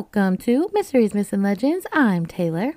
Welcome 0.00 0.38
to 0.38 0.70
Mysteries, 0.72 1.12
Myths, 1.12 1.30
and 1.34 1.42
Legends. 1.42 1.86
I'm 1.92 2.24
Taylor. 2.24 2.72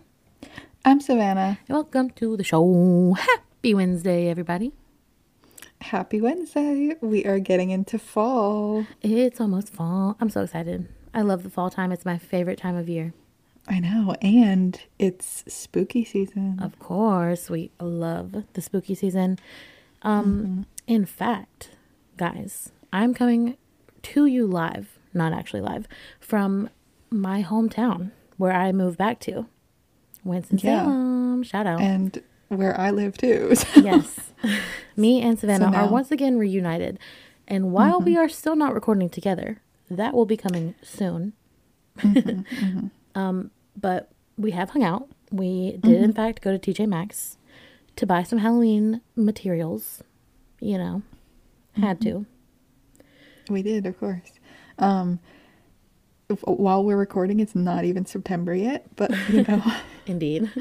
I'm 0.83 0.99
Savannah. 0.99 1.57
And 1.69 1.73
welcome 1.73 2.09
to 2.09 2.35
the 2.35 2.43
show. 2.43 3.15
Happy 3.17 3.73
Wednesday, 3.73 4.27
everybody. 4.27 4.73
Happy 5.79 6.19
Wednesday. 6.19 6.97
We 6.99 7.23
are 7.23 7.39
getting 7.39 7.69
into 7.69 7.97
fall. 7.97 8.85
It's 9.01 9.39
almost 9.39 9.71
fall. 9.71 10.17
I'm 10.19 10.29
so 10.29 10.41
excited. 10.41 10.89
I 11.13 11.21
love 11.21 11.43
the 11.43 11.49
fall 11.49 11.69
time. 11.69 11.93
It's 11.93 12.03
my 12.03 12.17
favorite 12.17 12.57
time 12.57 12.75
of 12.75 12.89
year. 12.89 13.13
I 13.69 13.79
know. 13.79 14.17
And 14.21 14.81
it's 14.99 15.45
spooky 15.47 16.03
season. 16.03 16.59
Of 16.61 16.77
course, 16.77 17.49
we 17.49 17.71
love 17.79 18.35
the 18.51 18.61
spooky 18.61 18.95
season. 18.95 19.39
Um, 20.01 20.65
In 20.87 21.05
fact, 21.05 21.69
guys, 22.17 22.73
I'm 22.91 23.13
coming 23.13 23.55
to 24.01 24.25
you 24.25 24.45
live, 24.45 24.99
not 25.13 25.31
actually 25.31 25.61
live, 25.61 25.87
from 26.19 26.69
my 27.13 27.43
hometown 27.43 28.11
where 28.37 28.51
I 28.51 28.71
moved 28.71 28.97
back 28.97 29.19
to. 29.21 29.47
Winston-Salem. 30.23 31.43
Shout 31.43 31.67
out. 31.67 31.81
And 31.81 32.21
where 32.47 32.79
I 32.79 32.91
live 32.91 33.17
too. 33.17 33.55
So- 33.55 33.81
yes. 33.81 34.31
Me 34.95 35.21
and 35.21 35.39
Savannah 35.39 35.65
are 35.67 35.71
now- 35.71 35.89
once 35.89 36.11
again 36.11 36.37
reunited. 36.37 36.99
And 37.47 37.71
while 37.71 37.97
mm-hmm. 37.97 38.05
we 38.05 38.17
are 38.17 38.29
still 38.29 38.55
not 38.55 38.73
recording 38.73 39.09
together, 39.09 39.61
that 39.89 40.13
will 40.13 40.25
be 40.25 40.37
coming 40.37 40.75
soon. 40.81 41.33
Mm-hmm, 41.99 42.29
mm-hmm. 42.65 43.19
um, 43.19 43.51
but 43.79 44.11
we 44.37 44.51
have 44.51 44.71
hung 44.71 44.83
out. 44.83 45.09
We 45.31 45.77
did, 45.81 46.01
in 46.01 46.13
fact, 46.13 46.41
go 46.41 46.55
to 46.55 46.59
TJ 46.73 46.87
Maxx 46.87 47.37
to 47.95 48.05
buy 48.05 48.23
some 48.23 48.39
Halloween 48.39 49.01
materials. 49.15 50.03
You 50.59 50.77
know, 50.77 51.01
had 51.75 51.99
to. 52.01 52.25
We 53.49 53.61
did, 53.61 53.85
of 53.85 53.99
course. 53.99 54.31
Um, 54.79 55.19
while 56.43 56.83
we're 56.83 56.97
recording, 56.97 57.39
it's 57.39 57.55
not 57.55 57.85
even 57.85 58.05
September 58.05 58.53
yet, 58.53 58.85
but 58.95 59.11
you 59.29 59.43
know, 59.43 59.63
Indeed. 60.05 60.51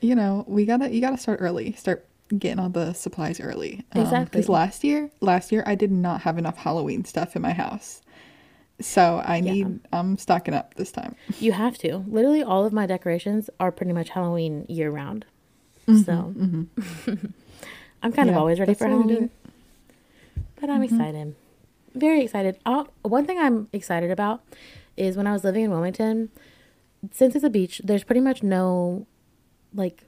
you 0.00 0.14
know, 0.14 0.44
we 0.46 0.66
gotta 0.66 0.90
you 0.90 1.00
gotta 1.00 1.18
start 1.18 1.38
early. 1.40 1.72
Start 1.72 2.06
getting 2.38 2.58
all 2.58 2.68
the 2.68 2.92
supplies 2.92 3.40
early. 3.40 3.84
Um, 3.92 4.02
exactly. 4.02 4.38
Because 4.40 4.48
last 4.48 4.84
year, 4.84 5.10
last 5.20 5.52
year 5.52 5.62
I 5.66 5.74
did 5.74 5.90
not 5.90 6.22
have 6.22 6.38
enough 6.38 6.56
Halloween 6.56 7.04
stuff 7.04 7.36
in 7.36 7.42
my 7.42 7.52
house, 7.52 8.02
so 8.80 9.22
I 9.24 9.40
need 9.40 9.80
I'm 9.92 10.18
stocking 10.18 10.54
up 10.54 10.74
this 10.74 10.92
time. 10.92 11.16
You 11.40 11.52
have 11.52 11.78
to. 11.78 12.04
Literally, 12.08 12.42
all 12.42 12.64
of 12.64 12.72
my 12.72 12.86
decorations 12.86 13.50
are 13.60 13.72
pretty 13.72 13.92
much 13.92 14.10
Halloween 14.10 14.66
year 14.68 14.90
round. 14.90 15.24
Mm-hmm, 15.86 16.02
so 16.02 16.12
mm-hmm. 16.12 17.26
I'm 18.02 18.12
kind 18.12 18.30
of 18.30 18.36
always 18.36 18.60
ready 18.60 18.74
for 18.74 18.88
the 18.88 18.96
way 18.96 19.02
to 19.02 19.08
do 19.08 19.14
Halloween. 19.14 19.30
But 20.60 20.70
I'm 20.70 20.82
mm-hmm. 20.82 20.94
excited. 20.94 21.34
Very 21.94 22.22
excited. 22.22 22.58
one 23.02 23.26
thing 23.26 23.38
I'm 23.38 23.68
excited 23.72 24.10
about 24.10 24.42
is 24.96 25.16
when 25.16 25.26
I 25.26 25.32
was 25.32 25.44
living 25.44 25.64
in 25.64 25.70
Wilmington, 25.70 26.30
since 27.10 27.34
it's 27.34 27.44
a 27.44 27.50
beach, 27.50 27.80
there's 27.84 28.04
pretty 28.04 28.20
much 28.20 28.42
no 28.42 29.06
like 29.74 30.04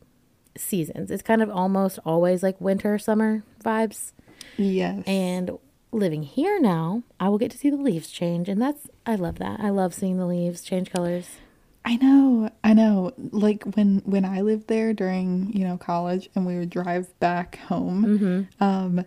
seasons. 0.56 1.10
It's 1.10 1.22
kind 1.22 1.42
of 1.42 1.50
almost 1.50 1.98
always 2.05 2.42
like 2.42 2.60
winter, 2.60 2.98
summer 2.98 3.44
vibes. 3.64 4.12
Yes. 4.56 5.02
And 5.06 5.58
living 5.92 6.22
here 6.22 6.60
now, 6.60 7.02
I 7.18 7.28
will 7.28 7.38
get 7.38 7.50
to 7.52 7.58
see 7.58 7.70
the 7.70 7.77
leaves 7.77 8.10
change. 8.10 8.48
And 8.48 8.60
that's, 8.60 8.88
I 9.06 9.14
love 9.14 9.38
that. 9.38 9.60
I 9.60 9.70
love 9.70 9.94
seeing 9.94 10.18
the 10.18 10.27
leaves 10.27 10.62
change 10.62 10.90
colors. 10.90 11.38
I 11.84 11.96
know, 11.96 12.50
I 12.62 12.72
know. 12.72 13.12
Like 13.18 13.62
when 13.64 14.00
when 14.06 14.24
I 14.24 14.40
lived 14.40 14.68
there 14.68 14.94
during 14.94 15.52
you 15.52 15.66
know 15.66 15.77
college, 15.77 16.30
and 16.34 16.46
we 16.46 16.58
would 16.58 16.70
drive 16.70 17.18
back 17.20 17.56
home, 17.56 18.48
um, 18.58 19.05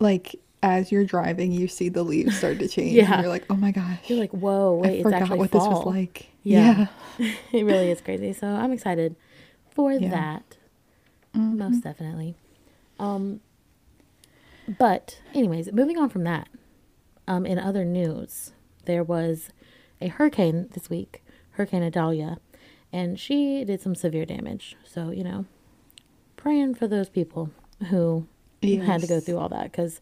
like 0.00 0.36
as 0.62 0.92
you're 0.92 1.04
driving, 1.04 1.52
you 1.52 1.68
see 1.68 1.88
the 1.88 2.02
leaves 2.02 2.36
start 2.36 2.58
to 2.58 2.68
change, 2.68 2.92
Yeah. 2.94 3.12
and 3.14 3.22
you're 3.22 3.30
like, 3.30 3.46
oh 3.48 3.54
my 3.56 3.70
gosh, 3.72 3.98
You're 4.08 4.18
like, 4.18 4.32
whoa, 4.32 4.74
wait, 4.74 4.88
I 4.88 4.92
it's 4.94 5.02
forgot 5.04 5.22
actually 5.22 5.38
what 5.38 5.50
fall. 5.50 5.68
this 5.70 5.78
was 5.78 5.86
like. 5.86 6.28
Yeah. 6.42 6.86
it 7.18 7.64
really 7.64 7.90
is 7.90 8.00
crazy. 8.00 8.32
So 8.32 8.46
I'm 8.46 8.72
excited 8.72 9.16
for 9.70 9.92
Yeah. 9.92 10.10
that. 10.10 10.56
Most 11.34 11.82
definitely. 11.84 12.34
Um 12.98 13.40
but 14.78 15.20
anyways, 15.34 15.72
moving 15.72 15.98
on 15.98 16.08
from 16.08 16.24
that. 16.24 16.48
Um 17.26 17.46
in 17.46 17.58
other 17.58 17.84
news, 17.84 18.52
there 18.84 19.02
was 19.04 19.50
a 20.00 20.08
hurricane 20.08 20.68
this 20.72 20.88
week, 20.90 21.22
Hurricane 21.52 21.82
Idalia, 21.82 22.38
and 22.92 23.18
she 23.18 23.64
did 23.64 23.80
some 23.80 23.94
severe 23.94 24.24
damage. 24.26 24.76
So, 24.84 25.10
you 25.10 25.24
know, 25.24 25.44
praying 26.36 26.74
for 26.74 26.86
those 26.88 27.08
people 27.08 27.50
who 27.88 28.26
had 28.62 29.00
to 29.00 29.06
go 29.06 29.20
through 29.20 29.38
all 29.38 29.48
that 29.48 29.72
cuz 29.72 30.00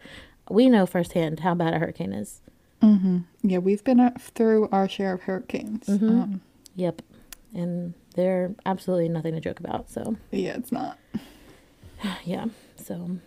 we 0.51 0.69
know 0.69 0.87
firsthand 0.87 1.41
how 1.41 1.55
bad 1.55 1.75
a 1.75 1.79
hurricane 1.79 2.13
is. 2.13 2.41
Mm-hmm. 2.83 3.19
Yeah, 3.43 3.59
we've 3.59 3.83
been 3.85 4.01
uh, 4.01 4.13
through 4.19 4.69
our 4.71 4.89
share 4.89 5.13
of 5.15 5.23
hurricanes. 5.23 5.87
Mm. 5.87 6.03
Um, 6.03 6.41
Yep. 6.77 7.03
And 7.55 7.95
they're 8.15 8.55
absolutely 8.67 9.09
nothing 9.09 9.35
to 9.35 9.41
joke 9.41 9.59
about. 9.59 9.91
So, 9.91 10.17
yeah, 10.31 10.55
it's 10.57 10.71
not. 10.71 10.97
yeah 12.25 12.45
so 12.77 13.19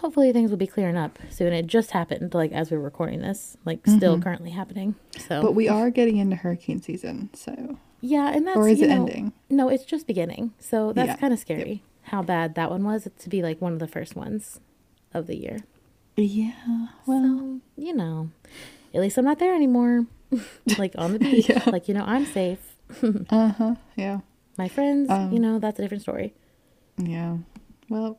hopefully 0.00 0.32
things 0.32 0.50
will 0.50 0.56
be 0.56 0.66
clearing 0.66 0.96
up 0.96 1.18
soon 1.28 1.52
it 1.52 1.66
just 1.66 1.90
happened 1.90 2.32
like 2.32 2.52
as 2.52 2.70
we 2.70 2.76
were 2.76 2.82
recording 2.82 3.20
this 3.20 3.56
like 3.66 3.80
still 3.86 4.18
currently 4.20 4.50
happening 4.50 4.94
so 5.18 5.42
But 5.42 5.54
we 5.54 5.68
are 5.68 5.90
getting 5.90 6.16
into 6.16 6.36
hurricane 6.36 6.80
season, 6.80 7.28
so 7.34 7.76
yeah 8.00 8.30
and 8.32 8.46
that's 8.46 8.56
or 8.56 8.68
is 8.68 8.78
you 8.78 8.86
it 8.86 8.88
know- 8.88 9.06
ending? 9.06 9.32
no 9.50 9.68
it's 9.68 9.84
just 9.84 10.06
beginning 10.06 10.52
so 10.58 10.92
that's 10.94 11.08
Yeah. 11.08 11.16
kind 11.16 11.32
of 11.34 11.38
Yep. 11.40 11.46
scary 11.46 11.82
how 12.04 12.22
bad 12.22 12.54
that 12.54 12.70
one 12.70 12.82
was 12.84 13.06
to 13.18 13.28
be 13.28 13.42
like 13.42 13.60
one 13.60 13.72
of 13.74 13.78
the 13.78 13.88
first 13.88 14.14
ones 14.16 14.60
of 15.12 15.26
the 15.26 15.36
year 15.36 15.58
yeah. 16.24 16.86
Well, 17.06 17.22
so 17.22 17.60
you 17.76 17.94
know 17.94 18.30
at 18.94 19.00
least 19.00 19.16
i'm 19.18 19.24
not 19.24 19.38
there 19.38 19.54
anymore 19.54 20.06
like 20.78 20.92
on 20.98 21.12
the 21.12 21.18
beach 21.18 21.48
Yeah. 21.48 21.62
like 21.66 21.88
you 21.88 21.94
know 21.94 22.04
i'm 22.04 22.26
safe 22.26 22.58
uh 23.30 23.48
huh. 23.52 23.74
Yeah. 23.96 24.20
my 24.58 24.68
friends 24.68 25.08
Um, 25.10 25.32
you 25.32 25.38
know 25.40 25.58
that's 25.58 25.78
a 25.78 25.82
different 25.82 26.02
story 26.02 26.34
Yeah. 26.98 27.38
Well, 27.88 28.18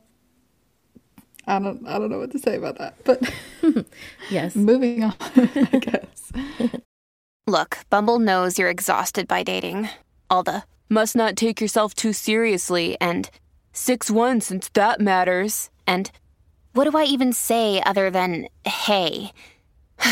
I 1.46 1.58
don't. 1.58 1.86
I 1.88 1.98
don't 1.98 2.10
know 2.10 2.18
what 2.18 2.30
to 2.32 2.38
say 2.38 2.56
about 2.56 2.78
that, 2.78 2.94
but. 3.04 3.18
yes 4.30 4.54
Moving 4.54 5.02
on, 5.04 5.14
I 5.36 5.78
guess. 5.80 6.30
Look, 7.46 7.78
Bumble 7.90 8.18
knows 8.18 8.58
you're 8.58 8.70
exhausted 8.70 9.26
by 9.26 9.42
dating. 9.42 9.88
All 10.30 10.42
the 10.42 10.62
must 10.88 11.16
not 11.16 11.36
take 11.36 11.60
yourself 11.60 11.94
too 11.94 12.12
seriously 12.12 12.96
and 13.00 13.30
6 13.72 14.10
1 14.10 14.40
since 14.40 14.68
that 14.74 15.00
matters. 15.00 15.70
And 15.86 16.10
what 16.72 16.90
do 16.90 16.96
I 16.96 17.04
even 17.04 17.32
say 17.32 17.82
other 17.84 18.10
than 18.10 18.48
hey? 18.64 19.32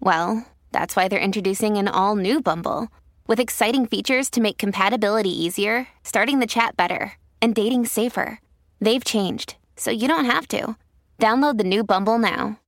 well, 0.00 0.46
that's 0.72 0.96
why 0.96 1.08
they're 1.08 1.18
introducing 1.18 1.76
an 1.76 1.88
all 1.88 2.16
new 2.16 2.40
Bumble 2.40 2.88
with 3.26 3.40
exciting 3.40 3.86
features 3.86 4.30
to 4.30 4.40
make 4.40 4.58
compatibility 4.58 5.30
easier, 5.30 5.88
starting 6.04 6.38
the 6.38 6.46
chat 6.46 6.76
better, 6.76 7.12
and 7.40 7.54
dating 7.54 7.86
safer. 7.86 8.40
They've 8.80 9.04
changed, 9.04 9.56
so 9.76 9.90
you 9.90 10.08
don't 10.08 10.24
have 10.24 10.48
to. 10.48 10.76
Download 11.18 11.56
the 11.58 11.64
new 11.64 11.84
Bumble 11.84 12.18
now. 12.18 12.58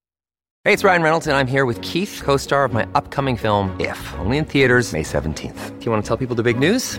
Hey, 0.64 0.72
it's 0.72 0.84
Ryan 0.84 1.02
Reynolds, 1.02 1.26
and 1.26 1.36
I'm 1.36 1.46
here 1.46 1.66
with 1.66 1.80
Keith, 1.82 2.22
co 2.24 2.36
star 2.36 2.64
of 2.64 2.72
my 2.72 2.86
upcoming 2.94 3.36
film, 3.36 3.78
If, 3.78 4.14
only 4.18 4.38
in 4.38 4.44
theaters, 4.44 4.92
May 4.92 5.02
17th. 5.02 5.78
Do 5.78 5.84
you 5.84 5.90
want 5.90 6.04
to 6.04 6.08
tell 6.08 6.16
people 6.16 6.36
the 6.36 6.42
big 6.42 6.58
news? 6.58 6.98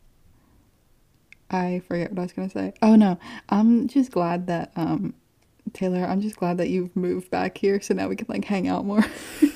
I 1.51 1.81
forget 1.87 2.09
what 2.11 2.19
I 2.19 2.23
was 2.23 2.33
gonna 2.33 2.49
say. 2.49 2.73
Oh 2.81 2.95
no, 2.95 3.19
I'm 3.49 3.87
just 3.87 4.11
glad 4.11 4.47
that 4.47 4.71
um 4.75 5.13
Taylor. 5.73 6.05
I'm 6.05 6.21
just 6.21 6.37
glad 6.37 6.57
that 6.57 6.69
you've 6.69 6.95
moved 6.95 7.29
back 7.29 7.57
here, 7.57 7.79
so 7.81 7.93
now 7.93 8.07
we 8.07 8.15
can 8.15 8.27
like 8.29 8.45
hang 8.45 8.67
out 8.67 8.85
more. 8.85 9.03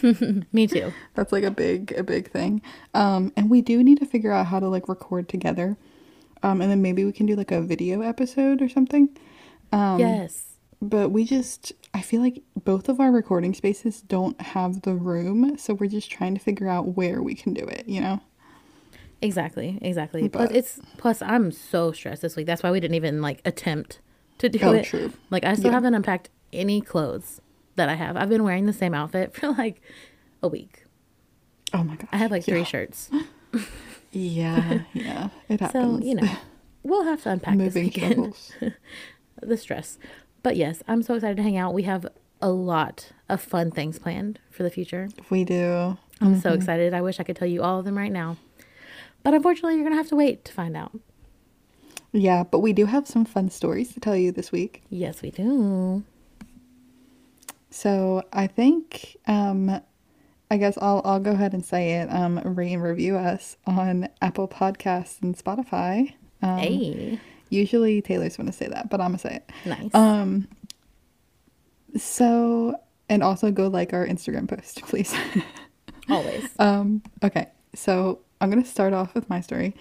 me 0.53 0.67
too 0.67 0.93
That's 1.13 1.31
like 1.31 1.43
a 1.43 1.51
big 1.51 1.93
a 1.97 2.03
big 2.03 2.29
thing. 2.31 2.61
Um, 2.93 3.33
and 3.35 3.49
we 3.49 3.61
do 3.61 3.83
need 3.83 3.99
to 3.99 4.05
figure 4.05 4.31
out 4.31 4.47
how 4.47 4.59
to 4.59 4.67
like 4.67 4.87
record 4.87 5.27
together. 5.29 5.77
Um, 6.43 6.61
and 6.61 6.69
then 6.69 6.81
maybe 6.81 7.03
we 7.05 7.11
can 7.11 7.25
do 7.25 7.35
like 7.35 7.51
a 7.51 7.61
video 7.61 8.01
episode 8.01 8.61
or 8.61 8.69
something. 8.69 9.09
Um, 9.71 9.99
yes 9.99 10.57
But 10.81 11.09
we 11.09 11.23
just, 11.25 11.73
I 11.93 12.01
feel 12.01 12.21
like 12.21 12.43
both 12.63 12.87
of 12.87 12.99
our 12.99 13.11
recording 13.11 13.53
spaces 13.53 14.01
don't 14.01 14.39
have 14.39 14.83
the 14.83 14.93
room, 14.93 15.57
so 15.57 15.73
we're 15.73 15.89
just 15.89 16.11
trying 16.11 16.35
to 16.35 16.39
figure 16.39 16.67
out 16.67 16.95
where 16.95 17.21
we 17.23 17.33
can 17.33 17.53
do 17.53 17.63
it. 17.65 17.87
You 17.87 18.01
know. 18.01 18.21
Exactly, 19.25 19.79
exactly. 19.81 20.29
plus, 20.29 20.51
it's 20.51 20.79
plus 20.97 21.21
I'm 21.21 21.51
so 21.51 21.91
stressed 21.91 22.21
this 22.21 22.35
week. 22.35 22.45
That's 22.47 22.63
why 22.63 22.71
we 22.71 22.79
didn't 22.79 22.95
even 22.95 23.21
like 23.21 23.41
attempt 23.45 23.99
to 24.37 24.49
do 24.49 24.59
Oh, 24.61 24.73
it. 24.73 24.85
true. 24.85 25.11
Like 25.29 25.43
I 25.43 25.53
still 25.55 25.67
Yeah. 25.67 25.73
haven't 25.73 25.93
unpacked 25.93 26.29
any 26.53 26.81
clothes 26.81 27.41
that 27.75 27.89
I 27.89 27.95
have. 27.95 28.15
I've 28.17 28.29
been 28.29 28.43
wearing 28.43 28.65
the 28.65 28.73
same 28.73 28.93
outfit 28.93 29.33
for 29.35 29.49
like 29.51 29.81
a 30.43 30.47
week. 30.47 30.83
Oh 31.73 31.83
my 31.83 31.95
god. 31.95 32.07
I 32.11 32.17
have 32.17 32.31
like 32.31 32.43
three 32.45 32.59
Yeah. 32.59 32.63
shirts. 32.65 33.09
Yeah, 34.11 34.79
yeah. 34.93 35.27
It 35.49 35.59
happens. 35.59 36.01
So 36.01 36.05
you 36.05 36.15
know, 36.15 36.27
we'll 36.83 37.03
have 37.03 37.21
to 37.23 37.31
unpack 37.31 37.57
this 37.57 37.75
moving 37.75 37.83
weekend. 37.85 38.11
struggles. 38.35 38.51
the 39.41 39.57
stress. 39.57 39.97
But 40.41 40.55
yes, 40.55 40.81
I'm 40.87 41.03
so 41.03 41.15
excited 41.15 41.35
to 41.37 41.43
hang 41.43 41.57
out. 41.57 41.73
We 41.73 41.83
have 41.83 42.07
a 42.41 42.49
lot 42.49 43.11
of 43.27 43.41
fun 43.41 43.71
things 43.71 43.99
planned 43.99 44.39
for 44.49 44.63
the 44.63 44.69
future. 44.69 45.09
we 45.29 45.43
do. 45.43 45.97
I'm 46.21 46.39
so 46.39 46.49
mm-hmm. 46.49 46.57
excited. 46.59 46.93
I 46.93 47.01
wish 47.01 47.19
I 47.19 47.23
could 47.23 47.35
tell 47.35 47.47
you 47.47 47.61
all 47.61 47.79
of 47.79 47.83
them 47.85 47.97
right 47.97 48.11
now. 48.11 48.37
But 49.25 49.33
unfortunately, 49.33 49.73
you're 49.73 49.83
going 49.83 49.93
to 49.93 49.97
have 49.97 50.09
to 50.09 50.15
wait 50.15 50.45
to 50.45 50.53
find 50.53 50.77
out. 50.77 50.91
Yeah, 52.13 52.43
but 52.43 52.59
we 52.59 52.73
do 52.73 52.85
have 52.85 53.07
some 53.07 53.25
fun 53.25 53.49
stories 53.49 53.91
to 53.95 53.99
tell 53.99 54.15
you 54.15 54.31
this 54.31 54.51
week. 54.51 54.83
Yes, 54.89 55.21
we 55.21 55.31
do. 55.31 56.03
So 57.71 58.23
I 58.31 58.47
think 58.47 59.17
um 59.27 59.81
I 60.49 60.55
guess 60.57 60.77
I'll 60.81 61.01
I'll 61.03 61.19
go 61.19 61.31
ahead 61.31 61.53
and 61.53 61.65
say 61.65 61.95
it. 61.95 62.07
Um 62.07 62.39
rate 62.45 62.71
and 62.71 62.81
review 62.81 63.17
us 63.17 63.57
on 63.67 64.07
Apple 64.21 64.47
Podcasts 64.47 65.21
and 65.21 65.35
Spotify. 65.37 66.13
Um 66.41 66.59
hey, 66.59 67.19
usually 67.49 68.01
Taylor's 68.01 68.37
gonna 68.37 68.53
say 68.53 68.69
that, 68.69 68.89
but 68.89 69.01
I'm 69.01 69.07
gonna 69.07 69.19
say 69.19 69.35
it. 69.35 69.49
nice. 69.65 69.93
Um 69.93 70.47
so 71.97 72.79
and 73.09 73.21
also 73.23 73.51
go 73.51 73.67
like 73.67 73.91
our 73.91 74.07
Instagram 74.07 74.47
post, 74.47 74.81
please. 74.87 75.13
Always. 76.09 76.47
Um, 76.59 77.01
okay, 77.23 77.47
so 77.73 78.19
I'm 78.41 78.49
gonna 78.49 78.65
start 78.65 78.93
off 78.93 79.13
with 79.15 79.29
my 79.29 79.41
story. 79.41 79.75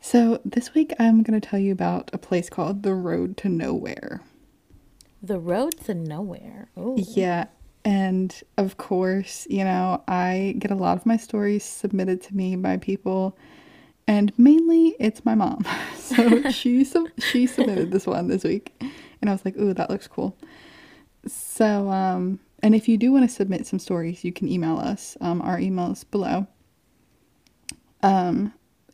So 0.00 0.40
this 0.44 0.74
week 0.74 0.92
I'm 0.98 1.22
gonna 1.22 1.40
tell 1.40 1.58
you 1.58 1.72
about 1.72 2.10
a 2.12 2.18
place 2.18 2.50
called 2.50 2.82
the 2.82 2.94
Road 2.94 3.36
to 3.38 3.48
Nowhere. 3.48 4.20
the 5.22 5.38
road 5.38 5.74
to 5.86 5.94
nowhere. 5.94 6.68
Oh, 6.76 6.96
Yeah, 6.98 7.46
and 7.84 8.34
of 8.58 8.76
course, 8.76 9.46
you 9.48 9.64
know, 9.64 10.02
I 10.06 10.54
get 10.58 10.70
a 10.70 10.74
lot 10.74 10.98
of 10.98 11.06
my 11.06 11.16
stories 11.16 11.64
submitted 11.64 12.22
to 12.24 12.36
me 12.36 12.56
by 12.56 12.76
people, 12.76 13.36
and 14.06 14.32
mainly 14.38 14.94
it's 15.00 15.24
my 15.24 15.34
mom. 15.34 15.64
So 16.04 16.50
she 16.50 16.84
sub- 16.84 17.08
she 17.18 17.46
submitted 17.46 17.90
this 17.90 18.06
one 18.06 18.28
this 18.28 18.44
week, 18.44 18.74
and 19.22 19.30
I 19.30 19.32
was 19.32 19.42
like, 19.46 19.56
"Ooh, 19.56 19.72
that 19.72 19.88
looks 19.88 20.06
cool." 20.06 20.36
So, 21.26 21.88
um, 21.88 22.40
and 22.62 22.74
if 22.74 22.86
you 22.88 22.98
do 22.98 23.10
want 23.10 23.26
to 23.26 23.34
submit 23.34 23.66
some 23.66 23.78
stories, 23.78 24.22
you 24.22 24.30
can 24.30 24.46
email 24.46 24.76
us. 24.78 25.16
Um, 25.22 25.40
our 25.40 25.58
email 25.58 25.90
is 25.92 26.04
below. 26.04 26.46
Um, 28.04 28.52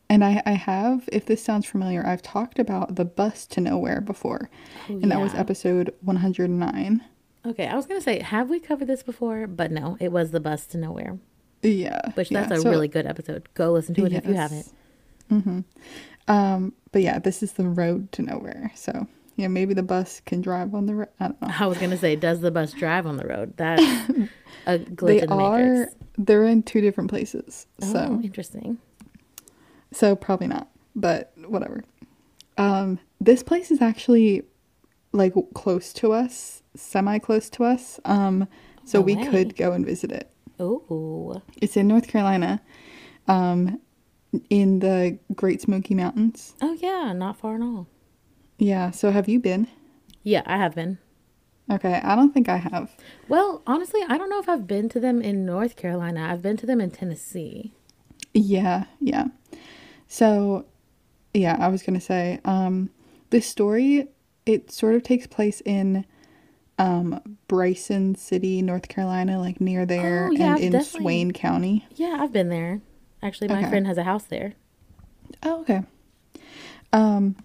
and 0.09 0.25
I, 0.25 0.43
I 0.47 0.53
have, 0.53 1.09
if 1.12 1.27
this 1.27 1.43
sounds 1.45 1.67
familiar, 1.67 2.05
I've 2.07 2.23
talked 2.23 2.59
about 2.59 2.97
the 2.97 3.05
bus 3.05 3.47
to 3.49 3.61
nowhere 3.61 4.01
before, 4.01 4.51
and 4.89 5.11
that 5.12 5.21
was 5.21 5.35
episode 5.35 5.95
109. 6.03 7.05
Okay, 7.47 7.67
I 7.67 7.75
was 7.77 7.87
going 7.87 8.01
to 8.01 8.05
say, 8.05 8.21
have 8.21 8.51
we 8.51 8.59
covered 8.61 8.87
this 8.89 9.03
before? 9.03 9.47
But 9.47 9.71
no, 9.71 9.97
it 10.01 10.11
was 10.12 10.31
the 10.33 10.41
bus 10.41 10.67
to 10.69 10.79
nowhere, 10.79 11.19
Yeah, 11.62 12.01
which 12.15 12.31
yeah, 12.31 12.45
that's 12.45 12.61
a 12.61 12.62
so- 12.62 12.71
really 12.71 12.89
good 12.89 13.07
episode. 13.07 13.49
Go 13.55 13.73
listen 13.73 13.95
to 13.97 14.05
it 14.07 14.12
if 14.12 14.27
you 14.27 14.35
haven't. 14.35 14.67
Um, 16.29 16.73
but 16.93 17.03
yeah, 17.03 17.19
this 17.19 17.43
is 17.43 17.53
the 17.55 17.67
road 17.67 18.13
to 18.13 18.23
nowhere. 18.23 18.71
So 18.75 19.06
yeah, 19.37 19.49
maybe 19.49 19.75
the 19.75 19.83
bus 19.83 20.21
can 20.27 20.41
drive 20.41 20.75
on 20.75 20.87
the 20.87 20.95
road. 20.95 21.09
I 21.19 21.29
don't 21.29 21.43
know. 21.43 21.49
I 21.59 21.67
was 21.67 21.79
going 21.79 21.91
to 21.91 21.97
say, 21.97 22.15
does 22.17 22.41
the 22.41 22.51
bus 22.51 22.73
drive 22.73 23.06
on 23.06 23.17
the 23.17 23.27
road? 23.27 23.56
That's 23.56 23.83
a 24.67 24.79
glitch 24.79 25.06
They 25.06 25.21
in 25.23 25.29
the 25.29 25.35
are. 25.35 25.59
matrix. 25.59 25.95
They're 26.19 26.45
in 26.45 26.63
two 26.63 26.81
different 26.81 27.11
places. 27.11 27.67
Oh, 27.83 27.93
So 27.93 28.21
interesting. 28.23 28.79
So 29.93 30.15
probably 30.17 30.47
not. 30.47 30.69
But 30.95 31.33
whatever. 31.47 31.85
Um, 32.59 32.99
this 33.21 33.43
place 33.43 33.71
is 33.71 33.81
actually 33.81 34.43
like 35.13 35.35
close 35.55 35.93
to 35.95 36.13
us, 36.13 36.63
semi 36.75 37.19
close 37.19 37.49
to 37.51 37.65
us. 37.65 38.01
Um, 38.05 38.49
so 38.85 38.99
No 38.99 39.05
we 39.05 39.17
way. 39.17 39.27
could 39.29 39.57
go 39.57 39.73
and 39.73 39.85
visit 39.87 40.11
it. 40.13 40.31
Ooh. 40.61 41.41
It's 41.63 41.77
in 41.77 41.87
North 41.89 42.07
Carolina, 42.09 42.61
um, 43.29 43.81
in 44.51 44.81
the 44.81 45.19
Great 45.35 45.61
Smoky 45.63 45.95
Mountains. 45.95 46.55
Oh, 46.61 46.75
yeah, 46.75 47.13
not 47.13 47.39
far 47.39 47.55
at 47.55 47.63
all. 47.63 47.87
Yeah. 48.59 48.91
So 48.91 49.11
have 49.11 49.29
you 49.29 49.41
been? 49.41 49.69
Yeah, 50.23 50.43
I 50.45 50.59
have 50.59 50.75
been. 50.75 50.99
Okay, 51.71 52.01
I 52.03 52.17
don't 52.17 52.35
think 52.35 52.49
I 52.49 52.57
have. 52.57 52.91
Well, 53.29 53.63
honestly, 53.67 54.01
I 54.09 54.19
don't 54.19 54.29
know 54.29 54.41
if 54.41 54.49
I've 54.49 54.67
been 54.67 54.89
to 54.91 55.01
them 55.01 55.23
in 55.23 55.47
North 55.47 55.77
Carolina. 55.77 56.29
I've 56.31 56.43
been 56.43 56.57
to 56.59 56.67
them 56.67 56.81
in 56.81 56.91
Tennessee. 56.91 57.73
Yeah, 58.35 58.85
yeah. 58.99 59.27
So, 60.21 60.67
yeah, 61.33 61.57
I 61.61 61.69
was 61.69 61.83
gonna 61.85 62.01
say, 62.01 62.41
um, 62.45 62.91
this 63.31 63.47
story 63.47 64.09
it 64.45 64.73
sort 64.73 64.97
of 64.97 65.03
takes 65.05 65.27
place 65.29 65.62
in 65.65 66.05
um 66.79 67.21
Bryson 67.47 68.17
City, 68.17 68.61
North 68.61 68.89
Carolina, 68.89 69.39
like 69.39 69.61
near 69.61 69.87
there, 69.87 70.27
Oh, 70.29 70.31
yeah, 70.33 70.45
and 70.47 70.55
I've 70.57 70.61
in 70.62 70.73
definitely- 70.73 71.01
Swain 71.01 71.31
County. 71.31 71.87
Yeah, 71.95 72.17
I've 72.21 72.33
been 72.33 72.49
there. 72.49 72.81
Actually, 73.23 73.49
my 73.49 73.61
Okay. 73.61 73.69
friend 73.69 73.87
has 73.87 73.99
a 73.99 74.03
house 74.03 74.25
there. 74.25 74.55
Oh, 75.45 75.61
okay. 75.61 75.83
Um, 76.93 77.37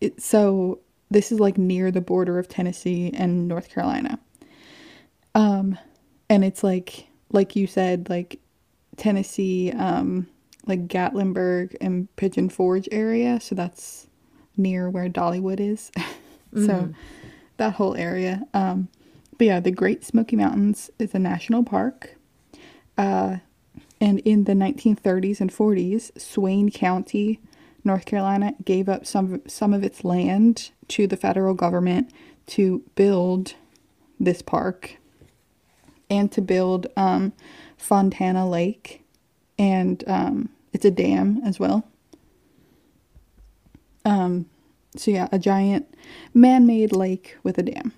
it, 0.00 0.20
so 0.22 0.78
this 1.10 1.32
is 1.32 1.40
like 1.40 1.58
near 1.58 1.90
the 1.90 2.00
border 2.00 2.38
of 2.38 2.46
Tennessee 2.46 3.10
and 3.12 3.48
North 3.48 3.68
Carolina. 3.70 4.20
Um, 5.34 5.76
and 6.28 6.44
it's 6.44 6.62
like, 6.62 7.08
like 7.32 7.56
you 7.56 7.66
said, 7.66 8.08
like 8.08 8.38
Tennessee, 8.96 9.72
um, 9.72 10.28
like 10.66 10.88
Gatlinburg 10.88 11.76
and 11.80 12.14
Pigeon 12.16 12.48
Forge 12.48 12.88
area. 12.92 13.40
So 13.40 13.54
that's 13.54 14.06
near 14.56 14.88
where 14.88 15.08
Dollywood 15.08 15.60
is. 15.60 15.90
so 16.54 16.92
that 17.56 17.74
whole 17.74 17.94
area. 17.96 18.42
Um, 18.54 18.88
but 19.38 19.46
yeah, 19.46 19.60
the 19.60 19.70
Great 19.70 20.04
Smoky 20.04 20.36
Mountains 20.36 20.90
is 20.98 21.14
a 21.14 21.18
national 21.18 21.64
park. 21.64 22.16
Uh, 22.96 23.38
and 24.00 24.18
in 24.20 24.44
the 24.44 24.52
1930s 24.52 25.40
and 25.40 25.50
40s, 25.50 26.20
Swain 26.20 26.70
County, 26.70 27.40
North 27.84 28.04
Carolina, 28.04 28.54
gave 28.64 28.88
up 28.88 29.06
some 29.06 29.42
some 29.46 29.72
of 29.72 29.82
its 29.82 30.04
land 30.04 30.70
to 30.88 31.06
the 31.06 31.16
federal 31.16 31.54
government 31.54 32.10
to 32.46 32.82
build 32.94 33.54
this 34.18 34.42
park 34.42 34.96
and 36.10 36.30
to 36.32 36.42
build 36.42 36.86
um, 36.96 37.32
Fontana 37.76 38.48
Lake, 38.48 39.01
and 39.62 40.02
um, 40.08 40.48
it's 40.72 40.84
a 40.84 40.90
dam 40.90 41.40
as 41.44 41.60
well. 41.60 41.86
Um, 44.04 44.46
so 44.96 45.12
yeah, 45.12 45.28
a 45.30 45.38
giant 45.38 45.86
man-made 46.34 46.90
lake 46.92 47.36
with 47.44 47.58
a 47.58 47.62
dam. 47.62 47.92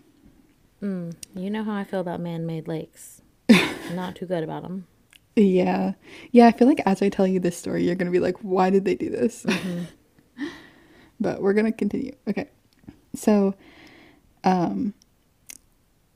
You 1.34 1.48
know 1.48 1.64
how 1.64 1.72
I 1.72 1.84
feel 1.84 2.00
about 2.00 2.20
man-made 2.20 2.68
lakes. 2.68 3.22
Not 3.94 4.16
too 4.16 4.26
good 4.26 4.44
about 4.44 4.64
them. 4.64 4.86
Yeah. 5.34 5.94
Yeah, 6.32 6.46
I 6.46 6.52
feel 6.52 6.68
like 6.68 6.82
as 6.84 7.00
I 7.00 7.08
tell 7.08 7.26
you 7.26 7.40
this 7.40 7.56
story, 7.56 7.84
you're 7.84 7.94
going 7.94 8.12
to 8.12 8.12
be 8.12 8.20
like, 8.20 8.36
why 8.42 8.68
did 8.68 8.84
they 8.84 8.94
do 8.94 9.08
this? 9.08 9.46
but 11.20 11.40
we're 11.40 11.54
going 11.54 11.64
to 11.64 11.72
continue. 11.72 12.14
Okay. 12.28 12.50
So, 13.14 13.54
um, 14.44 14.92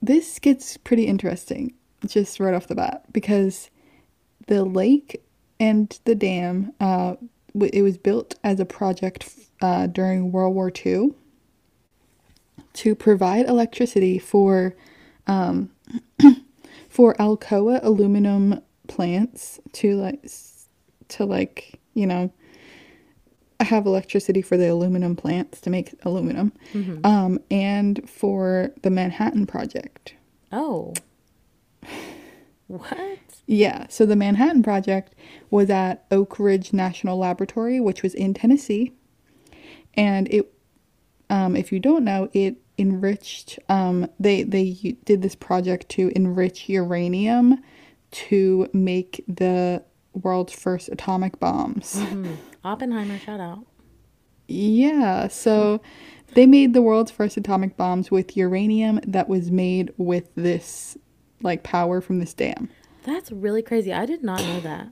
this 0.02 0.38
gets 0.38 0.76
pretty 0.76 1.06
interesting 1.06 1.72
just 2.06 2.38
right 2.38 2.52
off 2.52 2.66
the 2.66 2.74
bat 2.74 3.10
because 3.10 3.70
the 4.46 4.64
lake 4.64 5.22
and 5.60 5.98
the 6.04 6.14
dam, 6.14 6.72
uh, 6.80 7.16
it 7.60 7.82
was 7.82 7.98
built 7.98 8.34
as 8.44 8.60
a 8.60 8.64
project 8.64 9.34
uh, 9.60 9.86
during 9.86 10.32
World 10.32 10.54
War 10.54 10.70
II 10.74 11.14
to 12.74 12.94
provide 12.94 13.46
electricity 13.46 14.18
for 14.18 14.76
um, 15.26 15.70
for 16.88 17.14
Alcoa 17.14 17.80
aluminum 17.82 18.62
plants 18.86 19.60
to 19.72 19.94
like 19.96 20.24
to 21.08 21.24
like 21.24 21.80
you 21.94 22.06
know 22.06 22.32
have 23.60 23.86
electricity 23.86 24.40
for 24.40 24.56
the 24.56 24.68
aluminum 24.68 25.16
plants 25.16 25.60
to 25.60 25.70
make 25.70 25.92
aluminum 26.04 26.52
um, 27.04 27.40
and 27.50 28.08
for 28.08 28.70
the 28.82 28.90
Manhattan 28.90 29.46
Project. 29.46 30.14
Oh. 30.52 30.94
What? 32.68 33.18
Yeah, 33.50 33.86
so 33.88 34.04
the 34.04 34.14
Manhattan 34.14 34.62
Project 34.62 35.14
was 35.50 35.70
at 35.70 36.04
Oak 36.10 36.38
Ridge 36.38 36.74
National 36.74 37.16
Laboratory, 37.16 37.80
which 37.80 38.02
was 38.02 38.12
in 38.14 38.34
Tennessee, 38.34 38.92
and 39.94 40.28
it, 40.28 40.52
um, 41.30 41.56
if 41.56 41.72
you 41.72 41.80
don't 41.80 42.04
know, 42.04 42.28
it 42.34 42.56
enriched. 42.76 43.58
Um, 43.70 44.06
they 44.20 44.42
they 44.42 44.96
did 45.06 45.22
this 45.22 45.34
project 45.34 45.88
to 45.90 46.12
enrich 46.14 46.68
uranium 46.68 47.62
to 48.10 48.68
make 48.74 49.24
the 49.26 49.82
world's 50.12 50.52
first 50.52 50.90
atomic 50.90 51.40
bombs. 51.40 51.98
Oppenheimer, 52.64 53.18
shout 53.18 53.40
out. 53.40 53.64
Yeah, 54.46 55.28
so 55.28 55.80
they 56.34 56.44
made 56.44 56.74
the 56.74 56.82
world's 56.82 57.10
first 57.10 57.38
atomic 57.38 57.78
bombs 57.78 58.10
with 58.10 58.36
uranium 58.36 59.00
that 59.06 59.26
was 59.26 59.50
made 59.50 59.90
with 59.96 60.28
this 60.34 60.98
like 61.40 61.62
power 61.62 62.02
from 62.02 62.18
this 62.18 62.34
dam. 62.34 62.68
That's 63.08 63.32
really 63.32 63.62
crazy. 63.62 63.92
I 63.92 64.04
did 64.04 64.22
not 64.22 64.40
know 64.40 64.60
that. 64.60 64.88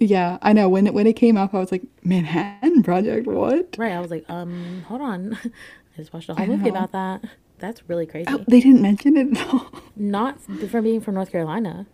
Yeah, 0.00 0.38
I 0.42 0.52
know. 0.52 0.68
When 0.68 0.86
it 0.86 0.94
when 0.94 1.06
it 1.06 1.14
came 1.14 1.36
up, 1.36 1.54
I 1.54 1.58
was 1.58 1.70
like, 1.70 1.82
Manhattan 2.02 2.82
Project, 2.82 3.26
what? 3.26 3.76
Right. 3.78 3.92
I 3.92 4.00
was 4.00 4.10
like, 4.10 4.24
um, 4.28 4.84
hold 4.86 5.00
on. 5.00 5.38
I 5.44 5.96
just 5.96 6.12
watched 6.12 6.28
a 6.28 6.34
whole 6.34 6.46
movie 6.46 6.64
know. 6.64 6.70
about 6.70 6.92
that. 6.92 7.24
That's 7.58 7.88
really 7.88 8.06
crazy. 8.06 8.26
Oh, 8.28 8.44
they 8.48 8.60
didn't 8.60 8.82
mention 8.82 9.16
it 9.16 9.36
at 9.36 9.48
all. 9.48 9.72
Not 9.96 10.40
from 10.40 10.84
being 10.84 11.00
from 11.00 11.14
North 11.14 11.30
Carolina. 11.30 11.86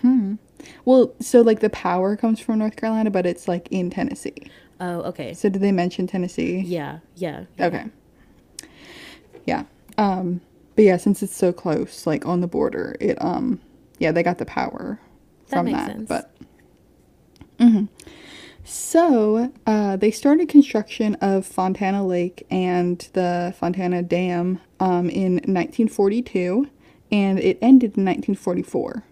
Hmm. 0.00 0.34
Well, 0.84 1.14
so 1.20 1.42
like 1.42 1.60
the 1.60 1.70
power 1.70 2.16
comes 2.16 2.40
from 2.40 2.58
North 2.58 2.76
Carolina, 2.76 3.10
but 3.10 3.26
it's 3.26 3.48
like 3.48 3.68
in 3.70 3.90
Tennessee. 3.90 4.50
Oh, 4.80 5.02
okay. 5.02 5.34
So 5.34 5.48
did 5.48 5.62
they 5.62 5.72
mention 5.72 6.06
Tennessee? 6.06 6.60
Yeah, 6.60 7.00
yeah. 7.14 7.44
yeah. 7.58 7.66
Okay. 7.66 7.84
Yeah. 9.46 9.64
Um 9.98 10.40
but 10.74 10.84
yeah, 10.84 10.98
since 10.98 11.22
it's 11.22 11.34
so 11.34 11.52
close, 11.52 12.06
like 12.06 12.26
on 12.26 12.40
the 12.40 12.46
border, 12.46 12.96
it 13.00 13.20
um 13.22 13.60
yeah, 13.98 14.12
they 14.12 14.22
got 14.22 14.38
the 14.38 14.46
power 14.46 15.00
That 15.48 15.56
from 15.56 15.66
makes 15.66 15.78
that. 15.78 15.86
sense. 15.86 16.08
But 16.08 16.32
Mhm. 17.58 17.88
So, 18.64 19.52
uh, 19.64 19.96
they 19.96 20.10
started 20.10 20.48
construction 20.48 21.14
of 21.20 21.46
Fontana 21.46 22.04
Lake 22.04 22.44
and 22.50 23.08
the 23.12 23.54
Fontana 23.56 24.02
Dam 24.02 24.60
um, 24.80 25.08
in 25.08 25.34
1942, 25.34 26.68
and 27.12 27.38
it 27.38 27.58
ended 27.62 27.96
in 27.96 28.04
1944. 28.04 29.04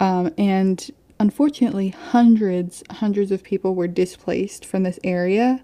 Um, 0.00 0.32
and 0.36 0.90
unfortunately, 1.20 1.90
hundreds, 1.90 2.82
hundreds 2.90 3.30
of 3.30 3.44
people 3.44 3.74
were 3.76 3.86
displaced 3.86 4.64
from 4.64 4.82
this 4.82 4.98
area 5.04 5.62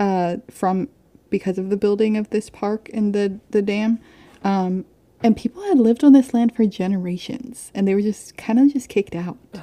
uh, 0.00 0.38
from 0.50 0.88
because 1.30 1.56
of 1.56 1.70
the 1.70 1.76
building 1.76 2.16
of 2.16 2.30
this 2.30 2.50
park 2.50 2.90
and 2.92 3.14
the 3.14 3.38
the 3.50 3.62
dam. 3.62 4.00
Um, 4.42 4.84
and 5.22 5.36
people 5.36 5.62
had 5.62 5.78
lived 5.78 6.02
on 6.04 6.12
this 6.12 6.32
land 6.34 6.54
for 6.54 6.64
generations, 6.66 7.70
and 7.74 7.86
they 7.86 7.94
were 7.94 8.00
just 8.02 8.36
kind 8.36 8.58
of 8.58 8.72
just 8.72 8.88
kicked 8.88 9.14
out. 9.14 9.38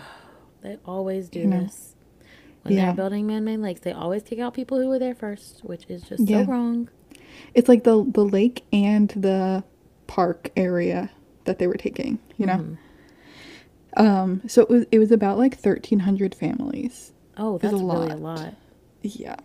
They 0.62 0.78
always 0.86 1.30
do 1.30 1.40
You 1.42 1.46
know. 1.48 1.62
this. 1.64 1.96
When 2.64 2.74
Yeah. 2.74 2.88
they're 2.88 2.96
building 2.96 3.28
man-made 3.28 3.60
lakes, 3.60 3.82
they 3.82 3.92
always 3.94 4.24
take 4.24 4.40
out 4.40 4.54
people 4.54 4.80
who 4.82 4.90
were 4.90 5.00
there 5.00 5.14
first, 5.16 5.62
which 5.64 5.86
is 5.88 6.02
just 6.02 6.28
Yeah. 6.28 6.44
so 6.46 6.52
wrong. 6.52 6.90
It's 7.54 7.70
like 7.70 7.84
the 7.86 8.04
the 8.04 8.26
lake 8.26 8.66
and 8.74 9.08
the 9.10 9.64
park 10.08 10.52
area 10.58 11.12
that 11.46 11.60
they 11.60 11.68
were 11.68 11.76
taking, 11.78 12.18
you 12.38 12.48
know. 12.48 12.76
Um, 13.96 14.42
so 14.48 14.62
it 14.64 14.70
was 14.70 14.86
it 14.92 15.00
was 15.00 15.12
about 15.12 15.38
like 15.38 15.58
thirteen 15.58 16.00
hundred 16.00 16.36
families. 16.36 17.14
Oh, 17.38 17.56
a 17.56 17.60
that's 17.60 17.74
really 17.74 17.86
a 18.10 18.16
lot. 18.16 18.20
lot. 18.20 18.56
Yeah. 19.04 19.36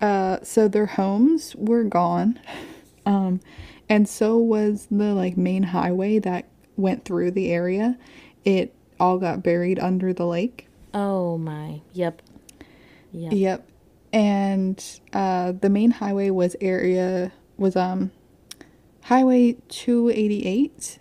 Uh, 0.00 0.38
so 0.42 0.68
their 0.68 0.86
homes 0.86 1.54
were 1.56 1.82
gone, 1.84 2.38
um, 3.06 3.40
and 3.88 4.08
so 4.08 4.36
was 4.36 4.86
the 4.90 5.14
like 5.14 5.36
main 5.36 5.62
highway 5.64 6.18
that 6.20 6.46
went 6.76 7.04
through 7.04 7.32
the 7.32 7.50
area. 7.50 7.98
It 8.44 8.74
all 9.00 9.18
got 9.18 9.42
buried 9.42 9.78
under 9.78 10.12
the 10.12 10.26
lake. 10.26 10.68
Oh 10.94 11.38
my. 11.38 11.80
Yep. 11.92 12.22
Yep. 13.12 13.32
Yep. 13.32 13.68
And 14.12 15.00
uh, 15.12 15.52
the 15.52 15.68
main 15.68 15.90
highway 15.90 16.30
was 16.30 16.56
area 16.60 17.32
was 17.56 17.76
um 17.76 18.10
Highway 19.04 19.56
288. 19.68 20.98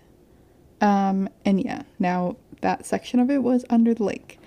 Um 0.82 1.30
and 1.46 1.64
yeah, 1.64 1.84
now 2.00 2.38
that 2.62 2.86
section 2.86 3.20
of 3.20 3.30
it 3.30 3.44
was 3.44 3.66
under 3.70 3.94
the 3.94 4.04
lake. 4.04 4.40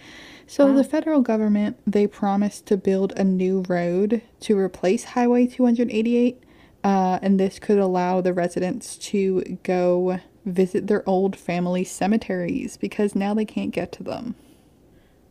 So 0.47 0.75
the 0.75 0.82
federal 0.82 1.20
government 1.20 1.76
they 1.87 2.09
promised 2.09 2.66
to 2.66 2.76
build 2.76 3.12
a 3.16 3.23
new 3.23 3.62
road 3.68 4.23
to 4.40 4.59
replace 4.59 5.04
Highway 5.04 5.47
288. 5.47 6.42
Uh, 6.83 7.19
and 7.23 7.39
this 7.39 7.59
could 7.59 7.79
allow 7.79 8.21
the 8.21 8.33
residents 8.33 8.97
to 8.97 9.59
go 9.63 10.21
visit 10.47 10.87
their 10.87 11.07
old 11.09 11.37
family 11.37 11.85
cemeteries 11.85 12.77
because 12.77 13.15
now 13.15 13.35
they 13.35 13.45
can't 13.45 13.71
get 13.73 13.93
to 13.93 14.03
them. 14.03 14.35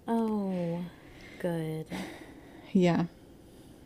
Oh, 0.07 0.83
good. 1.39 1.87
Yeah. 2.71 3.05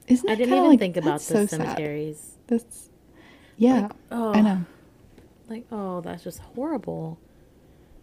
Isn't 0.08 0.29
I 0.29 0.36
didn't 0.36 0.53
even 0.53 0.70
like- 0.70 0.79
think 0.79 0.98
about 0.98 1.20
the 1.20 1.25
so 1.25 1.46
sad. 1.46 1.50
cemeteries. 1.62 2.38
That's 2.48 2.89
yeah. 3.58 3.89
oh. 4.12 4.34
I 4.34 4.41
know. 4.41 4.65
Like, 5.48 5.65
oh, 5.72 6.01
that's 6.01 6.24
just 6.24 6.39
horrible. 6.39 7.20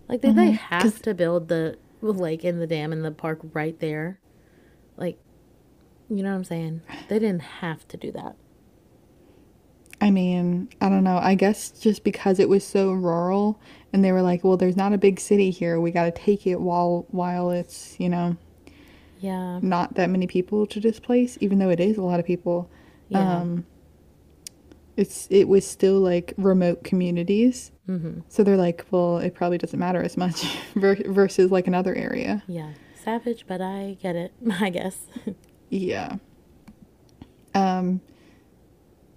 Like, 0.09 0.21
did 0.23 0.37
they 0.37 0.52
have 0.52 1.02
to 1.02 1.14
build 1.14 1.49
the 1.49 1.79
lake 2.00 2.45
and 2.45 2.61
the 2.61 2.67
dam 2.67 2.93
and 2.93 3.05
the 3.05 3.11
park 3.11 3.40
right 3.52 3.79
there? 3.81 4.19
Like, 4.97 5.19
you 6.09 6.23
know 6.23 6.31
what 6.31 6.37
I'm 6.37 6.45
saying? 6.45 6.83
They 7.09 7.19
didn't 7.19 7.43
have 7.43 7.87
to 7.88 7.97
do 7.97 8.12
that. 8.12 8.37
I 10.00 10.11
mean, 10.11 10.69
I 10.80 10.88
don't 10.88 11.04
know. 11.04 11.19
I 11.19 11.35
guess 11.35 11.71
just 11.71 12.04
because 12.04 12.38
it 12.38 12.49
was 12.49 12.66
so 12.66 12.92
rural 12.92 13.61
and 13.92 14.02
they 14.04 14.12
were 14.12 14.23
like, 14.23 14.42
well, 14.45 14.57
there's 14.57 14.76
not 14.76 14.92
a 14.92 14.99
big 14.99 15.21
city 15.21 15.50
here. 15.50 15.78
We 15.80 15.90
got 15.90 16.04
to 16.04 16.11
take 16.11 16.47
it 16.47 16.61
while 16.61 17.07
while 17.11 17.50
it's, 17.50 17.97
you 18.00 18.09
know, 18.09 18.37
Yeah. 19.21 19.59
not 19.62 19.95
that 19.95 20.09
many 20.09 20.26
people 20.26 20.66
to 20.69 20.80
displace, 20.80 21.37
even 21.40 21.59
though 21.59 21.69
it 21.71 21.80
is 21.80 21.99
a 21.99 22.02
lot 22.02 22.19
of 22.21 22.26
people. 22.26 22.71
Yeah. 23.09 23.38
Um 23.40 23.66
it's 24.97 25.26
it 25.30 25.49
was 25.49 25.66
still 25.66 25.99
like 26.00 26.33
remote 26.38 26.83
communities. 26.85 27.71
Mm-hmm. 27.88 28.21
So 28.28 28.42
they're 28.45 28.57
like, 28.57 28.87
well, 28.90 29.19
it 29.19 29.35
probably 29.35 29.59
doesn't 29.59 29.78
matter 29.78 30.02
as 30.02 30.16
much 30.16 30.45
versus 30.75 31.50
like 31.50 31.66
another 31.66 31.95
area. 31.95 32.42
Yeah. 32.47 32.71
Savage, 33.04 33.45
but 33.47 33.61
I 33.61 33.97
get 34.00 34.14
it, 34.16 34.33
I 34.61 34.71
guess. 34.71 34.97
Yeah. 35.69 36.16
Um 37.54 38.00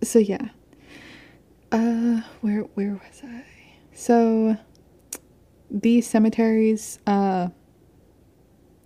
so 0.02 0.20
yeah. 0.20 0.50
Uh 1.74 2.22
where 2.42 2.62
where 2.75 2.92
was 2.94 3.22
I? 3.24 3.44
So 3.94 4.58
these 5.72 6.08
cemeteries 6.08 7.00
uh 7.08 7.48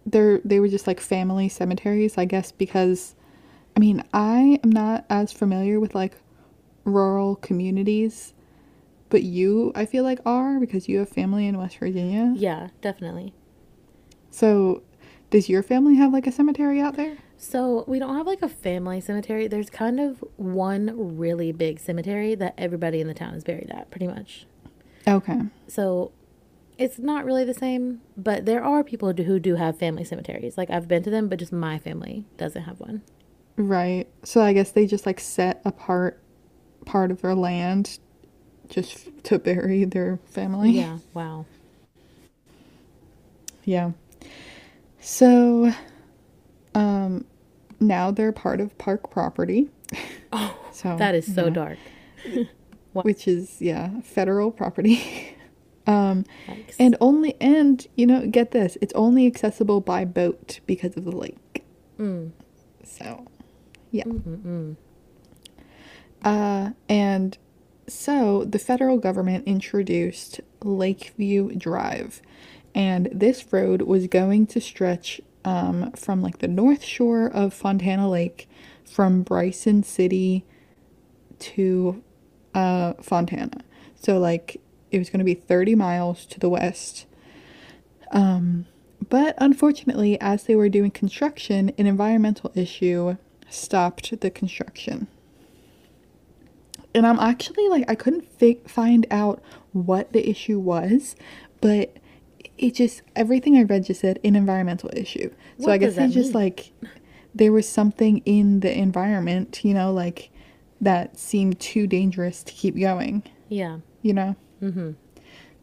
they're 0.06 0.40
they 0.46 0.62
were 0.62 0.70
just 0.70 0.88
like 0.88 1.02
family 1.02 1.50
cemeteries, 1.50 2.18
I 2.18 2.24
guess 2.24 2.54
because 2.54 3.14
I 3.76 3.80
mean, 3.80 4.04
I 4.14 4.60
am 4.64 4.72
not 4.72 5.06
as 5.10 5.34
familiar 5.34 5.80
with 5.82 5.94
like 5.94 6.14
rural 6.86 7.36
communities, 7.36 8.34
but 9.10 9.22
you 9.22 9.74
I 9.76 9.86
feel 9.86 10.06
like 10.06 10.20
are 10.26 10.58
because 10.60 10.88
you 10.88 11.00
have 11.00 11.10
family 11.10 11.46
in 11.46 11.58
West 11.58 11.78
Virginia. 11.80 12.34
yeah, 12.38 12.70
definitely. 12.82 13.34
So 14.32 14.82
does 15.30 15.50
your 15.50 15.62
family 15.62 15.96
have 15.96 16.14
like 16.14 16.26
a 16.26 16.32
cemetery 16.32 16.80
out 16.80 16.96
there? 16.96 17.18
So 17.38 17.84
we 17.88 18.00
don't 18.00 18.16
have 18.16 18.26
like 18.26 18.42
a 18.42 18.50
family 18.50 19.00
cemetery. 19.00 19.48
There's 19.48 19.70
kind 19.70 20.00
of 20.00 20.24
one 20.38 21.18
really 21.18 21.52
big 21.52 21.80
cemetery 21.80 22.34
that 22.36 22.56
everybody 22.58 23.00
in 23.00 23.08
the 23.08 23.14
town 23.14 23.36
is 23.36 23.44
buried 23.44 23.70
at, 23.70 23.92
pretty 23.92 24.08
much. 24.08 24.46
Okay. 25.08 25.42
So 25.68 26.12
it's 26.78 26.98
not 26.98 27.26
really 27.26 27.46
the 27.46 27.54
same, 27.54 28.02
but 28.16 28.46
there 28.46 28.64
are 28.64 28.84
people 28.84 29.14
who 29.14 29.40
do, 29.40 29.56
have 29.56 29.78
family 29.78 30.04
cemeteries. 30.04 30.58
Like 30.58 30.70
I've 30.70 30.88
been 30.88 31.04
to 31.04 31.10
them, 31.10 31.28
but 31.28 31.40
just 31.40 31.54
my 31.54 31.78
family 31.78 32.26
doesn't 32.38 32.64
have 32.64 32.80
one. 32.80 33.04
Right. 33.56 34.08
So 34.24 34.42
I 34.42 34.54
guess 34.54 34.72
they 34.72 34.88
just 34.88 35.06
like 35.06 35.20
set 35.20 35.62
apart 35.64 36.20
part 36.86 37.12
of 37.12 37.22
their 37.22 37.36
land 37.36 38.00
just 38.70 39.24
to 39.26 39.38
bury 39.40 39.84
their 39.86 40.20
family. 40.26 40.72
Yeah. 40.72 41.00
Wow. 41.14 41.46
Yeah. 43.64 43.92
So 45.00 45.74
um 46.78 47.26
now 47.82 48.12
they're 48.12 48.34
part 48.34 48.62
of 48.62 48.78
park 48.78 49.10
property. 49.12 49.70
Oh, 50.34 50.58
so 50.74 50.98
That 50.98 51.16
is 51.16 51.34
so 51.34 51.46
yeah. 51.46 51.52
dark. 51.52 51.80
Which 52.94 53.28
is 53.28 53.62
yeah, 53.62 54.02
federal 54.02 54.52
property. 54.52 55.36
um 55.88 56.26
and 56.80 56.98
only 57.02 57.36
and 57.42 57.88
you 57.96 58.06
know, 58.08 58.28
get 58.28 58.52
this, 58.52 58.78
it's 58.82 58.94
only 58.94 59.28
accessible 59.28 59.82
by 59.82 60.06
boat 60.06 60.60
because 60.68 60.98
of 60.98 61.06
the 61.06 61.12
lake. 61.16 61.64
Mm. 62.00 62.32
So, 62.84 63.28
yeah. 63.92 64.06
Uh, 66.24 66.72
and 66.90 67.38
so 67.88 68.44
the 68.46 68.60
federal 68.60 68.98
government 68.98 69.48
introduced 69.48 70.42
Lakeview 70.64 71.56
Drive, 71.56 72.22
and 72.76 73.10
this 73.14 73.46
road 73.54 73.84
was 73.84 74.08
going 74.08 74.48
to 74.48 74.62
stretch 74.62 75.22
um, 75.48 75.94
from 75.94 76.22
like 76.22 76.40
the 76.40 76.48
north 76.48 76.84
shore 76.84 77.28
of 77.28 77.54
Fontana 77.54 78.10
Lake 78.10 78.50
from 78.86 79.24
Bryson 79.24 79.82
City 79.82 80.44
to 81.40 82.04
uh, 82.54 82.94
Fontana. 83.02 83.62
So, 83.96 84.20
like, 84.20 84.60
it 84.92 85.00
was 85.00 85.10
going 85.10 85.20
to 85.20 85.26
be 85.26 85.34
30 85.34 85.74
miles 85.76 86.26
to 86.26 86.40
the 86.40 86.50
west. 86.50 87.06
Um, 88.12 88.66
but 89.08 89.36
unfortunately, 89.38 90.20
as 90.20 90.44
they 90.44 90.56
were 90.56 90.68
doing 90.68 90.92
construction, 90.92 91.72
an 91.78 91.88
environmental 91.88 92.52
issue 92.54 93.16
stopped 93.50 94.20
the 94.20 94.30
construction. 94.30 95.08
And 96.94 97.08
I'm 97.08 97.20
actually 97.20 97.70
like, 97.70 97.86
I 97.88 97.96
couldn't 97.96 98.30
fi- 98.38 98.60
find 98.68 99.08
out 99.10 99.42
what 99.72 100.12
the 100.12 100.30
issue 100.30 100.60
was, 100.60 101.16
but 101.62 101.96
it 102.58 102.74
just, 102.76 103.02
everything 103.16 103.58
I 103.58 103.64
read 103.64 103.86
just 103.86 104.02
said 104.02 104.20
an 104.24 104.36
environmental 104.36 104.90
issue. 104.94 105.30
so 105.60 105.66
What 105.66 105.72
I 105.74 105.78
guess 105.78 105.96
that 105.96 106.12
just 106.12 106.34
like, 106.34 106.72
there 107.36 107.52
was 107.52 107.68
something 107.70 108.20
in 108.26 108.62
the 108.62 108.76
environment, 108.76 109.64
you 109.64 109.74
know, 109.74 109.92
like 109.94 110.32
that 110.82 111.18
seemed 111.20 111.60
too 111.60 111.88
dangerous 111.88 112.44
to 112.44 112.54
keep 112.54 112.78
going, 112.80 113.24
Yeah. 113.50 113.80
you 114.02 114.14
know? 114.14 114.36
Mm-hmm. 114.62 114.92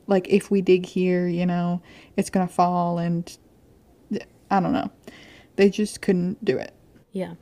Like, 0.07 0.29
if 0.29 0.51
we 0.51 0.61
dig 0.61 0.85
here, 0.87 1.27
you 1.27 1.47
know, 1.47 1.81
it's 2.17 2.31
gonna 2.31 2.47
fall, 2.47 2.99
and 2.99 3.37
I 4.51 4.61
don't 4.61 4.73
know. 4.73 4.91
They 5.57 5.71
just 5.71 6.01
couldn't 6.03 6.45
do 6.45 6.59
it. 6.59 6.73
Yeah. 7.13 7.35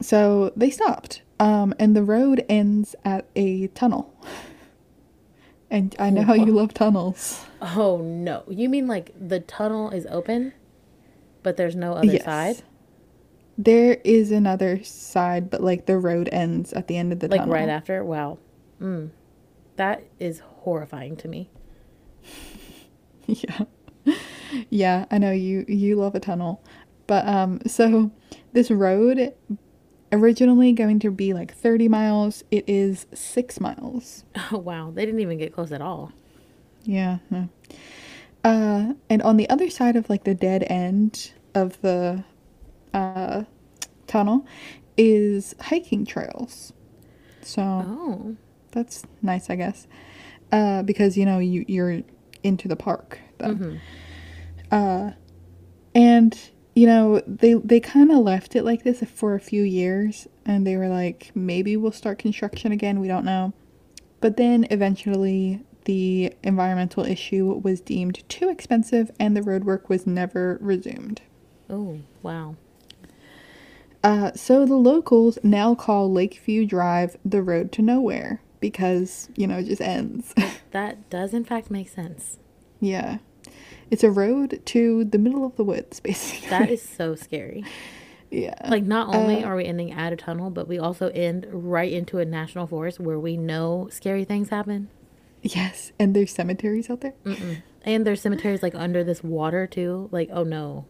So 0.00 0.52
they 0.56 0.70
stopped. 0.70 1.22
Um, 1.40 1.74
and 1.78 1.96
the 1.96 2.02
road 2.02 2.44
ends 2.48 2.94
at 3.04 3.26
a 3.34 3.68
tunnel. 3.68 4.14
And 5.76 5.94
I 5.98 6.08
know 6.08 6.22
how 6.22 6.32
you 6.32 6.52
love 6.52 6.72
tunnels. 6.72 7.44
Oh 7.60 7.98
no. 7.98 8.44
You 8.48 8.68
mean 8.70 8.86
like 8.86 9.12
the 9.18 9.40
tunnel 9.40 9.90
is 9.90 10.06
open, 10.10 10.54
but 11.42 11.56
there's 11.58 11.76
no 11.76 11.92
other 11.92 12.06
Yes. 12.14 12.24
side? 12.24 12.62
There 13.58 13.98
is 14.04 14.30
another 14.30 14.82
side, 14.84 15.50
but 15.50 15.62
like 15.62 15.84
the 15.84 15.98
road 15.98 16.28
ends 16.32 16.72
at 16.72 16.88
the 16.88 16.96
end 16.96 17.12
of 17.12 17.20
the 17.20 17.28
Like 17.28 17.40
tunnel. 17.40 17.54
right 17.54 17.68
after? 17.68 18.02
Wow. 18.04 18.38
Mm. 18.80 19.10
That 19.76 20.02
is 20.18 20.40
horrifying 20.40 21.16
to 21.16 21.28
me. 21.28 21.50
Yeah. 23.26 23.64
Yeah, 24.70 25.06
I 25.10 25.18
know 25.18 25.32
you 25.32 25.64
you 25.68 25.96
love 25.96 26.14
a 26.14 26.20
tunnel. 26.20 26.62
But 27.08 27.26
um 27.26 27.60
so 27.66 28.12
this 28.52 28.70
road 28.70 29.34
originally 30.12 30.72
going 30.72 30.98
to 31.00 31.10
be 31.10 31.32
like 31.32 31.52
30 31.54 31.88
miles, 31.88 32.44
it 32.50 32.64
is 32.68 33.06
6 33.14 33.60
miles. 33.60 34.24
Oh 34.52 34.58
wow. 34.58 34.90
They 34.90 35.04
didn't 35.04 35.20
even 35.20 35.38
get 35.38 35.52
close 35.52 35.72
at 35.72 35.80
all. 35.82 36.12
Yeah. 36.84 37.18
Uh 38.44 38.92
and 39.10 39.22
on 39.22 39.36
the 39.36 39.48
other 39.50 39.68
side 39.70 39.96
of 39.96 40.08
like 40.08 40.24
the 40.24 40.34
dead 40.34 40.64
end 40.68 41.32
of 41.54 41.80
the 41.82 42.22
uh 42.94 43.42
tunnel 44.06 44.46
is 44.96 45.54
hiking 45.60 46.06
trails. 46.06 46.72
So 47.42 47.62
Oh. 47.62 48.36
that's 48.70 49.04
nice, 49.22 49.50
I 49.50 49.56
guess. 49.56 49.86
Uh, 50.52 50.82
because 50.84 51.16
you 51.18 51.26
know 51.26 51.38
you 51.40 51.64
you're 51.66 52.02
into 52.44 52.68
the 52.68 52.76
park 52.76 53.18
then. 53.38 53.80
Uh, 54.70 55.10
and 55.94 56.38
you 56.76 56.86
know 56.86 57.22
they 57.26 57.54
they 57.54 57.80
kind 57.80 58.12
of 58.12 58.18
left 58.18 58.54
it 58.54 58.62
like 58.62 58.84
this 58.84 59.02
for 59.02 59.34
a 59.34 59.40
few 59.40 59.62
years, 59.62 60.28
and 60.44 60.64
they 60.64 60.76
were 60.76 60.88
like 60.88 61.32
maybe 61.34 61.76
we'll 61.76 61.90
start 61.90 62.18
construction 62.18 62.70
again. 62.70 63.00
We 63.00 63.08
don't 63.08 63.24
know, 63.24 63.54
but 64.20 64.36
then 64.36 64.66
eventually 64.70 65.64
the 65.86 66.34
environmental 66.42 67.04
issue 67.04 67.46
was 67.64 67.80
deemed 67.80 68.28
too 68.28 68.50
expensive, 68.50 69.10
and 69.18 69.34
the 69.34 69.40
roadwork 69.40 69.88
was 69.88 70.06
never 70.06 70.58
resumed. 70.60 71.22
Oh, 71.70 72.00
wow. 72.22 72.56
Uh, 74.04 74.32
so 74.34 74.66
the 74.66 74.76
locals 74.76 75.38
now 75.42 75.74
call 75.74 76.12
Lakeview 76.12 76.66
Drive 76.66 77.16
the 77.24 77.42
road 77.42 77.72
to 77.72 77.82
nowhere 77.82 78.42
because 78.60 79.30
you 79.34 79.46
know 79.46 79.58
it 79.58 79.64
just 79.64 79.80
ends. 79.80 80.34
That 80.72 81.08
does 81.08 81.32
in 81.32 81.44
fact 81.44 81.70
make 81.70 81.88
sense. 81.88 82.38
Yeah. 82.80 83.18
It's 83.90 84.02
a 84.04 84.10
road 84.10 84.60
to 84.66 85.04
the 85.04 85.18
middle 85.18 85.44
of 85.46 85.56
the 85.56 85.64
woods, 85.64 86.00
basically. 86.08 86.48
That 86.50 86.70
is 86.70 86.82
so 86.82 87.14
scary. 87.14 87.64
yeah. 88.30 88.54
Like 88.68 88.84
not 88.84 89.14
only 89.14 89.44
Uh, 89.44 89.48
are 89.48 89.56
we 89.56 89.64
ending 89.64 89.92
at 89.92 90.12
a 90.12 90.16
tunnel, 90.16 90.50
but 90.50 90.66
we 90.68 90.78
also 90.78 91.08
end 91.10 91.46
right 91.50 91.92
into 91.92 92.18
a 92.18 92.24
national 92.24 92.66
forest 92.66 92.98
where 92.98 93.18
we 93.18 93.36
know 93.36 93.88
scary 93.90 94.24
things 94.24 94.48
happen. 94.48 94.88
yes, 95.42 95.92
and 95.98 96.14
there's 96.16 96.32
cemeteries 96.32 96.90
out 96.90 97.00
there. 97.02 97.14
And 97.84 98.04
there's 98.04 98.20
cemeteries 98.20 98.62
like 98.64 98.74
under 98.74 99.04
this 99.04 99.22
water 99.22 99.66
too. 99.68 100.08
Like, 100.10 100.28
oh 100.32 100.42
no. 100.42 100.86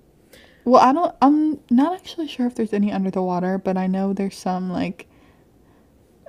Well, 0.64 0.80
I 0.80 0.92
don't 0.94 1.14
I'm 1.20 1.60
not 1.70 1.92
actually 1.94 2.26
sure 2.28 2.46
if 2.46 2.54
there's 2.54 2.72
any 2.72 2.90
under 2.90 3.10
the 3.10 3.22
water, 3.22 3.58
but 3.58 3.76
I 3.76 3.86
know 3.86 4.14
there's 4.14 4.36
some 4.38 4.70
like 4.72 5.06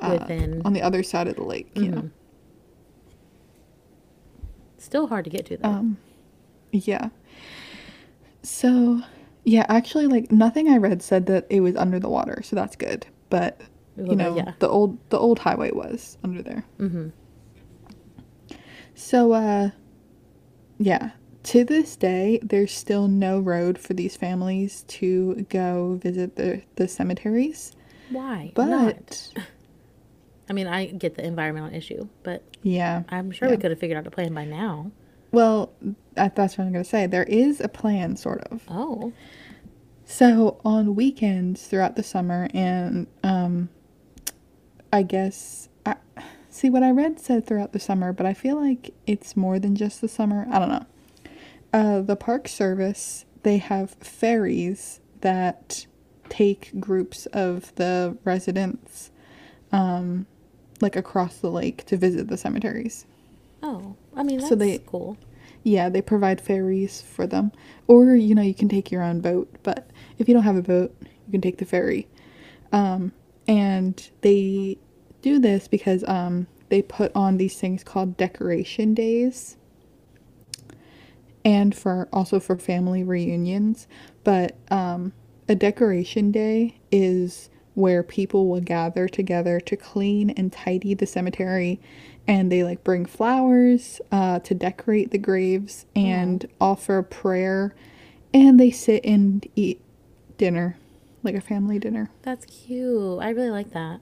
uh, 0.01 0.17
Within 0.19 0.61
on 0.65 0.73
the 0.73 0.81
other 0.81 1.01
side 1.03 1.27
of 1.27 1.37
the 1.37 1.43
lake, 1.43 1.71
You 1.75 1.89
know. 1.89 2.09
still 4.77 5.07
hard 5.07 5.23
to 5.25 5.31
get 5.31 5.45
to 5.47 5.57
though. 5.57 5.69
Um 5.69 5.97
yeah. 6.71 7.09
So, 8.43 9.01
yeah, 9.43 9.65
actually 9.69 10.07
like 10.07 10.31
nothing 10.31 10.69
I 10.69 10.77
read 10.77 11.01
said 11.01 11.25
that 11.27 11.47
it 11.49 11.61
was 11.61 11.75
under 11.75 11.99
the 11.99 12.09
water, 12.09 12.41
so 12.43 12.55
that's 12.55 12.75
good. 12.75 13.05
But 13.29 13.61
you 13.97 14.15
know, 14.15 14.35
yeah. 14.35 14.53
the 14.59 14.69
old 14.69 14.97
the 15.09 15.17
old 15.17 15.39
highway 15.39 15.71
was 15.71 16.17
under 16.23 16.41
there. 16.41 16.63
Mhm. 16.79 17.11
So 18.93 19.33
uh 19.33 19.71
yeah, 20.77 21.11
to 21.43 21.63
this 21.63 21.95
day 21.95 22.39
there's 22.43 22.71
still 22.71 23.07
no 23.07 23.39
road 23.39 23.79
for 23.79 23.93
these 23.93 24.15
families 24.15 24.83
to 24.89 25.45
go 25.49 25.99
visit 26.01 26.35
the 26.35 26.61
the 26.75 26.87
cemeteries. 26.87 27.71
Why? 28.11 28.51
But 28.53 28.65
not? 28.65 29.33
I 30.49 30.53
mean, 30.53 30.67
I 30.67 30.85
get 30.85 31.15
the 31.15 31.25
environmental 31.25 31.73
issue, 31.73 32.07
but 32.23 32.41
yeah. 32.63 33.03
I'm 33.09 33.31
sure 33.31 33.49
we 33.49 33.57
could 33.57 33.71
have 33.71 33.79
figured 33.79 33.97
out 33.97 34.07
a 34.07 34.11
plan 34.11 34.33
by 34.33 34.45
now. 34.45 34.91
Well, 35.31 35.73
that, 36.17 36.35
that's 36.35 36.57
what 36.57 36.65
I'm 36.65 36.73
going 36.73 36.83
to 36.83 36.89
say. 36.89 37.07
There 37.07 37.23
is 37.23 37.61
a 37.61 37.67
plan 37.69 38.15
sort 38.17 38.41
of. 38.51 38.63
Oh. 38.67 39.13
So 40.05 40.59
on 40.63 40.95
weekends 40.95 41.67
throughout 41.67 41.95
the 41.95 42.03
summer, 42.03 42.47
and 42.53 43.07
um, 43.23 43.69
I 44.91 45.03
guess 45.03 45.69
I 45.85 45.95
see 46.49 46.69
what 46.69 46.83
I 46.83 46.91
read 46.91 47.19
said 47.19 47.45
throughout 47.45 47.73
the 47.73 47.79
summer, 47.79 48.13
but 48.13 48.25
I 48.25 48.33
feel 48.33 48.55
like 48.59 48.93
it's 49.05 49.35
more 49.35 49.59
than 49.59 49.75
just 49.75 50.01
the 50.01 50.07
summer. 50.07 50.47
I 50.51 50.59
don't 50.59 50.69
know. 50.69 50.85
Uh, 51.73 52.01
the 52.01 52.15
Park 52.15 52.47
Service 52.47 53.25
they 53.43 53.57
have 53.57 53.91
ferries 54.01 54.99
that 55.21 55.85
take 56.29 56.71
groups 56.79 57.25
of 57.27 57.73
the 57.75 58.17
residents, 58.25 59.11
um, 59.71 60.25
like 60.81 60.95
across 60.95 61.37
the 61.37 61.49
lake 61.51 61.85
to 61.85 61.95
visit 61.97 62.27
the 62.27 62.37
cemeteries. 62.37 63.05
Oh. 63.63 63.95
I 64.15 64.23
mean, 64.23 64.37
that's 64.39 64.49
So 64.49 64.55
they- 64.55 64.79
cool. 64.79 65.17
Yeah, 65.67 65.89
they 65.89 66.01
provide 66.01 66.39
ferries 66.39 67.01
for 67.01 67.27
them. 67.27 67.51
Or, 67.87 68.15
you 68.15 68.33
know, 68.33 68.41
you 68.41 68.53
can 68.53 68.69
take 68.69 68.89
your 68.89 69.03
own 69.03 69.19
boat, 69.19 69.53
but 69.63 69.89
if 70.17 70.29
you 70.29 70.33
don't 70.33 70.43
have 70.43 70.55
a 70.55 70.61
boat, 70.61 70.95
you 71.01 71.31
can 71.31 71.41
take 71.41 71.57
the 71.57 71.65
ferry. 71.65 72.07
Um, 72.71 73.11
and 73.49 74.09
they 74.21 74.77
do 75.21 75.39
this 75.39 75.67
because 75.67 76.05
um, 76.07 76.47
they 76.69 76.81
put 76.81 77.11
on 77.13 77.35
these 77.35 77.59
things 77.59 77.83
called 77.83 78.15
decoration 78.15 78.93
days 78.93 79.57
and 81.43 81.75
for 81.75 82.07
also 82.13 82.39
for 82.39 82.57
family 82.57 83.03
reunions. 83.03 83.87
But 84.23 84.55
um, 84.71 85.11
a 85.49 85.55
decoration 85.55 86.31
day 86.31 86.79
is 86.93 87.49
where 87.73 88.03
people 88.03 88.47
will 88.47 88.61
gather 88.61 89.09
together 89.09 89.59
to 89.59 89.75
clean 89.75 90.29
and 90.29 90.49
tidy 90.49 90.93
the 90.93 91.05
cemetery 91.05 91.81
and 92.27 92.51
they 92.51 92.63
like 92.63 92.83
bring 92.83 93.05
flowers 93.05 94.01
uh, 94.11 94.39
to 94.39 94.53
decorate 94.53 95.11
the 95.11 95.17
graves 95.17 95.85
and 95.95 96.47
offer 96.59 96.97
a 96.99 97.03
prayer. 97.03 97.75
And 98.33 98.59
they 98.59 98.71
sit 98.71 99.03
and 99.05 99.47
eat 99.55 99.81
dinner 100.37 100.77
like 101.23 101.35
a 101.35 101.41
family 101.41 101.79
dinner. 101.79 102.09
That's 102.21 102.45
cute. 102.45 103.19
I 103.21 103.29
really 103.29 103.49
like 103.49 103.71
that. 103.71 103.99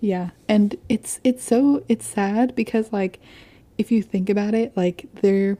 yeah. 0.00 0.30
And 0.48 0.76
it's 0.88 1.20
it's 1.24 1.44
so 1.44 1.84
it's 1.88 2.06
sad 2.06 2.54
because 2.54 2.92
like 2.92 3.20
if 3.78 3.90
you 3.90 4.02
think 4.02 4.28
about 4.28 4.54
it 4.54 4.76
like 4.76 5.06
they're 5.22 5.58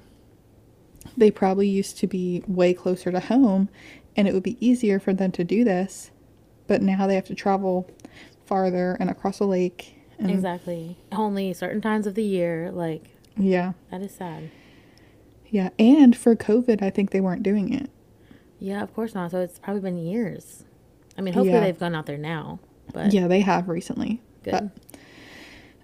they 1.16 1.30
probably 1.30 1.68
used 1.68 1.98
to 1.98 2.06
be 2.06 2.42
way 2.46 2.72
closer 2.74 3.10
to 3.12 3.20
home 3.20 3.68
and 4.16 4.28
it 4.28 4.34
would 4.34 4.42
be 4.42 4.56
easier 4.64 4.98
for 5.00 5.12
them 5.12 5.32
to 5.32 5.44
do 5.44 5.64
this. 5.64 6.10
But 6.66 6.82
now 6.82 7.06
they 7.06 7.14
have 7.14 7.26
to 7.26 7.34
travel 7.34 7.90
farther 8.46 8.96
and 9.00 9.10
across 9.10 9.40
a 9.40 9.44
lake 9.44 9.96
and 10.18 10.31
Exactly. 10.31 10.96
Only 11.11 11.53
certain 11.53 11.81
times 11.81 12.07
of 12.07 12.14
the 12.14 12.22
year. 12.25 12.70
Like, 12.72 13.11
yeah 13.37 13.72
that 13.90 14.03
is 14.03 14.14
sad. 14.14 14.51
yeah 15.48 15.70
and 15.79 16.14
for 16.14 16.37
covid 16.37 16.83
i 16.83 16.90
think 16.90 17.11
they 17.12 17.20
weren't 17.20 17.42
doing 17.42 17.72
it 17.72 17.88
Yeah, 18.61 18.83
of 18.83 18.92
course 18.94 19.14
not. 19.14 19.31
So 19.31 19.40
it's 19.40 19.59
probably 19.59 19.81
been 19.83 19.96
years. 19.98 20.64
I 21.18 21.20
mean, 21.22 21.35
hopefully 21.35 21.53
Yeah. 21.55 21.61
they've 21.61 21.79
gone 21.79 21.94
out 21.94 22.07
there 22.07 22.18
now. 22.18 22.59
But 22.92 23.12
yeah 23.12 23.27
they 23.29 23.40
have 23.40 23.68
recently 23.68 24.20
good. 24.44 24.70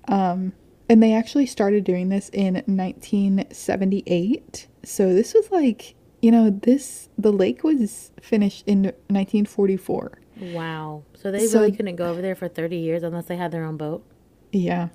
Um, 0.07 0.53
and 0.91 1.03
they 1.03 1.13
actually 1.13 1.47
started 1.47 1.85
doing 1.85 2.09
this 2.11 2.29
in 2.33 2.55
1978 2.67 4.67
so 4.85 5.13
this 5.15 5.35
was 5.35 5.51
like 5.51 5.95
you 6.23 6.31
know 6.31 6.51
this 6.51 7.09
the 7.19 7.33
lake 7.33 7.63
was 7.65 8.11
finished 8.21 8.63
in 8.67 8.83
1944 9.09 10.19
wow. 10.53 11.03
So 11.15 11.31
they 11.33 11.47
So- 11.47 11.61
really 11.61 11.73
couldn't 11.73 11.97
go 11.97 12.11
over 12.11 12.23
there 12.23 12.35
for 12.37 12.47
30 12.49 12.77
years 12.77 13.03
unless 13.03 13.25
they 13.27 13.37
had 13.37 13.51
their 13.51 13.65
own 13.65 13.77
boat. 13.77 14.05
Yeah 14.53 14.89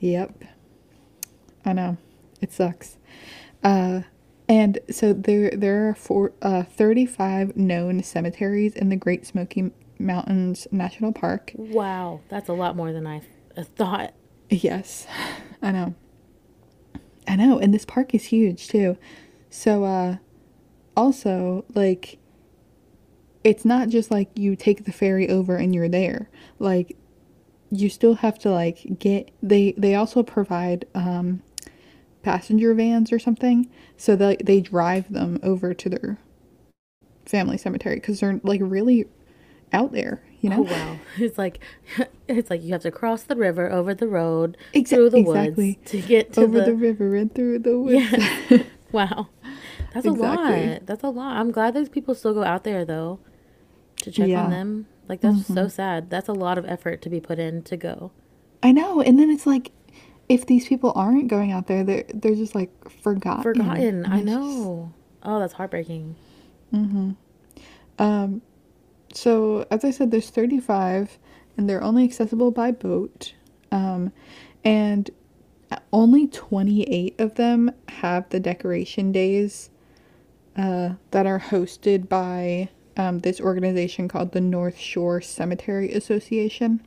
yep 0.00 0.32
i 1.64 1.72
know 1.72 1.96
it 2.40 2.52
sucks 2.52 2.96
uh 3.64 4.00
and 4.48 4.78
so 4.90 5.12
there 5.12 5.50
there 5.50 5.90
are 5.90 5.94
four, 5.94 6.32
uh, 6.40 6.62
35 6.62 7.54
known 7.56 8.02
cemeteries 8.02 8.74
in 8.74 8.88
the 8.88 8.96
great 8.96 9.26
smoky 9.26 9.70
mountains 9.98 10.66
national 10.70 11.12
park 11.12 11.52
Wow. 11.56 12.20
That's 12.28 12.48
a 12.48 12.52
lot 12.54 12.74
more 12.76 12.92
than 12.92 13.06
I 13.06 13.20
th- 13.54 13.66
thought. 13.76 14.14
Yes, 14.48 15.06
I 15.60 15.72
know. 15.72 15.94
I 17.26 17.36
know, 17.36 17.58
and 17.58 17.74
this 17.74 17.84
park 17.84 18.14
is 18.14 18.24
huge 18.24 18.68
too. 18.68 18.96
So, 19.50 19.84
uh, 19.84 20.16
also, 20.96 21.64
like, 21.74 22.18
it's 23.44 23.64
not 23.64 23.88
just 23.88 24.10
like 24.10 24.30
you 24.34 24.56
take 24.56 24.84
the 24.84 24.92
ferry 24.92 25.28
over 25.28 25.56
and 25.56 25.74
you're 25.74 25.88
there. 25.88 26.30
Like, 26.58 26.96
you 27.70 27.88
still 27.88 28.14
have 28.14 28.38
to 28.40 28.50
like 28.50 28.98
get. 28.98 29.30
They 29.42 29.72
they 29.76 29.94
also 29.94 30.22
provide 30.22 30.86
um, 30.94 31.42
passenger 32.22 32.74
vans 32.74 33.12
or 33.12 33.18
something, 33.18 33.68
so 33.96 34.16
they 34.16 34.36
they 34.36 34.60
drive 34.60 35.12
them 35.12 35.38
over 35.42 35.74
to 35.74 35.88
their 35.88 36.18
family 37.26 37.58
cemetery 37.58 37.96
because 37.96 38.20
they're 38.20 38.40
like 38.42 38.60
really. 38.62 39.06
out 39.70 39.92
there, 39.92 40.22
you 40.40 40.48
know 40.48 40.60
Oh 40.60 40.72
wow! 40.72 40.98
It's 41.18 41.36
like 41.36 41.60
it's 42.28 42.48
like 42.48 42.62
you 42.62 42.72
have 42.72 42.80
to 42.82 42.90
cross 42.90 43.22
the 43.24 43.36
river 43.36 43.70
over 43.70 43.92
the 43.94 44.08
road 44.08 44.56
Exa- 44.74 44.88
through 44.88 45.10
the 45.10 45.18
exactly. 45.18 45.76
woods 45.78 45.90
to 45.90 46.00
get 46.00 46.32
to 46.34 46.42
Over 46.42 46.60
the, 46.60 46.66
the 46.66 46.74
river 46.74 47.14
and 47.16 47.34
through 47.34 47.58
the 47.58 47.78
woods. 47.84 48.16
Yeah. 48.50 48.62
wow. 48.92 49.28
That's 49.92 50.06
a 50.06 50.10
lot. 50.10 50.86
That's 50.86 51.02
a 51.04 51.08
lot. 51.10 51.36
I'm 51.36 51.50
glad 51.50 51.74
those 51.74 51.88
people 51.90 52.14
still 52.14 52.32
go 52.32 52.44
out 52.44 52.64
there 52.64 52.84
though 52.86 53.18
to 54.02 54.10
check 54.10 54.28
Yeah. 54.28 54.44
On 54.44 54.50
them. 54.50 54.86
Like 55.08 55.20
that's 55.22 55.46
so 55.46 55.68
sad. 55.68 56.10
That's 56.10 56.28
a 56.28 56.32
lot 56.32 56.58
of 56.58 56.66
effort 56.66 57.00
to 57.02 57.10
be 57.10 57.20
put 57.20 57.38
in 57.38 57.62
to 57.62 57.76
go. 57.76 58.12
I 58.62 58.72
know. 58.72 59.00
And 59.00 59.18
then 59.18 59.30
it's 59.30 59.46
like, 59.46 59.72
if 60.28 60.44
these 60.46 60.68
people 60.68 60.92
aren't 60.94 61.28
going 61.28 61.50
out 61.52 61.66
there, 61.66 61.82
they're, 61.84 62.04
they're 62.12 62.34
just 62.34 62.54
like 62.54 62.70
forgotten. 63.02 63.42
Forgotten. 63.42 64.04
I 64.04 64.18
it's 64.18 64.24
just- 64.26 64.38
know. 64.38 64.92
Oh, 65.22 65.38
that's 65.40 65.54
heartbreaking. 65.54 66.14
Um, 67.98 68.42
So, 69.14 69.66
as 69.70 69.84
I 69.84 69.90
said, 69.90 70.10
there's 70.10 70.28
35, 70.30 71.18
and 71.56 71.68
they're 71.68 71.82
only 71.82 72.04
accessible 72.04 72.50
by 72.50 72.70
boat. 72.72 73.32
Um, 73.72 74.12
and 74.64 75.10
only 75.92 76.26
28 76.26 77.18
of 77.18 77.34
them 77.36 77.70
have 77.88 78.28
the 78.28 78.38
decoration 78.40 79.10
days 79.12 79.70
uh, 80.56 80.90
that 81.10 81.26
are 81.26 81.40
hosted 81.40 82.08
by 82.08 82.68
um, 82.98 83.20
this 83.20 83.40
organization 83.40 84.08
called 84.08 84.32
the 84.32 84.40
North 84.40 84.76
Shore 84.76 85.20
Cemetery 85.20 85.92
Association. 85.92 86.84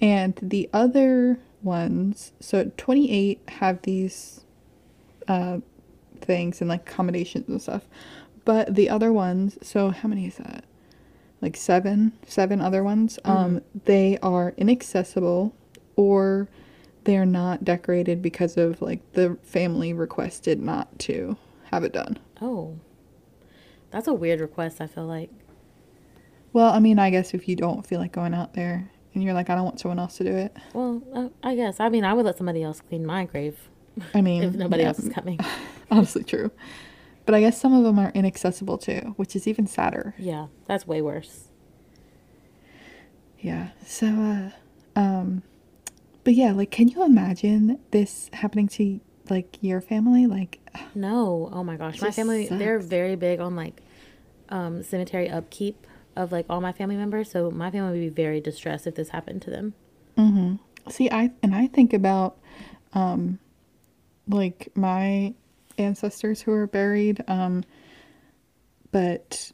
And 0.00 0.38
the 0.40 0.68
other 0.72 1.38
ones, 1.62 2.32
so 2.40 2.72
28 2.76 3.40
have 3.48 3.82
these 3.82 4.44
uh, 5.28 5.58
things 6.20 6.60
and 6.60 6.70
like 6.70 6.88
accommodations 6.90 7.48
and 7.48 7.60
stuff. 7.60 7.82
But 8.44 8.74
the 8.74 8.88
other 8.88 9.12
ones, 9.12 9.58
so 9.62 9.90
how 9.90 10.08
many 10.08 10.26
is 10.26 10.36
that? 10.36 10.64
Like 11.42 11.56
seven, 11.56 12.12
seven 12.26 12.60
other 12.60 12.82
ones. 12.82 13.18
Um, 13.24 13.60
they 13.84 14.18
are 14.22 14.54
inaccessible 14.56 15.54
or 15.96 16.48
they 17.04 17.16
are 17.16 17.26
not 17.26 17.64
decorated 17.64 18.22
because 18.22 18.56
of 18.56 18.80
like 18.80 19.12
the 19.12 19.36
family 19.42 19.92
requested 19.92 20.60
not 20.60 20.98
to 21.00 21.36
have 21.70 21.84
it 21.84 21.92
done. 21.92 22.18
Oh. 22.40 22.78
That's 23.90 24.08
a 24.08 24.12
weird 24.12 24.40
request, 24.40 24.80
I 24.80 24.86
feel 24.86 25.06
like. 25.06 25.30
Well, 26.52 26.72
I 26.72 26.78
mean, 26.78 26.98
I 26.98 27.10
guess 27.10 27.34
if 27.34 27.48
you 27.48 27.56
don't 27.56 27.86
feel 27.86 28.00
like 28.00 28.12
going 28.12 28.34
out 28.34 28.54
there 28.54 28.90
and 29.14 29.22
you're 29.22 29.34
like, 29.34 29.50
I 29.50 29.54
don't 29.54 29.64
want 29.64 29.80
someone 29.80 29.98
else 29.98 30.16
to 30.18 30.24
do 30.24 30.34
it. 30.36 30.56
Well, 30.72 31.02
uh, 31.14 31.28
I 31.42 31.54
guess. 31.54 31.80
I 31.80 31.88
mean, 31.88 32.04
I 32.04 32.14
would 32.14 32.24
let 32.24 32.36
somebody 32.36 32.62
else 32.62 32.80
clean 32.80 33.04
my 33.06 33.24
grave 33.24 33.68
I 34.14 34.20
mean, 34.20 34.42
if 34.44 34.54
nobody 34.54 34.82
yeah, 34.82 34.88
else 34.88 34.98
is 34.98 35.12
coming. 35.12 35.38
honestly 35.90 36.24
true. 36.24 36.50
But 37.26 37.34
I 37.34 37.40
guess 37.40 37.60
some 37.60 37.74
of 37.74 37.84
them 37.84 37.98
are 37.98 38.10
inaccessible 38.14 38.78
too, 38.78 39.14
which 39.16 39.36
is 39.36 39.46
even 39.46 39.66
sadder. 39.66 40.14
Yeah, 40.18 40.46
that's 40.66 40.86
way 40.86 41.02
worse. 41.02 41.48
Yeah. 43.40 43.68
So, 43.84 44.06
uh, 44.06 44.50
um, 44.98 45.42
but 46.24 46.34
yeah, 46.34 46.52
like, 46.52 46.70
can 46.70 46.88
you 46.88 47.04
imagine 47.04 47.78
this 47.90 48.30
happening 48.32 48.66
to 48.68 49.00
like 49.30 49.58
your 49.60 49.80
family? 49.80 50.26
Like, 50.26 50.60
No. 50.94 51.48
Oh 51.52 51.64
my 51.64 51.76
gosh. 51.76 52.00
My 52.00 52.10
family, 52.10 52.46
they're 52.48 52.78
very 52.78 53.16
big 53.16 53.40
on 53.40 53.56
like 53.56 53.82
um, 54.48 54.82
cemetery 54.82 55.28
upkeep 55.28 55.86
of 56.16 56.32
like 56.32 56.46
all 56.50 56.60
my 56.60 56.72
family 56.72 56.96
members. 56.96 57.30
So 57.30 57.50
my 57.50 57.70
family 57.70 57.92
would 57.92 58.16
be 58.16 58.22
very 58.22 58.40
distressed 58.40 58.86
if 58.86 58.94
this 58.94 59.10
happened 59.10 59.42
to 59.42 59.50
them. 59.50 59.74
see, 60.90 61.10
I 61.10 61.30
and 61.42 61.54
I 61.54 61.66
think 61.68 61.92
about, 61.92 62.38
um, 62.92 63.38
like 64.26 64.68
my 64.74 65.34
ancestors 65.78 66.40
who 66.42 66.52
are 66.52 66.66
buried. 66.66 67.22
Um, 67.28 67.64
but 68.90 69.52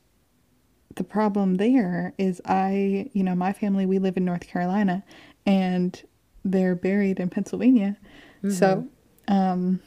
the 0.94 1.04
problem 1.04 1.56
there 1.56 2.14
is, 2.18 2.40
I, 2.44 3.10
you 3.12 3.22
know, 3.24 3.34
my 3.34 3.52
family 3.52 3.84
we 3.84 3.98
live 3.98 4.16
in 4.16 4.24
North 4.24 4.46
Carolina, 4.46 5.04
and 5.44 6.00
they're 6.44 6.74
buried 6.74 7.20
in 7.20 7.28
Pennsylvania. 7.30 7.96
So, 8.50 8.86
um, 9.28 9.80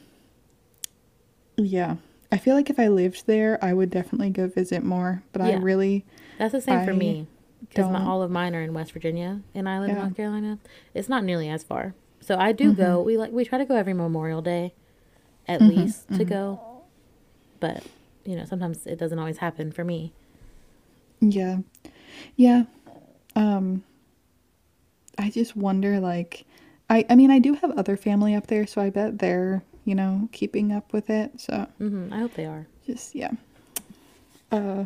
yeah. 1.56 1.96
I 2.30 2.36
feel 2.38 2.54
like 2.54 2.68
if 2.70 2.78
I 2.78 2.88
lived 2.88 3.26
there, 3.26 3.58
I 3.64 3.72
would 3.72 3.90
definitely 3.90 4.30
go 4.30 4.46
visit 4.48 4.84
more. 4.84 5.22
But 5.32 5.42
I 5.42 5.50
Yeah. 5.50 5.60
really, 5.62 6.04
That's 6.38 6.52
the 6.52 6.60
same 6.60 6.84
for 6.84 6.92
me 6.92 7.26
because 7.60 7.86
all 7.86 8.22
of 8.22 8.30
mine 8.30 8.54
are 8.54 8.62
in 8.62 8.74
West 8.74 8.92
Virginia 8.92 9.40
and 9.54 9.68
I 9.68 9.80
live 9.80 9.90
in 9.90 9.96
Yeah. 9.96 10.02
North 10.02 10.16
Carolina. 10.16 10.58
It's 10.94 11.08
not 11.08 11.24
nearly 11.24 11.48
as 11.48 11.64
far, 11.64 11.94
so 12.20 12.36
I 12.38 12.52
do 12.52 12.72
Mm-hmm. 12.72 12.80
go. 12.80 13.02
We 13.02 13.16
like 13.16 13.32
we 13.32 13.44
try 13.44 13.58
to 13.58 13.64
go 13.64 13.74
every 13.76 13.94
Memorial 13.94 14.42
Day, 14.42 14.74
at 15.46 15.62
least 15.62 16.06
mm-hmm. 16.06 16.18
to 16.18 16.24
go. 16.24 16.60
But 17.60 17.82
you 18.24 18.36
know, 18.36 18.44
sometimes 18.44 18.86
it 18.86 18.98
doesn't 18.98 19.18
always 19.18 19.38
happen 19.38 19.72
for 19.72 19.84
me. 19.84 20.12
Yeah. 21.20 21.58
Yeah. 22.36 22.64
Um 23.34 23.82
I 25.16 25.30
just 25.30 25.56
wonder 25.56 25.98
like 25.98 26.44
I 26.90 27.04
I 27.10 27.14
mean 27.16 27.30
I 27.30 27.38
do 27.38 27.54
have 27.54 27.70
other 27.72 27.96
family 27.96 28.34
up 28.34 28.46
there 28.46 28.66
so 28.66 28.80
I 28.80 28.90
bet 28.90 29.18
they're, 29.18 29.62
you 29.84 29.94
know, 29.94 30.28
keeping 30.32 30.72
up 30.72 30.92
with 30.92 31.10
it. 31.10 31.40
So 31.40 31.66
hmm 31.78 32.12
I 32.12 32.18
hope 32.18 32.34
they 32.34 32.46
are. 32.46 32.66
just 32.86 33.14
yeah. 33.14 33.32
Uh 34.50 34.84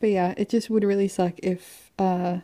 But 0.00 0.10
yeah, 0.10 0.34
it 0.36 0.48
just 0.48 0.70
would 0.70 0.84
really 0.84 1.08
suck 1.08 1.34
if 1.42 1.90
uh 1.98 2.38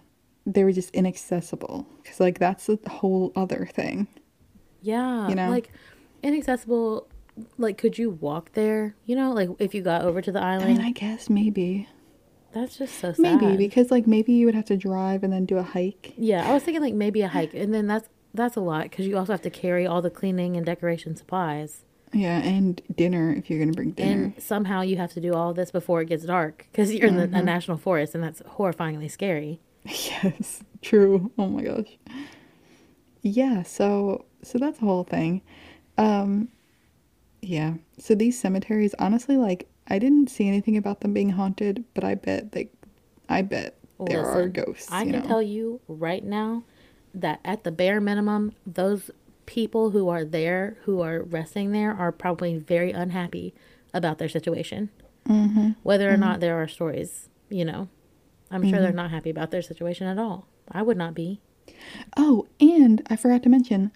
they 0.46 0.62
were 0.64 0.72
just 0.72 0.90
inaccessible 0.94 1.86
cuz 2.04 2.20
like 2.20 2.38
that's 2.38 2.68
a 2.68 2.78
whole 2.88 3.32
other 3.34 3.66
thing. 3.72 4.06
Yeah, 4.82 5.28
You 5.28 5.34
know? 5.34 5.50
like 5.50 5.70
inaccessible. 6.22 7.08
Like, 7.58 7.76
could 7.76 7.98
you 7.98 8.08
walk 8.10 8.52
there? 8.52 8.94
You 9.04 9.14
know, 9.16 9.32
like 9.32 9.50
if 9.58 9.74
you 9.74 9.82
got 9.82 10.02
over 10.02 10.22
to 10.22 10.32
the 10.32 10.40
island. 10.40 10.70
I 10.70 10.72
mean, 10.72 10.80
I 10.80 10.92
guess 10.92 11.28
maybe. 11.28 11.88
That's 12.60 12.76
just 12.78 12.98
so 12.98 13.12
sad. 13.12 13.18
Maybe 13.40 13.56
because 13.56 13.90
like 13.90 14.06
maybe 14.06 14.32
you 14.32 14.46
would 14.46 14.54
have 14.54 14.64
to 14.66 14.76
drive 14.76 15.22
and 15.22 15.32
then 15.32 15.44
do 15.46 15.56
a 15.58 15.62
hike. 15.62 16.14
Yeah, 16.16 16.48
I 16.48 16.54
was 16.54 16.62
thinking 16.62 16.82
like 16.82 16.94
maybe 16.94 17.22
a 17.22 17.28
hike, 17.28 17.54
and 17.54 17.72
then 17.74 17.86
that's 17.86 18.08
that's 18.34 18.56
a 18.56 18.60
lot 18.60 18.84
because 18.84 19.06
you 19.06 19.16
also 19.16 19.32
have 19.32 19.42
to 19.42 19.50
carry 19.50 19.86
all 19.86 20.02
the 20.02 20.10
cleaning 20.10 20.56
and 20.56 20.64
decoration 20.66 21.16
supplies. 21.16 21.82
Yeah, 22.12 22.38
and 22.38 22.80
dinner 22.94 23.32
if 23.36 23.50
you're 23.50 23.58
going 23.58 23.72
to 23.72 23.76
bring 23.76 23.90
dinner. 23.90 24.24
And 24.34 24.42
somehow 24.42 24.80
you 24.82 24.96
have 24.96 25.12
to 25.14 25.20
do 25.20 25.34
all 25.34 25.52
this 25.52 25.70
before 25.70 26.00
it 26.02 26.06
gets 26.08 26.24
dark 26.24 26.66
because 26.70 26.92
you're 26.94 27.08
in 27.08 27.16
the, 27.16 27.26
Mm-hmm. 27.26 27.34
a 27.36 27.42
national 27.42 27.76
forest 27.78 28.14
and 28.14 28.22
that's 28.24 28.40
horrifyingly 28.42 29.10
scary. 29.10 29.60
Yes, 29.88 30.62
true. 30.82 31.30
Oh 31.38 31.46
my 31.48 31.62
gosh. 31.62 31.96
Yeah, 33.22 33.62
so 33.64 34.24
so 34.42 34.58
that's 34.58 34.78
the 34.78 34.84
whole 34.86 35.04
thing. 35.04 35.42
Um 35.98 36.48
yeah. 37.42 37.74
So 37.98 38.14
these 38.14 38.38
cemeteries 38.38 38.94
honestly 38.98 39.36
like 39.36 39.68
I 39.88 39.98
didn't 39.98 40.28
see 40.30 40.48
anything 40.48 40.76
about 40.76 41.00
them 41.00 41.12
being 41.12 41.30
haunted, 41.30 41.84
but 41.94 42.04
I 42.04 42.14
bet 42.14 42.52
they 42.52 42.68
I 43.28 43.42
bet 43.42 43.76
there 44.06 44.24
are 44.24 44.48
ghosts, 44.48 44.88
I 44.92 45.04
can 45.04 45.12
know. 45.12 45.20
tell 45.22 45.42
you 45.42 45.80
right 45.88 46.22
now 46.24 46.64
that 47.14 47.40
at 47.44 47.64
the 47.64 47.70
bare 47.72 48.00
minimum, 48.00 48.52
those 48.66 49.10
people 49.46 49.90
who 49.90 50.08
are 50.08 50.24
there, 50.24 50.76
who 50.84 51.00
are 51.00 51.22
resting 51.22 51.72
there, 51.72 51.92
are 51.92 52.12
probably 52.12 52.58
very 52.58 52.90
unhappy 52.92 53.54
about 53.94 54.18
their 54.18 54.28
situation. 54.28 54.90
Mm-hmm. 55.28 55.70
Whether 55.82 56.12
or 56.12 56.16
not 56.16 56.40
there 56.40 56.60
are 56.60 56.68
stories, 56.68 57.28
you 57.48 57.64
know, 57.64 57.88
I'm 58.50 58.62
sure 58.62 58.72
Mm-hmm. 58.72 58.82
they're 58.82 58.92
not 58.92 59.10
happy 59.10 59.30
about 59.30 59.50
their 59.50 59.62
situation 59.62 60.06
at 60.06 60.18
all. 60.18 60.46
I 60.70 60.82
would 60.82 60.96
not 60.96 61.14
be. 61.14 61.40
Oh, 62.16 62.46
and 62.60 63.02
I 63.08 63.16
forgot 63.16 63.42
to 63.44 63.48
mention 63.48 63.92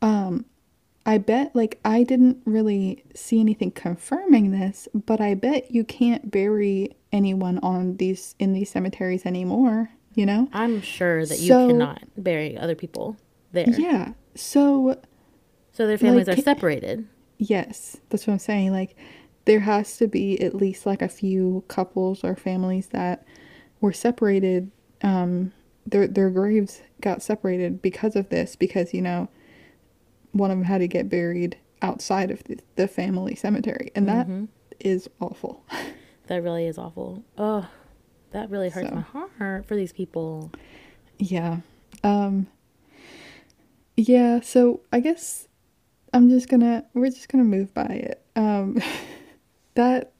um 0.00 0.44
I 1.06 1.18
bet 1.18 1.54
like 1.54 1.80
I 1.84 2.02
didn't 2.02 2.38
really 2.46 3.04
see 3.14 3.40
anything 3.40 3.70
confirming 3.70 4.50
this, 4.52 4.88
but 4.94 5.20
I 5.20 5.34
bet 5.34 5.70
you 5.70 5.84
can't 5.84 6.30
bury 6.30 6.96
anyone 7.12 7.58
on 7.58 7.96
these 7.98 8.34
in 8.38 8.52
these 8.54 8.70
cemeteries 8.70 9.26
anymore, 9.26 9.90
you 10.14 10.24
know? 10.26 10.48
I'm 10.52 10.80
sure 10.80 11.26
that 11.26 11.38
you 11.38 11.48
cannot 11.48 12.02
bury 12.16 12.56
other 12.56 12.74
people 12.74 13.16
there. 13.52 13.68
Yeah. 13.68 14.12
So 14.34 14.98
So 15.72 15.86
their 15.86 15.98
families 15.98 16.26
Like- 16.28 16.38
are 16.38 16.42
separated. 16.42 17.06
Yes, 17.38 17.96
that's 18.08 18.26
what 18.26 18.32
I'm 18.34 18.38
saying. 18.38 18.70
Like, 18.72 18.96
there 19.44 19.60
has 19.60 19.96
to 19.98 20.06
be 20.06 20.40
at 20.40 20.54
least 20.54 20.86
like 20.86 21.02
a 21.02 21.08
few 21.08 21.64
couples 21.68 22.22
or 22.24 22.34
families 22.36 22.86
that 22.88 23.26
were 23.80 23.92
separated. 23.92 24.70
Um, 25.02 25.52
their 25.86 26.06
their 26.06 26.30
graves 26.30 26.80
got 27.02 27.22
separated 27.22 27.82
because 27.82 28.16
of 28.16 28.30
this. 28.30 28.56
Because 28.56 28.94
you 28.94 29.02
know, 29.02 29.28
one 30.34 30.50
of 30.50 30.58
them 30.58 30.64
had 30.66 30.78
to 30.78 30.88
get 30.88 31.08
buried 31.08 31.56
outside 31.80 32.30
of 32.30 32.44
the, 32.44 32.58
the 32.76 32.86
family 32.86 33.34
cemetery, 33.34 33.90
and 33.94 34.06
that 34.08 34.28
is 34.80 35.08
awful. 35.20 35.64
That 36.26 36.42
really 36.42 36.64
is 36.66 36.78
awful. 36.78 37.22
Oh, 37.36 37.68
that 38.30 38.48
really 38.48 38.70
hurts 38.70 38.88
So. 38.88 38.94
my 38.94 39.02
heart 39.38 39.66
for 39.66 39.76
these 39.76 39.92
people. 39.92 40.50
yeah. 41.18 41.58
Um. 42.02 42.46
Yeah. 43.96 44.40
So 44.40 44.80
I 44.90 45.00
guess 45.00 45.48
I'm 46.14 46.30
just 46.30 46.48
gonna 46.48 46.86
we're 46.94 47.10
just 47.10 47.28
gonna 47.28 47.44
move 47.44 47.74
by 47.74 47.84
it. 47.84 48.24
Um. 48.36 48.80
that 49.74 50.12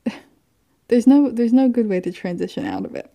there's 0.88 1.07
no 1.07 1.31
there's 1.31 1.55
no 1.55 1.68
good 1.70 1.88
way 1.88 2.00
to 2.00 2.12
transition 2.12 2.66
out 2.66 2.85
of 2.85 2.94
it. 2.94 3.11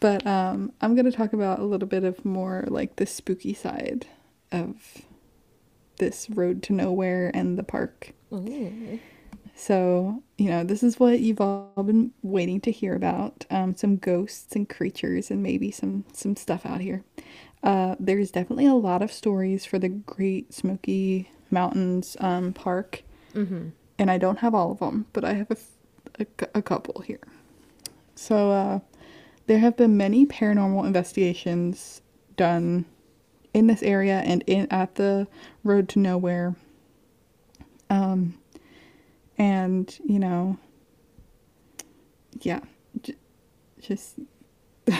But 0.00 0.26
um 0.26 0.72
I'm 0.80 0.96
going 0.96 1.04
to 1.10 1.16
talk 1.16 1.32
about 1.32 1.60
a 1.60 1.64
little 1.64 1.86
bit 1.88 2.02
of 2.02 2.24
more 2.24 2.64
like 2.66 2.96
the 2.96 3.06
spooky 3.06 3.54
side 3.54 4.06
of 4.50 4.76
this 5.98 6.28
road 6.30 6.62
to 6.64 6.72
nowhere 6.72 7.30
and 7.34 7.58
the 7.58 7.62
park. 7.62 8.12
Ooh. 8.32 8.98
So, 9.54 10.22
you 10.36 10.50
know, 10.50 10.62
this 10.62 10.84
is 10.84 11.00
what 11.00 11.18
you've 11.18 11.40
all 11.40 11.72
been 11.76 12.12
waiting 12.22 12.60
to 12.60 12.70
hear 12.70 12.94
about. 12.94 13.44
Um, 13.50 13.74
some 13.74 13.96
ghosts 13.96 14.54
and 14.54 14.68
creatures 14.68 15.30
and 15.32 15.42
maybe 15.42 15.72
some 15.72 16.04
some 16.12 16.36
stuff 16.36 16.64
out 16.64 16.80
here. 16.80 17.02
Uh, 17.62 17.96
there's 17.98 18.30
definitely 18.30 18.66
a 18.66 18.74
lot 18.74 19.02
of 19.02 19.12
stories 19.12 19.64
for 19.64 19.80
the 19.80 19.88
Great 19.88 20.54
Smoky 20.54 21.28
Mountains 21.50 22.16
um, 22.20 22.52
Park. 22.52 23.02
Mm-hmm. 23.34 23.70
And 23.98 24.10
I 24.10 24.16
don't 24.18 24.38
have 24.38 24.54
all 24.54 24.70
of 24.70 24.78
them, 24.78 25.06
but 25.12 25.24
I 25.24 25.32
have 25.34 25.50
a, 25.50 25.56
a 26.20 26.26
a 26.54 26.62
couple 26.62 27.00
here. 27.00 27.26
So, 28.14 28.52
uh, 28.52 28.78
there 29.48 29.58
have 29.58 29.76
been 29.76 29.96
many 29.96 30.24
paranormal 30.24 30.86
investigations 30.86 32.00
done 32.36 32.84
in 33.58 33.66
this 33.66 33.82
area 33.82 34.20
and 34.24 34.42
in 34.46 34.66
at 34.70 34.94
the 34.94 35.26
road 35.64 35.88
to 35.90 35.98
nowhere. 35.98 36.54
Um, 37.90 38.38
and 39.36 39.96
you 40.04 40.18
know, 40.18 40.58
yeah, 42.40 42.60
j- 43.02 43.16
just 43.80 44.18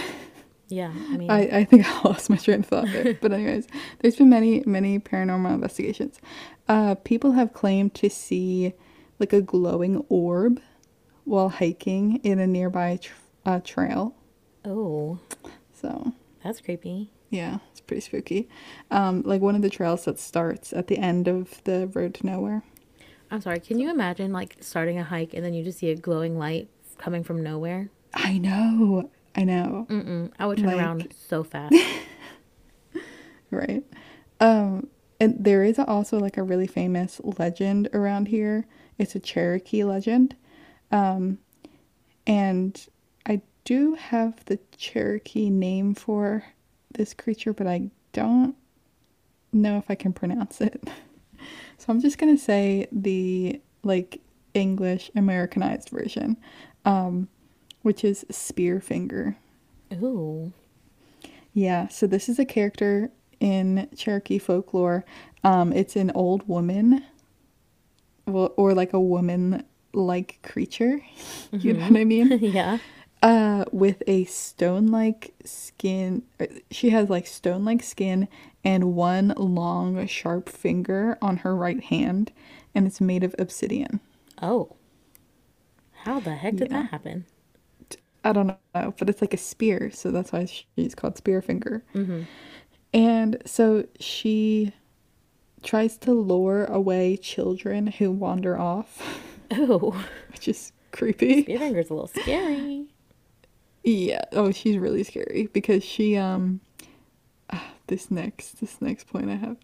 Yeah, 0.70 0.92
I 0.94 1.16
mean, 1.16 1.30
I, 1.30 1.40
I 1.60 1.64
think 1.64 1.86
I 1.88 2.00
lost 2.02 2.28
my 2.28 2.36
train 2.36 2.60
of 2.60 2.66
thought 2.66 2.88
there. 2.92 3.14
But 3.22 3.32
anyways, 3.32 3.66
there's 4.00 4.16
been 4.16 4.28
many, 4.28 4.62
many 4.66 4.98
paranormal 4.98 5.54
investigations. 5.54 6.18
Uh, 6.68 6.94
people 6.96 7.32
have 7.32 7.54
claimed 7.54 7.94
to 7.94 8.10
see 8.10 8.74
like 9.18 9.32
a 9.32 9.40
glowing 9.40 10.04
orb 10.10 10.60
while 11.24 11.48
hiking 11.48 12.16
in 12.22 12.38
a 12.38 12.46
nearby 12.46 12.98
tr- 13.00 13.12
uh, 13.46 13.60
trail. 13.64 14.14
oh, 14.64 15.18
So 15.72 16.12
that's 16.44 16.60
creepy. 16.60 17.10
Yeah, 17.30 17.58
it's 17.70 17.80
pretty 17.80 18.00
spooky. 18.00 18.48
Um, 18.90 19.22
like 19.24 19.40
one 19.40 19.54
of 19.54 19.62
the 19.62 19.70
trails 19.70 20.04
that 20.06 20.18
starts 20.18 20.72
at 20.72 20.86
the 20.86 20.98
end 20.98 21.28
of 21.28 21.62
the 21.64 21.86
road 21.94 22.14
to 22.14 22.26
nowhere. 22.26 22.62
I'm 23.30 23.40
sorry. 23.42 23.60
Can 23.60 23.78
you 23.78 23.90
imagine 23.90 24.32
like 24.32 24.56
starting 24.60 24.98
a 24.98 25.04
hike 25.04 25.34
and 25.34 25.44
then 25.44 25.52
you 25.54 25.62
just 25.62 25.78
see 25.78 25.90
a 25.90 25.96
glowing 25.96 26.38
light 26.38 26.68
coming 26.96 27.22
from 27.22 27.42
nowhere? 27.42 27.90
I 28.14 28.38
know, 28.38 29.10
I 29.36 29.44
know. 29.44 29.86
Mm-mm. 29.90 30.32
I 30.38 30.46
would 30.46 30.58
turn 30.58 30.66
Like- 30.68 30.78
around 30.78 31.12
so 31.28 31.44
fast. 31.44 31.74
right 33.50 33.82
um 34.40 34.86
and 35.20 35.42
there 35.42 35.64
is 35.64 35.78
also 35.78 36.18
like 36.18 36.36
a 36.36 36.42
really 36.42 36.66
famous 36.66 37.20
legend 37.38 37.88
around 37.94 38.28
here 38.28 38.66
it's 38.98 39.14
a 39.14 39.18
cherokee 39.20 39.82
legend 39.84 40.36
um 40.92 41.38
and 42.26 42.88
i 43.26 43.40
do 43.64 43.94
have 43.94 44.44
the 44.46 44.58
cherokee 44.76 45.48
name 45.48 45.94
for 45.94 46.44
this 46.92 47.14
creature 47.14 47.52
but 47.52 47.66
i 47.66 47.90
don't 48.12 48.54
know 49.52 49.78
if 49.78 49.90
i 49.90 49.94
can 49.94 50.12
pronounce 50.12 50.60
it 50.60 50.82
so 51.78 51.86
i'm 51.88 52.00
just 52.00 52.18
gonna 52.18 52.36
say 52.38 52.86
the 52.92 53.60
like 53.82 54.20
english 54.54 55.10
americanized 55.14 55.88
version 55.90 56.36
um 56.84 57.28
which 57.82 58.04
is 58.04 58.24
spearfinger 58.30 59.36
Ooh. 59.94 60.52
yeah, 61.52 61.88
so 61.88 62.06
this 62.06 62.28
is 62.28 62.38
a 62.38 62.44
character 62.44 63.10
in 63.40 63.88
Cherokee 63.96 64.38
folklore. 64.38 65.04
Um, 65.44 65.72
it's 65.72 65.96
an 65.96 66.10
old 66.14 66.46
woman, 66.48 67.04
well, 68.26 68.52
or 68.56 68.74
like 68.74 68.92
a 68.92 69.00
woman-like 69.00 70.40
creature. 70.42 71.00
You 71.52 71.72
know 71.72 71.88
what 71.88 71.96
I 72.00 72.04
mean? 72.04 72.28
yeah. 72.42 72.78
Uh, 73.20 73.64
with 73.72 74.02
a 74.06 74.24
stone-like 74.26 75.34
skin. 75.44 76.22
uh, 76.40 76.46
She 76.70 76.90
has 76.90 77.10
like 77.10 77.26
stone-like 77.26 77.82
skin 77.82 78.28
and 78.64 78.94
one 78.94 79.34
long, 79.36 80.06
sharp 80.06 80.48
finger 80.48 81.18
on 81.20 81.38
her 81.38 81.56
right 81.56 81.82
hand, 81.82 82.30
and 82.74 82.86
it's 82.86 83.00
made 83.00 83.24
of 83.24 83.34
obsidian. 83.38 84.00
Oh. 84.42 84.76
How 85.92 86.18
the 86.18 86.34
heck 86.34 86.56
did 86.56 86.70
Yeah. 86.70 86.82
that 86.82 86.90
happen? 86.90 87.26
I 88.24 88.32
don't 88.32 88.48
know, 88.74 88.94
but 88.98 89.08
it's 89.08 89.20
like 89.20 89.34
a 89.34 89.38
spear, 89.38 89.90
so 89.92 90.10
that's 90.10 90.32
why 90.32 90.44
she's 90.44 90.94
called 90.94 91.14
Spearfinger. 91.16 91.82
And 92.92 93.42
so 93.44 93.86
she 94.00 94.72
tries 95.62 95.98
to 95.98 96.12
lure 96.12 96.64
away 96.66 97.16
children 97.16 97.88
who 97.88 98.10
wander 98.12 98.58
off, 98.58 99.02
Ooh. 99.52 99.94
which 100.32 100.48
is 100.48 100.72
creepy. 100.92 101.48
Your 101.48 101.58
finger's 101.58 101.90
a 101.90 101.94
little 101.94 102.06
scary. 102.08 102.86
Yeah. 103.88 104.24
Oh, 104.32 104.50
she's 104.52 104.76
really 104.78 105.02
scary 105.02 105.48
because 105.52 105.82
she 105.84 106.16
um 106.16 106.60
ah, 107.50 107.72
this 107.86 108.10
next 108.10 108.60
this 108.60 108.80
next 108.82 109.04
point 109.08 109.30
I 109.30 109.36
have 109.36 109.56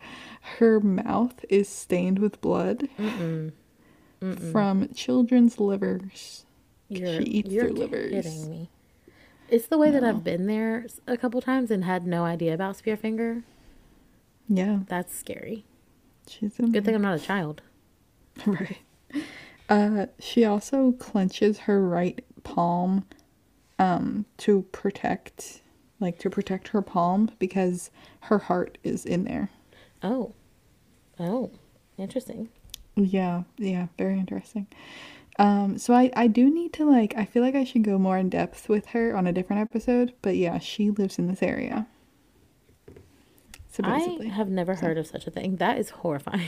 her 0.59 0.81
mouth 0.81 1.45
is 1.49 1.69
stained 1.69 2.19
with 2.19 2.41
blood 2.41 2.89
from 4.51 4.89
children's 4.95 5.61
livers. 5.61 6.47
You're, 6.89 7.21
She 7.21 7.25
eats 7.25 7.51
you're 7.51 7.65
their 7.65 7.73
livers. 7.73 8.13
kidding 8.13 8.51
me. 8.51 8.71
It's 9.49 9.67
the 9.67 9.77
way 9.77 9.91
that 9.91 10.03
I've 10.03 10.25
been 10.25 10.47
there 10.47 10.87
a 11.07 11.17
couple 11.19 11.43
times 11.43 11.71
and 11.71 11.85
had 11.85 12.07
no 12.07 12.25
idea 12.25 12.55
about 12.55 12.77
Spearfinger. 12.79 13.43
Yeah. 14.49 14.81
That's 14.89 15.15
scary. 15.15 15.65
She's 16.27 16.55
Good 16.57 16.85
thing 16.85 16.95
I'm 16.95 17.03
not 17.03 17.19
a 17.21 17.23
child. 17.23 17.63
Right. 18.47 18.79
Uh, 19.69 20.07
she 20.19 20.45
also 20.45 20.93
clenches 20.93 21.59
her 21.61 21.87
right 21.87 22.25
palm 22.43 23.05
um, 23.79 24.27
to 24.39 24.63
protect, 24.73 25.63
like 26.01 26.19
to 26.21 26.31
protect 26.31 26.69
her 26.69 26.83
palm 26.83 27.31
because 27.39 27.91
her 28.21 28.39
heart 28.39 28.79
is 28.83 29.05
in 29.05 29.25
there. 29.25 29.51
Oh. 30.03 30.35
Oh. 31.19 31.51
Interesting. 31.97 32.49
Yeah, 32.97 33.43
yeah, 33.59 33.89
very 33.99 34.19
interesting. 34.19 34.67
Um, 35.39 35.79
so 35.79 35.95
I 35.95 36.11
I 36.15 36.29
do 36.29 36.49
need 36.49 36.73
to 36.75 36.89
like 36.89 37.15
I 37.17 37.25
feel 37.25 37.43
like 37.43 37.57
I 37.57 37.65
should 37.65 37.83
go 37.83 37.99
more 37.99 38.19
in 38.19 38.29
depth 38.29 38.69
with 38.69 38.87
her 38.87 39.17
on 39.17 39.27
a 39.27 39.33
different 39.33 39.63
episode, 39.63 40.13
but 40.23 40.37
yeah, 40.37 40.59
she 40.59 40.91
lives 40.91 41.19
in 41.19 41.27
this 41.27 41.43
area. 41.43 41.87
So 43.73 43.83
I 43.83 44.29
have 44.33 44.49
never 44.49 44.77
heard 44.77 44.99
of 44.99 45.07
such 45.09 45.27
a 45.27 45.33
thing. 45.33 45.57
That 45.57 45.79
is 45.79 45.91
horrifying. 45.91 46.47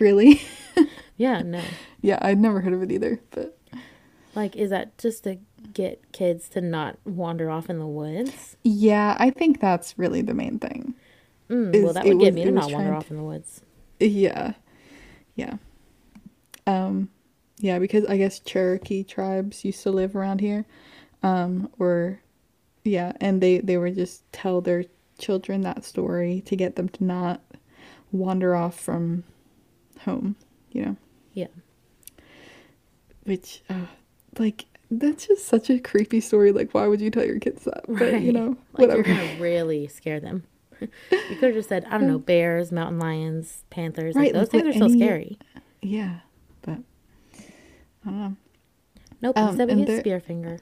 really, 0.00 0.42
yeah, 1.16 1.40
no. 1.40 1.62
yeah, 2.02 2.18
I'd 2.20 2.38
never 2.38 2.60
heard 2.60 2.74
of 2.74 2.82
it 2.82 2.92
either, 2.92 3.20
but 3.30 3.57
Like, 4.34 4.54
is 4.56 4.70
that 4.70 4.96
just 4.98 5.24
to 5.24 5.38
get 5.72 6.12
kids 6.12 6.48
to 6.50 6.60
not 6.60 6.98
wander 7.04 7.50
off 7.50 7.68
in 7.70 7.78
the 7.78 7.86
woods? 7.86 8.56
yeah, 8.62 9.16
I 9.18 9.30
think 9.30 9.60
that's 9.60 9.98
really 9.98 10.22
the 10.22 10.34
main 10.34 10.58
thing. 10.58 10.94
Mm, 11.48 11.74
Is- 11.74 11.84
well, 11.84 11.92
that 11.94 12.04
would 12.04 12.18
get 12.20 12.26
was- 12.26 12.34
me 12.34 12.44
to 12.44 12.50
not 12.50 12.64
wander 12.70 12.76
trying 12.76 12.90
off 12.92 13.10
in 13.10 13.16
the 13.16 13.22
woods. 13.22 13.62
Yeah. 14.00 14.52
Yeah. 15.34 15.54
Um 16.66 17.08
yeah, 17.60 17.78
because 17.80 18.04
I 18.04 18.16
guess 18.18 18.38
Cherokee 18.38 19.02
tribes 19.02 19.64
used 19.64 19.82
to 19.82 19.90
live 19.90 20.14
around 20.14 20.40
here. 20.40 20.66
Um 21.22 21.70
or 21.78 22.20
yeah, 22.84 23.12
and 23.20 23.40
they 23.42 23.58
they 23.58 23.76
would 23.78 23.94
just 23.96 24.30
tell 24.32 24.60
their 24.60 24.84
children 25.18 25.62
that 25.62 25.84
story 25.84 26.42
to 26.46 26.54
get 26.54 26.76
them 26.76 26.88
to 26.90 27.04
not 27.04 27.40
wander 28.12 28.54
off 28.54 28.78
from 28.78 29.24
home, 30.00 30.36
you 30.70 30.82
know. 30.84 30.96
Yeah. 31.32 31.48
Which 33.24 33.62
uh, 33.68 33.86
like 34.38 34.66
that's 34.90 35.26
just 35.26 35.46
such 35.46 35.68
a 35.70 35.78
creepy 35.78 36.20
story. 36.20 36.52
Like 36.52 36.72
why 36.72 36.86
would 36.86 37.00
you 37.00 37.10
tell 37.10 37.24
your 37.24 37.38
kids 37.38 37.64
that? 37.64 37.84
But 37.88 38.20
you 38.22 38.32
know, 38.32 38.56
like 38.72 38.88
whatever. 38.88 38.96
you're 39.08 39.16
gonna 39.16 39.40
really 39.40 39.86
scare 39.88 40.20
them. 40.20 40.44
you 40.80 40.88
could 41.10 41.42
have 41.42 41.54
just 41.54 41.68
said, 41.68 41.84
I 41.90 41.98
don't 41.98 42.06
know, 42.06 42.18
bears, 42.18 42.70
mountain 42.72 42.98
lions, 42.98 43.64
panthers. 43.70 44.14
Like 44.14 44.22
Right, 44.26 44.32
those 44.32 44.52
like 44.52 44.62
things 44.64 44.76
are 44.80 44.84
any- 44.84 44.98
scary. 44.98 45.38
Yeah. 45.82 46.20
But 46.62 46.78
I 47.38 48.04
don't 48.04 48.18
know. 48.18 48.36
Nope, 49.20 49.36
Um, 49.38 49.48
instead 49.48 49.66
we 49.66 49.72
and 49.72 49.86
get 49.86 50.04
there- 50.04 50.60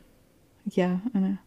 Yeah, 0.72 0.98
I 1.14 1.18
know. 1.18 1.38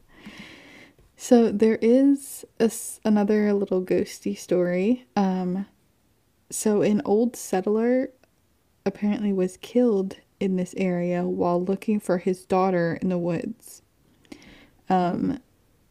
So 1.18 1.52
there 1.52 1.76
is 1.82 2.46
a 2.60 2.72
another 3.04 3.52
little 3.54 3.84
ghosty 3.84 4.38
story. 4.38 5.06
Um, 5.15 5.65
so 6.50 6.82
an 6.82 7.02
old 7.04 7.36
settler 7.36 8.12
apparently 8.86 9.34
was 9.34 9.58
killed 9.58 10.18
in 10.39 10.56
this 10.56 10.73
area 10.78 11.23
while 11.25 11.63
looking 11.63 11.99
for 11.99 12.17
his 12.17 12.45
daughter 12.45 12.97
in 13.02 13.10
the 13.10 13.17
woods. 13.17 13.82
Um, 14.89 15.39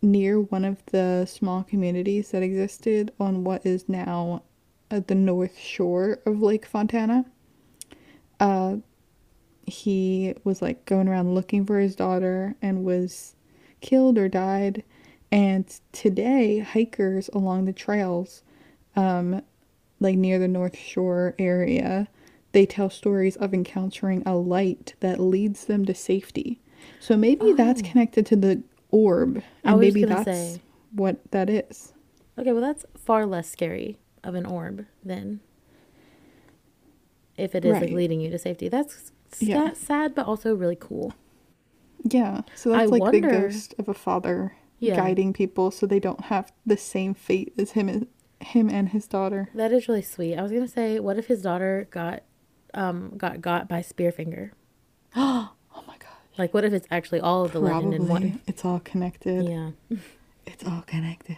near 0.01 0.41
one 0.41 0.65
of 0.65 0.85
the 0.87 1.27
small 1.27 1.63
communities 1.63 2.31
that 2.31 2.43
existed 2.43 3.13
on 3.19 3.45
what 3.45 3.65
is 3.67 3.89
now 3.89 4.43
uh, 4.91 5.01
the 5.07 5.15
north 5.15 5.59
shore 5.59 6.21
of 6.25 6.41
Lake 6.41 6.67
Fontana. 6.67 7.25
Uh, 8.41 8.77
he 9.67 10.35
was 10.45 10.63
like 10.63 10.85
going 10.87 11.09
around 11.09 11.35
looking 11.35 11.67
for 11.67 11.79
his 11.79 11.95
daughter 11.95 12.55
and 12.63 12.85
was 12.85 13.35
killed 13.81 14.19
or 14.19 14.29
died. 14.29 14.83
And 15.31 15.69
today, 15.93 16.61
hikers 16.61 17.29
along 17.35 17.67
the 17.67 17.73
trails, 17.73 18.43
um, 18.97 19.43
like 20.01 20.17
near 20.17 20.39
the 20.39 20.49
North 20.49 20.77
Shore 20.77 21.35
area, 21.39 22.09
they 22.59 22.67
tell 22.67 22.91
stories 22.91 23.37
of 23.37 23.55
encountering 23.55 24.21
a 24.27 24.35
light 24.35 24.95
that 24.99 25.21
leads 25.21 25.67
them 25.67 25.85
to 25.85 25.95
safety. 25.95 26.61
So 26.99 27.17
maybe 27.17 27.53
oh. 27.53 27.55
that's 27.55 27.81
connected 27.81 28.27
to 28.27 28.37
the 28.37 28.65
orb, 28.91 29.41
I 29.65 29.71
and 29.71 29.81
maybe 29.81 30.05
that's 30.05 30.25
say. 30.25 30.61
what 30.91 31.19
that 31.31 31.49
is. 31.49 31.93
Okay, 32.37 32.51
well 32.51 32.61
that's 32.61 32.85
far 32.97 33.27
less 33.27 33.49
scary 33.49 34.01
of 34.25 34.35
an 34.35 34.45
orb 34.45 34.87
than 35.05 35.39
if 37.37 37.55
it 37.55 37.65
is 37.65 37.75
like 37.81 37.93
leading 37.93 38.21
you 38.21 38.29
to 38.31 38.39
safety. 38.41 38.69
That's 38.69 39.13
Yeah. 39.39 39.73
sad, 39.75 40.17
but 40.17 40.27
also 40.27 40.53
really 40.57 40.77
cool. 40.81 41.15
Yeah. 42.03 42.41
So 42.57 42.75
I 42.75 42.79
that's 42.79 42.91
like 42.91 43.13
the 43.13 43.21
ghost 43.21 43.77
of 43.79 43.89
a 43.89 43.95
father 43.95 44.57
Yeah. 44.81 44.97
guiding 44.97 45.33
people 45.33 45.71
so 45.71 45.87
they 45.87 46.01
don't 46.01 46.23
have 46.23 46.51
the 46.67 46.77
same 46.77 47.15
fate 47.15 47.53
as 47.57 47.71
him 47.71 48.09
him 48.41 48.69
and 48.69 48.89
his 48.89 49.07
daughter. 49.07 49.49
That 49.55 49.71
is 49.71 49.87
really 49.87 50.03
sweet. 50.03 50.37
I 50.37 50.43
was 50.43 50.51
gonna 50.51 50.67
say, 50.67 50.99
what 50.99 51.19
if 51.19 51.29
his 51.29 51.43
daughter 51.43 51.87
got 51.93 52.25
um 52.75 53.15
got 53.17 53.41
got 53.41 53.69
by 53.69 53.81
Spearfinger? 53.81 54.51
Oh 55.17 55.51
oh 55.75 55.85
my 55.87 55.97
god. 55.99 56.09
Like, 56.37 56.55
what 56.55 56.65
if 56.65 56.73
it's 56.73 56.87
actually 56.91 57.21
all 57.21 57.45
of 57.45 57.53
the 57.53 57.61
legend 57.61 57.95
in 57.95 58.07
one? 58.09 58.41
it's 58.47 58.65
all 58.65 58.81
connected. 58.81 59.49
Yeah. 59.49 59.71
It's 60.47 60.65
all 60.65 60.81
connected. 60.87 61.37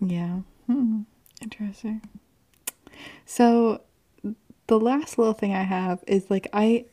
Yeah. 0.00 0.40
Hmm. 0.66 1.02
Interesting. 1.42 2.00
So 3.26 3.82
the 4.66 4.80
last 4.80 5.18
little 5.18 5.34
thing 5.34 5.54
I 5.54 5.62
have 5.62 6.02
is 6.06 6.30
like 6.30 6.48
I 6.52 6.86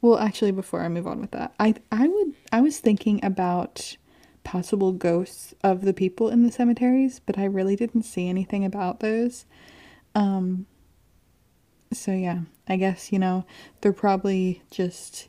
well 0.00 0.18
actually 0.18 0.50
before 0.52 0.82
I 0.82 0.88
move 0.88 1.06
on 1.06 1.20
with 1.20 1.30
that, 1.32 1.54
I 1.58 1.74
I 1.90 2.06
would 2.08 2.34
I 2.52 2.60
was 2.60 2.78
thinking 2.78 3.24
about 3.24 3.96
possible 4.44 4.92
ghosts 4.92 5.54
of 5.62 5.82
the 5.82 5.94
people 5.94 6.28
in 6.28 6.42
the 6.42 6.52
cemeteries, 6.52 7.20
but 7.24 7.38
I 7.38 7.44
really 7.44 7.76
didn't 7.76 8.02
see 8.02 8.28
anything 8.28 8.64
about 8.64 9.00
those. 9.00 9.46
Um 10.14 10.66
so 11.96 12.12
yeah, 12.12 12.40
I 12.68 12.76
guess, 12.76 13.12
you 13.12 13.18
know, 13.18 13.44
they're 13.80 13.92
probably 13.92 14.62
just 14.70 15.28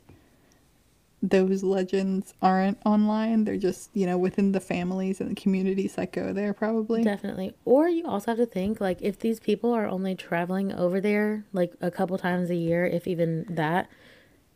those 1.22 1.62
legends 1.62 2.34
aren't 2.42 2.78
online. 2.84 3.44
They're 3.44 3.56
just, 3.56 3.90
you 3.94 4.04
know, 4.06 4.18
within 4.18 4.52
the 4.52 4.60
families 4.60 5.20
and 5.20 5.30
the 5.30 5.34
communities 5.40 5.94
that 5.94 6.12
go 6.12 6.32
there, 6.34 6.52
probably. 6.52 7.02
Definitely. 7.02 7.54
Or 7.64 7.88
you 7.88 8.06
also 8.06 8.32
have 8.32 8.38
to 8.38 8.46
think 8.46 8.80
like 8.80 8.98
if 9.00 9.18
these 9.18 9.40
people 9.40 9.72
are 9.72 9.86
only 9.86 10.14
traveling 10.14 10.72
over 10.72 11.00
there 11.00 11.44
like 11.52 11.72
a 11.80 11.90
couple 11.90 12.18
times 12.18 12.50
a 12.50 12.54
year, 12.54 12.84
if 12.84 13.06
even 13.06 13.46
that, 13.48 13.88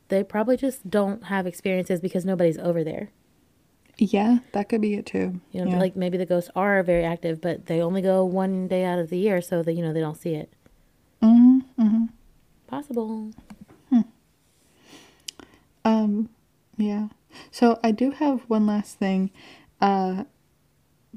they 0.09 0.23
probably 0.23 0.57
just 0.57 0.89
don't 0.91 1.25
have 1.25 1.47
experiences 1.47 2.01
because 2.01 2.25
nobody's 2.25 2.59
over 2.59 2.85
there. 2.85 3.11
Yeah, 3.99 4.39
that 4.53 4.69
could 4.69 4.81
be 4.81 4.95
it 4.95 5.07
too. 5.07 5.41
You 5.51 5.65
know, 5.65 5.73
yeah. 5.73 5.79
like 5.79 5.97
maybe 5.97 6.19
the 6.19 6.27
ghosts 6.27 6.51
are 6.55 6.83
very 6.83 7.05
active, 7.05 7.41
but 7.41 7.67
they 7.67 7.81
only 7.81 8.01
go 8.01 8.25
one 8.25 8.69
day 8.69 8.85
out 8.85 8.99
of 8.99 9.11
the 9.11 9.19
year, 9.19 9.43
so 9.43 9.63
that 9.63 9.73
you 9.73 9.83
know 9.83 9.93
they 9.93 10.01
don't 10.01 10.17
see 10.17 10.35
it. 10.35 10.53
Mhm, 11.21 11.31
mhm. 11.31 11.48
Possible. 12.69 13.33
Hmm. 13.89 14.01
Um, 15.85 16.29
yeah. 16.77 17.09
So 17.51 17.81
I 17.83 17.93
do 17.93 18.11
have 18.13 18.43
one 18.43 18.67
last 18.67 18.99
thing. 18.99 19.31
Uh, 19.81 20.25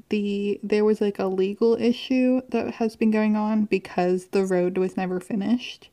the 0.08 0.58
there 0.62 0.84
was 0.84 1.00
like 1.00 1.18
a 1.18 1.26
legal 1.26 1.74
issue 1.76 2.40
that 2.48 2.74
has 2.74 2.96
been 2.96 3.10
going 3.10 3.36
on 3.36 3.66
because 3.66 4.26
the 4.28 4.44
road 4.46 4.78
was 4.78 4.96
never 4.96 5.20
finished, 5.20 5.90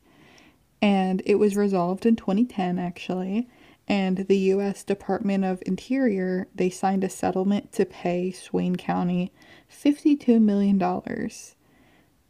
and 0.82 1.22
it 1.26 1.36
was 1.36 1.58
resolved 1.58 2.06
in 2.06 2.16
2010 2.16 2.80
actually. 2.80 3.50
And 3.88 4.20
the 4.28 4.38
U.S. 4.38 4.84
Department 4.84 5.44
of 5.44 5.64
Interior 5.66 6.48
they 6.56 6.70
signed 6.70 7.04
a 7.04 7.10
settlement 7.10 7.74
to 7.74 7.86
pay 7.86 8.32
Swain 8.32 8.76
County 8.78 9.34
52 9.68 10.40
million 10.40 10.78
dollars 10.78 11.56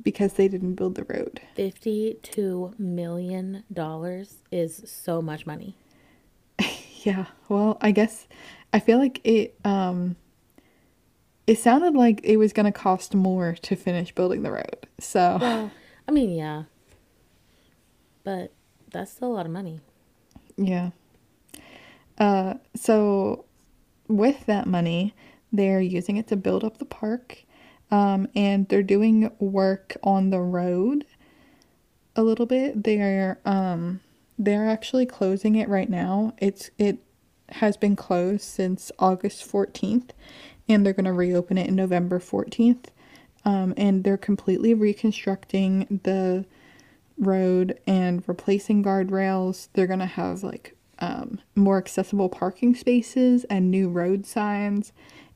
because 0.01 0.33
they 0.33 0.47
didn't 0.47 0.75
build 0.75 0.95
the 0.95 1.03
road. 1.05 1.41
Fifty-two 1.55 2.73
million 2.77 3.63
dollars 3.71 4.35
is 4.51 4.81
so 4.85 5.21
much 5.21 5.45
money. 5.45 5.75
Yeah, 7.03 7.27
well, 7.47 7.77
I 7.79 7.91
guess 7.91 8.27
I 8.73 8.79
feel 8.79 8.97
like 8.97 9.21
it 9.23 9.55
um 9.63 10.17
it 11.47 11.57
sounded 11.57 11.95
like 11.95 12.19
it 12.25 12.35
was 12.35 12.51
going 12.51 12.65
to 12.65 12.73
cost 12.77 13.15
more 13.15 13.53
to 13.61 13.75
finish 13.77 14.13
building 14.13 14.43
the 14.43 14.51
road. 14.51 14.85
So, 14.99 15.37
Well, 15.39 15.71
I 16.09 16.11
mean, 16.11 16.29
yeah, 16.31 16.63
but 18.25 18.51
that's 18.91 19.11
still 19.11 19.31
a 19.31 19.33
lot 19.33 19.45
of 19.45 19.51
money. 19.53 19.79
yeah. 20.57 20.89
Uh 22.17 22.55
so 22.75 23.45
with 24.09 24.45
that 24.47 24.67
money, 24.67 25.15
they're 25.53 25.79
using 25.79 26.17
it 26.17 26.27
to 26.27 26.35
build 26.35 26.65
up 26.65 26.79
the 26.79 26.85
park. 26.85 27.45
Um 27.91 28.27
and 28.35 28.67
they're 28.67 28.83
doing 28.83 29.31
work 29.39 29.97
on 30.03 30.29
the 30.29 30.39
road 30.39 31.05
a 32.15 32.23
little 32.23 32.45
bit. 32.45 32.83
They're 32.83 33.39
um 33.45 34.01
they're 34.37 34.67
actually 34.69 35.05
closing 35.05 35.55
it 35.55 35.69
right 35.69 35.89
now. 35.89 36.33
It's 36.37 36.71
it 36.77 36.99
has 37.49 37.77
been 37.77 37.95
closed 37.95 38.43
since 38.43 38.91
August 38.99 39.49
14th 39.51 40.11
and 40.67 40.85
they're 40.85 40.93
going 40.93 41.05
to 41.05 41.13
reopen 41.13 41.57
it 41.57 41.67
in 41.67 41.75
November 41.75 42.19
14th. 42.19 42.85
Um 43.45 43.73
and 43.77 44.03
they're 44.03 44.17
completely 44.17 44.73
reconstructing 44.73 46.01
the 46.03 46.45
road 47.17 47.79
and 47.85 48.23
replacing 48.27 48.83
guardrails. 48.83 49.67
They're 49.73 49.87
going 49.87 49.99
to 49.99 50.05
have 50.05 50.43
like 50.43 50.75
um, 50.99 51.39
more 51.55 51.77
accessible 51.77 52.29
parking 52.29 52.75
spaces 52.75 53.45
and 53.45 53.69
new 53.71 53.89
road 53.89 54.25
signs 54.25 54.91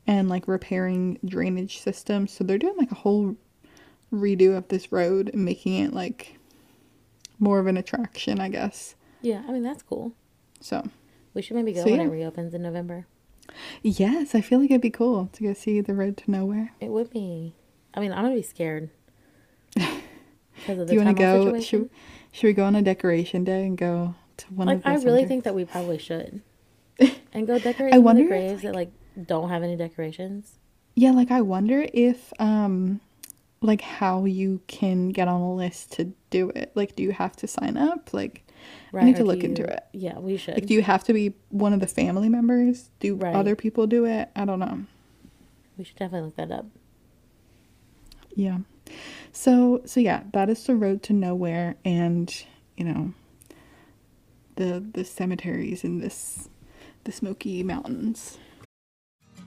and 0.07 0.29
like 0.29 0.47
repairing 0.47 1.19
drainage 1.25 1.79
systems. 1.79 2.31
So 2.31 2.43
they're 2.43 2.57
doing 2.57 2.77
like 2.77 2.91
a 2.91 2.95
whole 2.95 3.35
redo 4.11 4.55
of 4.55 4.67
this 4.67 4.91
road 4.91 5.29
and 5.33 5.43
making 5.45 5.73
it 5.75 5.93
like 5.93 6.37
more 7.39 7.59
of 7.59 7.67
an 7.67 7.77
attraction, 7.77 8.39
I 8.39 8.49
guess. 8.49 8.95
Yeah, 9.21 9.43
I 9.47 9.51
mean 9.51 9.63
that's 9.63 9.83
cool. 9.83 10.13
So, 10.59 10.87
We 11.33 11.41
should 11.41 11.55
maybe 11.57 11.73
go 11.73 11.83
So, 11.83 11.89
when 11.89 11.99
yeah. 11.99 12.07
it 12.07 12.09
reopens 12.11 12.53
in 12.53 12.61
November. 12.61 13.05
yes, 13.81 14.33
I 14.33 14.41
feel 14.41 14.59
like 14.59 14.71
it'd 14.71 14.81
be 14.81 14.89
cool 14.89 15.29
to 15.33 15.43
go 15.43 15.53
see 15.53 15.81
the 15.81 15.93
road 15.93 16.15
to 16.17 16.31
nowhere. 16.31 16.71
It 16.79 16.89
would 16.89 17.09
be. 17.09 17.53
I 17.93 17.99
mean, 17.99 18.11
I'm 18.13 18.23
gonna 18.23 18.35
be 18.35 18.41
scared 18.41 18.89
because 19.75 19.89
of 20.69 20.77
the 20.79 20.85
Do 20.85 20.93
you 20.93 21.01
want 21.03 21.17
to 21.17 21.21
go? 21.21 21.59
Should, 21.59 21.89
should 22.31 22.47
we 22.47 22.53
go 22.53 22.63
on 22.65 22.75
a 22.75 22.81
decoration 22.81 23.43
day 23.43 23.65
and 23.65 23.77
go 23.77 24.15
to 24.37 24.45
one 24.53 24.67
like, 24.67 24.77
of 24.77 24.83
the 24.83 24.89
I 24.89 24.91
really 24.93 25.01
cemeteries? 25.03 25.27
think 25.27 25.43
that 25.43 25.55
we 25.55 25.65
probably 25.65 25.97
should, 25.97 26.41
and 27.33 27.45
go 27.47 27.59
decorate 27.59 27.93
I 27.93 27.97
wonder 27.99 28.23
the 28.23 28.29
graves 28.29 28.63
that 28.63 28.73
like 28.73 28.91
don't 29.21 29.49
have 29.49 29.63
any 29.63 29.75
decorations. 29.75 30.53
Yeah, 30.95 31.11
like 31.11 31.31
I 31.31 31.41
wonder 31.41 31.85
if 31.93 32.31
um 32.39 32.99
like 33.61 33.81
how 33.81 34.25
you 34.25 34.61
can 34.67 35.09
get 35.09 35.27
on 35.27 35.39
a 35.41 35.53
list 35.53 35.93
to 35.93 36.11
do 36.29 36.49
it. 36.51 36.71
Like 36.75 36.95
do 36.95 37.03
you 37.03 37.11
have 37.11 37.35
to 37.37 37.47
sign 37.47 37.77
up? 37.77 38.13
Like 38.13 38.43
I 38.93 39.03
need 39.05 39.15
to 39.15 39.23
look 39.23 39.43
into 39.43 39.63
it. 39.63 39.83
Yeah, 39.93 40.19
we 40.19 40.37
should. 40.37 40.55
Like 40.55 40.65
do 40.67 40.73
you 40.73 40.81
have 40.83 41.03
to 41.05 41.13
be 41.13 41.33
one 41.49 41.73
of 41.73 41.79
the 41.79 41.87
family 41.87 42.29
members? 42.29 42.89
Do 42.99 43.15
Right. 43.15 43.35
other 43.35 43.55
people 43.55 43.87
do 43.87 44.05
it? 44.05 44.29
I 44.35 44.45
don't 44.45 44.59
know. 44.59 44.83
we 45.77 45.83
should 45.83 45.97
definitely 45.97 46.27
look 46.27 46.35
that 46.35 46.51
up. 46.51 46.65
Yeah. 48.35 48.59
So 49.31 49.81
so 49.85 49.99
yeah, 49.99 50.23
that 50.33 50.49
is 50.49 50.63
the 50.65 50.75
road 50.75 51.01
to 51.03 51.13
nowhere 51.13 51.75
and, 51.85 52.33
you 52.77 52.85
know, 52.85 53.13
the 54.55 54.83
the 54.93 55.03
cemeteries 55.05 55.83
in 55.83 55.99
this 55.99 56.49
the 57.05 57.11
Smoky 57.11 57.63
Mountains. 57.63 58.37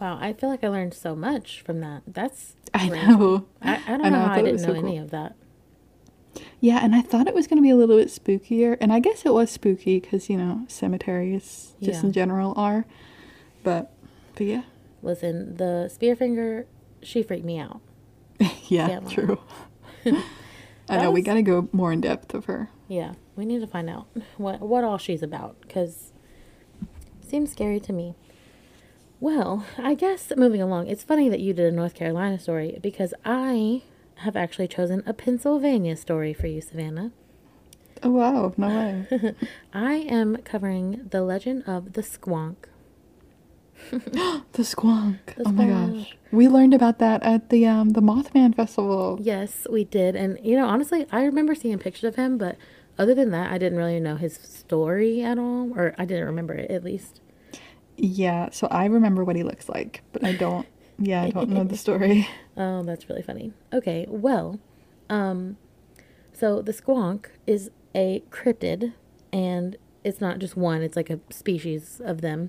Wow, 0.00 0.18
I 0.20 0.32
feel 0.34 0.50
like 0.50 0.62
I 0.62 0.68
learned 0.68 0.92
so 0.94 1.16
much 1.16 1.62
from 1.62 1.80
that. 1.80 2.02
That's 2.06 2.54
I 2.74 2.88
great. 2.88 3.06
know. 3.06 3.46
I, 3.62 3.76
I 3.86 3.96
don't 3.96 4.06
I 4.06 4.08
know, 4.10 4.18
know, 4.18 4.24
I 4.24 4.28
how 4.28 4.34
I 4.34 4.38
it 4.40 4.42
didn't 4.42 4.60
know 4.62 4.66
so 4.68 4.74
cool. 4.80 4.88
any 4.88 4.98
of 4.98 5.10
that. 5.10 5.36
Yeah, 6.60 6.80
and 6.82 6.94
I 6.94 7.00
thought 7.00 7.26
it 7.28 7.34
was 7.34 7.46
going 7.46 7.56
to 7.56 7.62
be 7.62 7.70
a 7.70 7.76
little 7.76 7.96
bit 7.96 8.08
spookier, 8.08 8.76
and 8.80 8.92
I 8.92 9.00
guess 9.00 9.24
it 9.24 9.32
was 9.32 9.50
spooky 9.50 10.00
because 10.00 10.28
you 10.28 10.36
know 10.36 10.64
cemeteries 10.68 11.74
just 11.82 12.02
Yeah. 12.02 12.06
in 12.08 12.12
general 12.12 12.52
are, 12.56 12.84
but 13.62 13.90
but 14.34 14.46
yeah, 14.46 14.62
Listen, 15.02 15.56
the 15.56 15.90
Spearfinger, 15.90 16.66
she 17.02 17.22
freaked 17.22 17.44
me 17.46 17.58
out. 17.58 17.80
yeah, 18.68 19.00
true. 19.08 19.40
I 20.88 20.98
know 20.98 21.10
we 21.10 21.22
got 21.22 21.34
to 21.34 21.42
go 21.42 21.68
more 21.72 21.90
in 21.92 22.00
depth 22.02 22.34
of 22.34 22.44
her. 22.46 22.68
Yeah, 22.86 23.14
we 23.34 23.44
need 23.46 23.60
to 23.60 23.66
find 23.66 23.88
out 23.88 24.06
what 24.36 24.60
what 24.60 24.84
all 24.84 24.98
she's 24.98 25.22
about 25.22 25.56
because 25.62 26.12
seems 27.26 27.50
scary 27.50 27.80
to 27.80 27.92
me. 27.94 28.14
Well, 29.18 29.64
I 29.78 29.94
guess 29.94 30.32
moving 30.36 30.60
along, 30.60 30.88
it's 30.88 31.02
funny 31.02 31.28
that 31.28 31.40
you 31.40 31.54
did 31.54 31.72
a 31.72 31.74
North 31.74 31.94
Carolina 31.94 32.38
story 32.38 32.78
because 32.82 33.14
I 33.24 33.82
have 34.16 34.36
actually 34.36 34.68
chosen 34.68 35.02
a 35.06 35.14
Pennsylvania 35.14 35.96
story 35.96 36.34
for 36.34 36.46
you, 36.46 36.60
Savannah. 36.60 37.12
Oh 38.02 38.10
wow, 38.10 38.52
no 38.58 38.68
way. 38.68 39.34
I 39.72 39.94
am 39.94 40.36
covering 40.38 41.08
the 41.10 41.22
legend 41.22 41.64
of 41.66 41.94
the 41.94 42.02
Squonk. 42.02 42.56
the 43.90 44.62
squonk. 44.62 45.18
The 45.36 45.44
oh 45.46 45.52
my 45.52 45.66
gosh, 45.66 46.16
we 46.32 46.48
learned 46.48 46.74
about 46.74 46.98
that 46.98 47.22
at 47.22 47.50
the 47.50 47.66
um 47.66 47.90
the 47.90 48.00
Mothman 48.00 48.54
Festival. 48.54 49.18
Yes, 49.20 49.66
we 49.70 49.84
did, 49.84 50.16
and 50.16 50.38
you 50.42 50.56
know, 50.56 50.66
honestly, 50.66 51.06
I 51.12 51.24
remember 51.24 51.54
seeing 51.54 51.78
pictures 51.78 52.04
of 52.04 52.16
him, 52.16 52.38
but 52.38 52.56
other 52.98 53.14
than 53.14 53.30
that, 53.30 53.52
I 53.52 53.58
didn't 53.58 53.78
really 53.78 54.00
know 54.00 54.16
his 54.16 54.34
story 54.34 55.22
at 55.22 55.38
all, 55.38 55.72
or 55.78 55.94
I 55.98 56.04
didn't 56.04 56.24
remember 56.24 56.54
it 56.54 56.70
at 56.70 56.84
least. 56.84 57.20
Yeah, 57.96 58.50
so 58.50 58.66
I 58.70 58.86
remember 58.86 59.24
what 59.24 59.36
he 59.36 59.42
looks 59.42 59.68
like, 59.68 60.02
but 60.12 60.24
I 60.24 60.34
don't. 60.34 60.66
Yeah, 60.98 61.22
I 61.22 61.30
don't 61.30 61.50
know 61.50 61.64
the 61.64 61.76
story. 61.76 62.28
Oh, 62.58 62.82
that's 62.84 63.06
really 63.10 63.20
funny. 63.20 63.52
Okay, 63.70 64.06
well, 64.08 64.58
um, 65.10 65.58
so 66.32 66.62
the 66.62 66.72
squonk 66.72 67.26
is 67.46 67.70
a 67.94 68.22
cryptid, 68.30 68.94
and 69.30 69.76
it's 70.04 70.22
not 70.22 70.38
just 70.38 70.56
one; 70.56 70.80
it's 70.80 70.96
like 70.96 71.10
a 71.10 71.20
species 71.28 72.00
of 72.02 72.22
them 72.22 72.48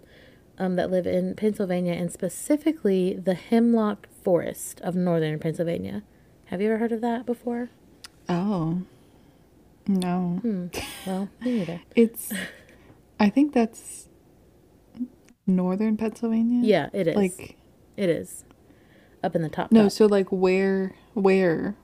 um, 0.58 0.78
that 0.78 0.90
live 0.90 1.06
in 1.06 1.36
Pennsylvania, 1.36 1.92
and 1.92 2.10
specifically 2.10 3.16
the 3.16 3.34
hemlock 3.34 4.08
forest 4.24 4.80
of 4.80 4.96
northern 4.96 5.40
Pennsylvania. 5.40 6.04
Have 6.46 6.62
you 6.62 6.70
ever 6.70 6.78
heard 6.78 6.94
of 6.94 7.02
that 7.02 7.26
before? 7.26 7.70
Oh, 8.30 8.84
no. 9.88 10.40
Hmm. 10.42 10.68
Well, 11.06 11.30
me 11.42 11.60
neither. 11.60 11.82
It's. 11.96 12.32
I 13.20 13.30
think 13.30 13.54
that's 13.54 14.08
northern 15.48 15.98
Pennsylvania. 15.98 16.62
Yeah, 16.64 16.90
it 16.94 17.08
is. 17.08 17.16
Like 17.16 17.58
it 17.96 18.10
is 18.10 18.44
up 19.24 19.36
in 19.36 19.42
the 19.42 19.50
top. 19.50 19.72
no, 19.72 19.84
top. 19.84 19.92
so 19.92 20.06
like 20.06 20.28
where 20.30 20.96
where? 21.14 21.76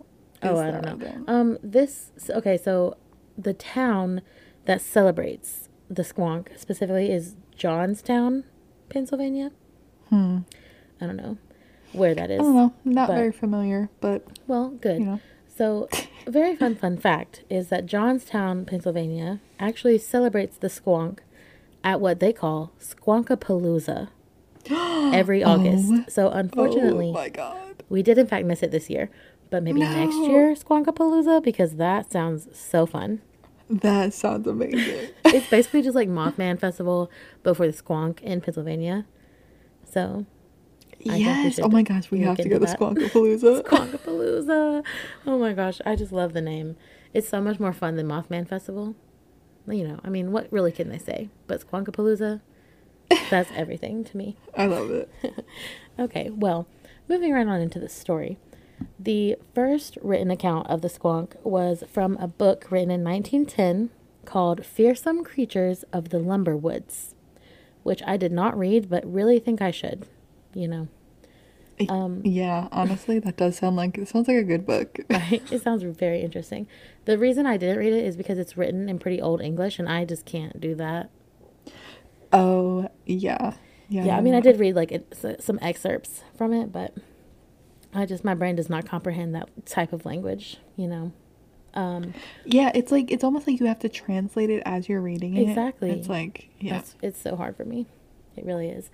Oh, 0.43 0.57
I 0.57 0.71
don't 0.71 0.99
know. 0.99 1.23
Um, 1.27 1.57
this 1.63 2.11
okay. 2.29 2.57
So 2.57 2.97
the 3.37 3.53
town 3.53 4.21
that 4.65 4.81
celebrates 4.81 5.69
the 5.89 6.03
squonk 6.03 6.59
specifically 6.59 7.11
is 7.11 7.35
Johnstown, 7.55 8.43
Pennsylvania. 8.89 9.51
Hmm. 10.09 10.39
I 10.99 11.05
don't 11.05 11.15
know 11.15 11.37
where 11.93 12.13
that 12.15 12.29
is. 12.29 12.39
I 12.39 12.43
don't 12.43 12.55
know. 12.55 12.73
Not 12.83 13.07
but- 13.07 13.15
very 13.15 13.31
familiar, 13.31 13.89
but 14.01 14.25
Well, 14.47 14.69
good. 14.69 14.99
you 14.99 15.05
know. 15.05 15.19
So, 15.55 15.87
a 16.25 16.31
very 16.31 16.55
fun 16.55 16.73
fun 16.75 16.97
fact 16.97 17.43
is 17.47 17.69
that 17.69 17.85
Johnstown, 17.85 18.65
Pennsylvania, 18.65 19.39
actually 19.59 19.99
celebrates 19.99 20.57
the 20.57 20.67
squonk 20.67 21.19
at 21.83 21.99
what 21.99 22.19
they 22.19 22.33
call 22.33 22.71
Squonkapalooza 22.79 24.09
every 25.13 25.43
oh. 25.43 25.49
August. 25.51 26.11
So, 26.11 26.29
unfortunately, 26.29 27.13
Oh 27.15 27.73
we 27.89 28.01
did 28.01 28.17
in 28.17 28.27
fact 28.27 28.45
miss 28.45 28.63
it 28.63 28.71
this 28.71 28.89
year, 28.89 29.09
but 29.49 29.63
maybe 29.63 29.81
next 29.81 30.15
year 30.15 30.55
Squonkapalooza 30.55 31.43
because 31.43 31.75
that 31.75 32.11
sounds 32.11 32.47
so 32.53 32.85
fun. 32.85 33.21
That 33.69 34.13
sounds 34.13 34.47
amazing. 34.47 35.09
It's 35.25 35.49
basically 35.49 35.81
just 35.81 35.95
like 35.95 36.09
Mothman 36.09 36.59
Festival, 36.59 37.09
but 37.41 37.57
for 37.57 37.65
the 37.65 37.73
squonk 37.73 38.21
in 38.21 38.39
Pennsylvania. 38.39 39.05
So, 39.89 40.27
we 41.03 41.15
yes. 41.15 41.59
Oh 41.59 41.69
my 41.69 41.81
gosh, 41.81 42.11
we 42.11 42.19
have 42.21 42.37
to 42.37 42.49
go 42.49 42.59
to 42.59 42.65
that. 42.65 42.79
Squonkapalooza. 42.79 43.63
Squonkapalooza. 43.65 44.85
Oh 45.25 45.39
my 45.39 45.53
gosh, 45.53 45.81
I 45.85 45.95
just 45.95 46.11
love 46.11 46.33
the 46.33 46.41
name. 46.41 46.75
It's 47.13 47.27
so 47.27 47.41
much 47.41 47.59
more 47.59 47.73
fun 47.73 47.95
than 47.95 48.07
Mothman 48.07 48.47
Festival. 48.47 48.95
You 49.67 49.87
know, 49.87 49.99
I 50.03 50.09
mean, 50.09 50.31
what 50.31 50.47
really 50.51 50.71
can 50.71 50.89
they 50.89 50.97
say? 50.97 51.29
But 51.47 51.65
Squonkapalooza, 51.65 52.41
that's 53.29 53.49
everything 53.55 54.03
to 54.03 54.17
me. 54.17 54.35
I 54.57 54.65
love 54.65 54.91
it. 54.91 55.09
Okay, 55.99 56.31
well, 56.31 56.65
moving 57.07 57.31
right 57.33 57.45
on 57.45 57.61
into 57.61 57.77
the 57.77 57.87
story. 57.87 58.39
The 58.99 59.35
first 59.53 59.95
written 60.01 60.31
account 60.31 60.65
of 60.67 60.81
the 60.81 60.87
squonk 60.87 61.35
was 61.43 61.83
from 61.87 62.17
a 62.17 62.27
book 62.27 62.65
written 62.71 62.89
in 62.89 63.03
1910 63.03 63.91
called 64.25 64.65
Fearsome 64.65 65.23
Creatures 65.23 65.83
of 65.93 66.09
the 66.09 66.17
Lumber 66.17 66.57
Woods, 66.57 67.13
which 67.83 68.01
I 68.07 68.17
did 68.17 68.31
not 68.31 68.57
read 68.57 68.89
but 68.89 69.05
really 69.05 69.37
think 69.37 69.61
I 69.61 69.69
should. 69.69 70.07
You 70.55 70.67
know, 70.67 70.87
Um, 71.89 72.21
yeah, 72.23 72.67
honestly, 72.71 73.19
that 73.19 73.35
does 73.35 73.57
sound 73.57 73.75
like 73.75 73.97
it 73.97 74.07
sounds 74.07 74.27
like 74.27 74.37
a 74.37 74.43
good 74.43 74.65
book. 74.65 74.99
right? 75.09 75.41
it 75.51 75.61
sounds 75.63 75.83
very 75.83 76.21
interesting. 76.21 76.67
The 77.05 77.17
reason 77.17 77.45
I 77.45 77.57
didn't 77.57 77.77
read 77.77 77.93
it 77.93 78.05
is 78.05 78.15
because 78.15 78.37
it's 78.37 78.55
written 78.55 78.89
in 78.89 78.99
pretty 78.99 79.21
old 79.21 79.41
English 79.41 79.79
and 79.79 79.89
I 79.89 80.05
just 80.05 80.25
can't 80.25 80.61
do 80.61 80.75
that. 80.75 81.09
Oh 82.31 82.89
yeah, 83.05 83.55
yeah. 83.89 84.05
Yeah, 84.05 84.17
I 84.17 84.21
mean, 84.21 84.35
I 84.35 84.39
did 84.39 84.59
read 84.59 84.75
like 84.75 84.91
it, 84.91 85.17
some 85.39 85.59
excerpts 85.61 86.23
from 86.35 86.53
it, 86.53 86.71
but 86.71 86.95
I 87.93 88.05
just, 88.05 88.23
my 88.23 88.33
brain 88.33 88.55
does 88.55 88.69
not 88.69 88.87
comprehend 88.87 89.35
that 89.35 89.65
type 89.65 89.93
of 89.93 90.05
language, 90.05 90.57
you 90.75 90.87
know? 90.87 91.11
Yeah, 92.45 92.71
it's 92.73 92.91
like 92.91 93.11
it's 93.11 93.23
almost 93.23 93.47
like 93.47 93.59
you 93.59 93.65
have 93.65 93.79
to 93.79 93.89
translate 93.89 94.49
it 94.49 94.61
as 94.65 94.87
you're 94.87 95.01
reading 95.01 95.35
it. 95.35 95.49
Exactly. 95.49 95.89
It's 95.91 96.07
like 96.07 96.49
yeah. 96.59 96.73
That's 96.73 96.95
it's 97.01 97.19
so 97.19 97.35
hard 97.35 97.55
for 97.55 97.65
me. 97.65 97.87
It 98.35 98.45
really 98.45 98.69
is. 98.69 98.89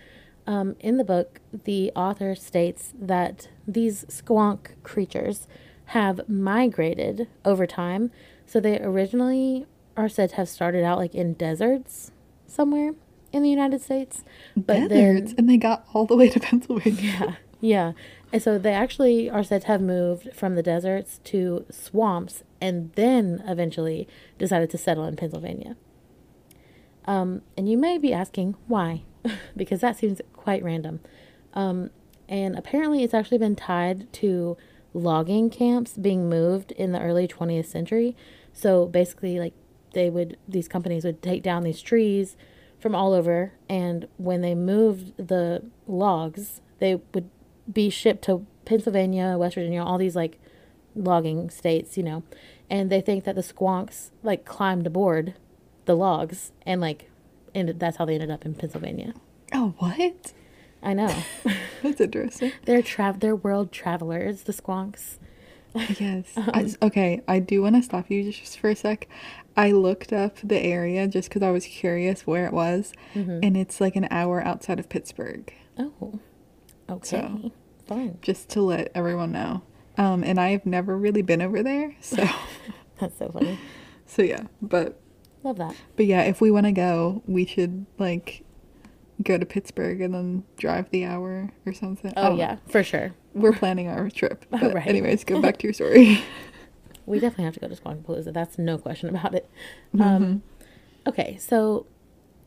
Um, 0.50 0.76
in 0.80 0.98
the 0.98 1.04
book, 1.04 1.42
the 1.54 1.92
author 1.96 2.34
states 2.34 2.92
that 3.00 3.50
these 3.68 4.06
squonk 4.06 4.82
creatures 4.82 5.48
have 5.86 6.28
migrated 6.28 7.28
over 7.46 7.68
time. 7.68 8.10
So 8.48 8.60
they 8.60 8.80
originally 8.80 9.68
are 9.96 10.10
said 10.10 10.32
to 10.32 10.36
have 10.38 10.50
started 10.50 10.84
out 10.84 10.98
like 10.98 11.14
in 11.14 11.34
deserts 11.34 12.10
somewhere 12.48 12.96
in 13.32 13.44
the 13.44 13.50
United 13.52 13.80
States, 13.84 14.24
but 14.58 14.90
Deserts, 14.90 15.34
then 15.34 15.36
and 15.38 15.50
they 15.50 15.58
got 15.58 15.86
all 15.94 16.08
the 16.08 16.16
way 16.16 16.30
to 16.30 16.40
Pennsylvania. 16.40 16.96
yeah, 17.00 17.36
yeah, 17.62 17.92
and 18.34 18.42
so 18.42 18.58
they 18.58 18.74
actually 18.74 19.30
are 19.30 19.44
said 19.44 19.62
to 19.62 19.68
have 19.68 19.82
moved 19.82 20.34
from 20.34 20.56
the 20.56 20.64
deserts 20.64 21.20
to 21.26 21.64
swamps, 21.70 22.42
and 22.60 22.92
then 22.94 23.44
eventually 23.46 24.08
decided 24.40 24.72
to 24.72 24.80
settle 24.80 25.06
in 25.06 25.16
Pennsylvania. 25.16 25.76
Um, 27.06 27.44
and 27.56 27.70
you 27.70 27.78
may 27.78 28.00
be 28.00 28.14
asking 28.14 28.56
why, 28.68 29.04
because 29.56 29.82
that 29.82 29.98
seems 29.98 30.22
quite 30.50 30.64
random. 30.64 31.00
Um, 31.54 31.92
and 32.28 32.58
apparently, 32.58 33.04
it's 33.04 33.14
actually 33.14 33.38
been 33.38 33.56
tied 33.56 34.12
to 34.14 34.58
logging 34.96 35.52
camps 35.52 35.96
being 35.96 36.28
moved 36.28 36.72
in 36.72 36.92
the 36.92 37.00
early 37.00 37.28
20th 37.28 37.68
century. 37.68 38.16
So 38.52 38.88
basically, 38.88 39.40
like 39.40 39.54
they 39.94 40.10
would, 40.10 40.38
these 40.48 40.68
companies 40.68 41.04
would 41.04 41.22
take 41.22 41.44
down 41.44 41.62
these 41.62 41.84
trees 41.84 42.36
from 42.80 42.96
all 42.96 43.14
over, 43.14 43.54
and 43.70 44.08
when 44.18 44.42
they 44.42 44.56
moved 44.56 45.16
the 45.18 45.62
logs, 45.86 46.62
they 46.80 46.96
would 47.14 47.30
be 47.72 47.92
shipped 47.92 48.24
to 48.24 48.48
Pennsylvania, 48.66 49.38
West 49.38 49.54
Virginia, 49.54 49.84
all 49.84 50.00
these 50.00 50.16
like 50.16 50.40
logging 50.96 51.52
states, 51.52 51.96
you 51.96 52.02
know, 52.02 52.24
and 52.72 52.90
they 52.90 53.02
think 53.02 53.24
that 53.26 53.36
the 53.36 53.44
squonks 53.44 54.10
like 54.24 54.46
climbed 54.46 54.88
aboard 54.88 55.36
the 55.86 55.96
logs 55.96 56.54
and 56.66 56.82
like 56.82 57.12
ended 57.54 57.80
that's 57.80 57.98
how 57.98 58.06
they 58.06 58.16
ended 58.16 58.32
up 58.32 58.46
in 58.46 58.56
Pennsylvania. 58.56 59.14
Oh, 59.54 59.76
what? 59.78 60.34
I 60.82 60.94
know. 60.94 61.14
That's 61.84 62.00
interesting. 62.02 62.52
they're 62.66 62.82
trav 62.82 63.20
they're 63.20 63.36
world 63.36 63.72
travelers, 63.72 64.44
the 64.44 64.54
squonks. 64.54 65.18
Yes. 66.00 66.26
I 66.36 66.64
s 66.64 66.78
okay, 66.82 67.22
I 67.28 67.40
do 67.40 67.62
want 67.62 67.76
to 67.76 67.84
stop 67.84 68.10
you 68.10 68.32
just 68.32 68.58
for 68.60 68.70
a 68.72 68.76
sec. 68.76 69.08
I 69.56 69.72
looked 69.72 70.12
up 70.14 70.38
the 70.44 70.58
area 70.60 71.08
just 71.08 71.30
because 71.30 71.44
I 71.44 71.52
was 71.52 71.66
curious 71.66 72.26
where 72.26 72.46
it 72.48 72.54
was, 72.54 72.94
Mm-hmm. 73.14 73.40
and 73.44 73.56
it's 73.58 73.80
like 73.80 73.96
an 73.96 74.08
hour 74.10 74.42
outside 74.44 74.80
of 74.80 74.90
Pittsburgh. 74.90 75.54
Oh. 75.78 76.20
Okay. 76.90 77.08
So- 77.08 77.52
Fine. 77.88 78.20
Just 78.22 78.50
to 78.50 78.62
let 78.62 78.92
everyone 78.94 79.32
know. 79.32 79.64
Um, 79.98 80.24
and 80.24 80.40
I 80.40 80.52
have 80.52 80.66
never 80.66 80.96
really 80.96 81.24
been 81.24 81.42
over 81.42 81.62
there, 81.64 81.96
so 82.02 82.28
That's 83.00 83.18
so 83.18 83.30
funny. 83.30 83.58
so 84.06 84.22
yeah. 84.22 84.44
But 84.62 85.00
Love 85.44 85.58
that. 85.58 85.76
but 85.96 86.06
yeah, 86.06 86.22
if 86.24 86.40
we 86.42 86.52
want 86.52 86.66
to 86.68 86.72
go, 86.72 87.22
we 87.28 87.46
should 87.46 87.86
like 87.98 88.44
go 89.24 89.38
to 89.38 89.46
Pittsburgh 89.46 90.02
and 90.02 90.14
then 90.14 90.44
drive 90.58 90.90
the 90.92 91.06
hour 91.06 91.52
or 91.66 91.74
something. 91.74 92.14
Oh 92.16 92.24
don't 92.30 92.38
know. 92.38 92.44
yeah, 92.44 92.58
for 92.68 92.84
sure. 92.84 93.14
we're 93.34 93.54
planning 93.54 93.88
our 93.88 94.10
trip. 94.10 94.46
But 94.52 94.74
Right. 94.74 94.88
anyways, 94.88 95.24
go 95.24 95.42
back 95.42 95.58
to 95.58 95.64
your 95.68 95.74
story. 95.80 96.24
We 97.06 97.20
definitely 97.20 97.46
have 97.46 97.54
to 97.56 97.60
go 97.60 97.68
to 97.68 97.76
Squonkapalooza. 97.76 98.34
That's 98.34 98.58
no 98.60 98.78
question 98.78 99.10
about 99.10 99.34
it. 99.34 99.50
Um, 100.00 100.44
okay, 101.08 101.38
so 101.40 101.86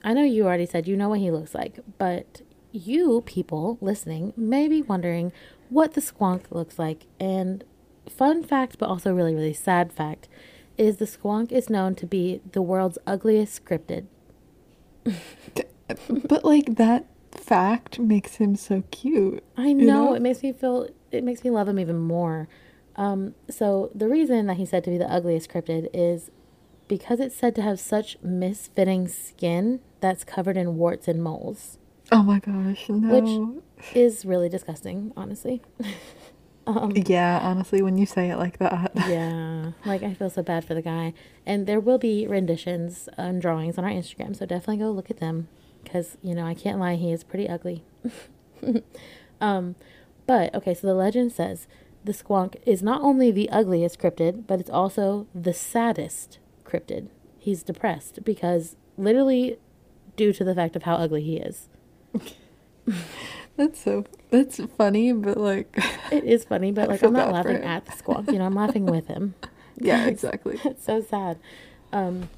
I 0.05 0.15
know 0.15 0.23
you 0.23 0.47
already 0.47 0.67
said 0.67 0.87
you 0.87 0.97
know 0.97 1.09
what 1.09 1.19
he 1.19 1.31
looks 1.31 1.55
like, 1.55 1.81
but 1.99 2.43
you 2.71 3.23
people 3.27 3.77
listening 3.81 4.33
may 4.37 4.69
be 4.69 4.81
wondering 4.83 5.33
what 5.69 5.95
the 5.95 6.01
squonk 6.01 6.45
looks 6.51 6.79
like. 6.79 7.07
And 7.21 7.65
fun 8.09 8.43
fact, 8.45 8.79
but 8.79 8.89
also 8.89 9.13
really, 9.13 9.35
really 9.35 9.53
sad 9.53 9.93
fact, 9.93 10.29
is 10.79 10.97
the 10.99 11.05
squonk 11.07 11.51
is 11.53 11.69
known 11.69 11.95
to 11.97 12.07
be 12.07 12.41
the 12.53 12.63
world's 12.63 12.99
ugliest 13.07 13.65
cryptid. 13.65 14.07
but 16.29 16.45
like 16.45 16.77
that 16.77 17.07
fact 17.31 17.99
makes 17.99 18.37
him 18.37 18.57
so 18.57 18.83
cute. 18.91 19.43
I 19.57 19.69
you 19.69 19.75
know, 19.75 20.15
it 20.15 20.23
makes 20.23 20.43
me 20.43 20.53
feel 20.53 20.89
it 21.11 21.25
makes 21.25 21.45
me 21.45 21.51
love 21.51 21.69
him 21.69 21.79
even 21.79 21.99
more. 21.99 22.49
Um, 22.97 23.35
so 23.49 23.91
the 23.95 24.09
reason 24.09 24.47
that 24.47 24.59
he's 24.59 24.71
said 24.71 24.85
to 24.85 24.91
be 24.91 24.99
the 24.99 25.11
ugliest 25.11 25.51
cryptid 25.51 25.89
is 25.95 26.31
because 26.89 27.21
it's 27.21 27.35
said 27.35 27.55
to 27.55 27.63
have 27.63 27.81
such 27.81 28.21
misfitting 28.23 29.09
skin 29.09 29.81
that's 30.01 30.25
covered 30.25 30.59
in 30.59 30.77
warts 30.77 31.09
and 31.09 31.23
moles, 31.23 31.79
Oh 32.13 32.23
my 32.23 32.41
gosh, 32.41 32.91
no. 32.91 33.63
Which 33.79 33.95
is 33.97 34.27
really 34.27 34.51
disgusting, 34.51 35.13
honestly. 35.17 35.63
yeah, 37.07 37.41
honestly, 37.43 37.81
when 37.81 37.97
you 37.97 38.05
say 38.05 38.31
it 38.31 38.37
like 38.37 38.59
that. 38.59 38.93
yeah, 39.09 39.73
like 39.87 40.03
I 40.03 40.13
feel 40.13 40.29
so 40.29 40.43
bad 40.43 40.65
for 40.65 40.75
the 40.75 40.83
guy. 40.83 41.15
And 41.47 41.67
there 41.67 41.81
will 41.81 41.97
be 41.97 42.27
renditions 42.27 43.09
and 43.17 43.41
drawings 43.41 43.79
on 43.79 43.85
our 43.85 43.91
Instagram, 43.91 44.37
so 44.37 44.45
definitely 44.45 44.77
go 44.77 44.91
look 44.91 45.11
at 45.11 45.21
them 45.21 45.49
because 45.83 46.17
you 46.23 46.35
know 46.35 46.47
I 46.47 46.55
can't 46.55 46.79
lie, 46.79 46.97
he 46.97 47.13
is 47.13 47.25
pretty 47.25 47.49
ugly. 47.49 47.85
um, 49.41 49.75
but 50.27 50.55
okay, 50.55 50.75
so 50.75 50.87
the 50.87 50.95
legend 50.95 51.33
says 51.33 51.67
the 52.05 52.13
squonk 52.13 52.57
is 52.67 52.83
not 52.83 53.03
only 53.03 53.31
the 53.31 53.49
ugliest 53.51 53.99
cryptid, 53.99 54.47
but 54.47 54.61
it's 54.61 54.71
also 54.71 55.27
the 55.35 55.55
saddest 55.55 56.39
cryptid. 56.65 57.09
He's 57.39 57.63
depressed 57.63 58.25
because 58.25 58.77
literally 58.97 59.59
due 60.17 60.33
to 60.33 60.45
the 60.45 60.55
fact 60.55 60.77
of 60.77 60.83
how 60.85 60.97
ugly 60.97 61.23
he 61.23 61.37
is. 61.37 61.69
That's 63.57 63.81
so 63.81 64.05
that's 64.31 64.61
funny, 64.79 65.13
but 65.13 65.37
like 65.37 65.77
It 66.11 66.25
is 66.25 66.45
funny, 66.45 66.73
but 66.73 66.89
like 66.89 67.03
I'm 67.03 67.13
not 67.13 67.33
laughing 67.33 67.63
at 67.63 67.85
the 67.85 67.93
squonk. 67.93 68.33
You 68.33 68.39
know, 68.39 68.47
I'm 68.47 68.55
laughing 68.55 68.87
with 68.87 69.09
him. 69.09 69.35
yeah, 69.77 70.07
exactly. 70.07 70.59
It's 70.65 70.85
so 70.85 71.03
sad. 71.03 71.39
Um, 71.93 72.31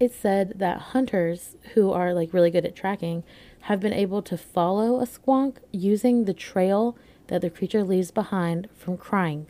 it's 0.00 0.16
said 0.16 0.54
that 0.56 0.80
hunters 0.92 1.56
who 1.74 1.90
are 1.90 2.14
like 2.14 2.32
really 2.32 2.50
good 2.50 2.64
at 2.64 2.76
tracking 2.76 3.24
have 3.62 3.80
been 3.80 3.92
able 3.92 4.22
to 4.22 4.38
follow 4.38 5.00
a 5.00 5.06
squonk 5.06 5.56
using 5.72 6.24
the 6.24 6.34
trail 6.34 6.96
that 7.26 7.40
the 7.42 7.50
creature 7.50 7.84
leaves 7.84 8.10
behind 8.10 8.68
from 8.76 8.96
crying 8.96 9.46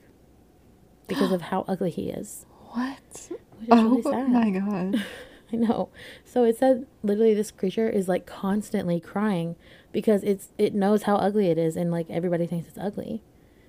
because 1.07 1.33
of 1.33 1.43
how 1.53 1.65
ugly 1.69 1.91
he 1.91 2.11
is. 2.11 2.47
What? 2.71 3.31
Oh 3.71 4.03
really 4.05 4.29
my 4.29 4.51
god. 4.59 5.05
I 5.53 5.57
know. 5.57 5.89
So 6.25 6.45
it 6.45 6.59
said 6.59 6.87
literally 7.03 7.35
this 7.35 7.51
creature 7.51 7.89
is 7.89 8.09
like 8.09 8.27
constantly 8.27 9.01
crying 9.01 9.57
because 9.93 10.23
it's 10.23 10.49
it 10.59 10.75
knows 10.75 11.05
how 11.05 11.17
ugly 11.17 11.49
it 11.49 11.59
is 11.59 11.77
and 11.77 11.91
like 11.91 12.09
everybody 12.11 12.47
thinks 12.47 12.69
it's 12.69 12.79
ugly. 12.79 13.23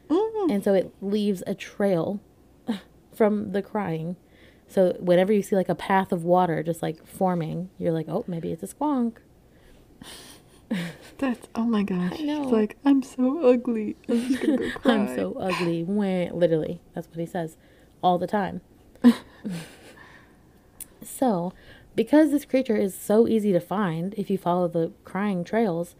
Mm. 0.10 0.52
And 0.52 0.64
so 0.64 0.74
it 0.74 0.94
leaves 1.02 1.44
a 1.48 1.56
trail 1.56 2.20
from 3.14 3.52
the 3.52 3.62
crying. 3.62 4.16
So 4.70 4.96
whenever 5.00 5.34
you 5.34 5.42
see 5.42 5.56
like 5.56 5.68
a 5.68 5.76
path 5.76 6.12
of 6.12 6.24
water 6.24 6.62
just 6.64 6.82
like 6.82 7.06
forming, 7.06 7.70
you're 7.78 7.92
like, 7.92 8.08
"Oh, 8.08 8.24
maybe 8.28 8.52
it's 8.52 8.64
a 8.64 8.68
squonk." 8.68 9.18
That's 11.18 11.48
oh 11.56 11.64
my 11.66 11.84
gosh. 11.84 12.14
I 12.20 12.22
know. 12.22 12.44
It's 12.44 12.52
like 12.52 12.78
I'm 12.86 13.02
so 13.02 13.44
ugly. 13.46 13.98
I'm 14.08 14.36
go. 14.36 14.72
I'm 14.86 15.16
so 15.16 15.34
ugly. 15.40 15.84
Wah. 15.84 16.32
Literally, 16.32 16.80
that's 16.94 17.08
what 17.08 17.18
he 17.18 17.26
says 17.26 17.58
all 18.04 18.18
the 18.18 18.28
time. 18.28 18.62
so, 21.04 21.54
because 21.96 22.32
this 22.32 22.46
creature 22.46 22.78
is 22.78 22.94
so 22.94 23.28
easy 23.28 23.52
to 23.52 23.60
find 23.60 24.14
if 24.16 24.30
you 24.30 24.38
follow 24.38 24.68
the 24.68 24.92
crying 25.04 25.44
trails, 25.44 25.96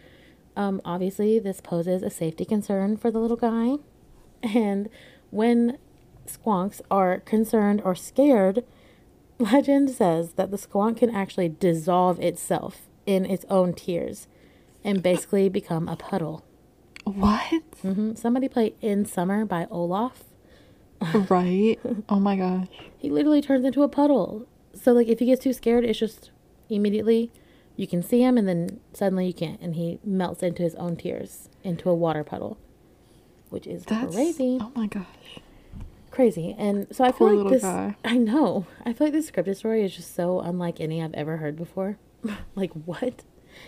um, 0.56 0.82
obviously 0.86 1.40
this 1.40 1.62
poses 1.62 2.04
a 2.04 2.10
safety 2.10 2.46
concern 2.46 2.96
for 2.96 3.10
the 3.10 3.20
little 3.20 3.38
guy. 3.38 3.78
And 4.44 4.90
when 5.32 5.78
squonks 6.38 6.82
are 6.90 7.20
concerned 7.20 7.82
or 7.84 7.96
scared, 7.96 8.64
legend 9.40 9.90
says 9.90 10.34
that 10.34 10.52
the 10.52 10.58
squonk 10.58 10.98
can 10.98 11.10
actually 11.14 11.50
dissolve 11.50 12.20
itself 12.20 12.88
in 13.06 13.26
its 13.26 13.46
own 13.50 13.74
tears 13.74 14.28
and 14.84 15.02
basically 15.02 15.50
become 15.50 15.88
a 15.88 15.96
puddle. 15.96 16.44
What? 17.06 17.64
hmm 17.82 18.14
Somebody 18.14 18.48
play 18.48 18.76
In 18.82 19.06
Summer 19.06 19.46
by 19.46 19.66
Olaf. 19.72 20.24
right? 21.30 21.78
Oh 22.10 22.20
my 22.20 22.36
gosh. 22.36 22.68
He 22.98 23.10
literally 23.10 23.42
turns 23.42 23.66
into 23.66 23.84
a 23.84 23.90
puddle. 23.90 24.48
So 24.74 24.92
like 24.92 25.08
if 25.08 25.20
he 25.20 25.26
gets 25.26 25.44
too 25.44 25.54
scared, 25.54 25.86
it's 25.86 26.00
just 26.00 26.32
immediately 26.70 27.32
you 27.76 27.88
can 27.88 28.04
see 28.04 28.22
him 28.22 28.38
and 28.38 28.48
then 28.48 28.80
suddenly 28.94 29.26
you 29.26 29.34
can't 29.34 29.60
and 29.62 29.76
he 29.76 30.00
melts 30.04 30.44
into 30.44 30.62
his 30.62 30.76
own 30.76 30.98
tears 30.98 31.50
into 31.64 31.90
a 31.90 31.96
water 31.96 32.24
puddle. 32.24 32.58
Which 33.50 33.66
is 33.66 33.86
That's 33.86 34.14
crazy. 34.14 34.60
Oh 34.62 34.72
my 34.76 34.88
gosh. 34.88 35.40
Crazy. 36.20 36.54
And 36.58 36.86
so 36.94 37.06
I 37.06 37.14
Poor 37.14 37.30
feel 37.30 37.44
like 37.44 37.54
this 37.54 37.62
guy. 37.62 37.96
I 38.04 38.18
know. 38.18 38.66
I 38.86 38.92
feel 38.92 39.08
like 39.08 39.14
this 39.14 39.32
cryptid 39.32 39.56
story 39.56 39.86
is 39.86 39.96
just 39.96 40.14
so 40.16 40.42
unlike 40.42 40.82
any 40.82 41.02
I've 41.02 41.14
ever 41.14 41.38
heard 41.38 41.56
before. 41.56 41.98
like 42.56 42.74
what? 42.74 43.24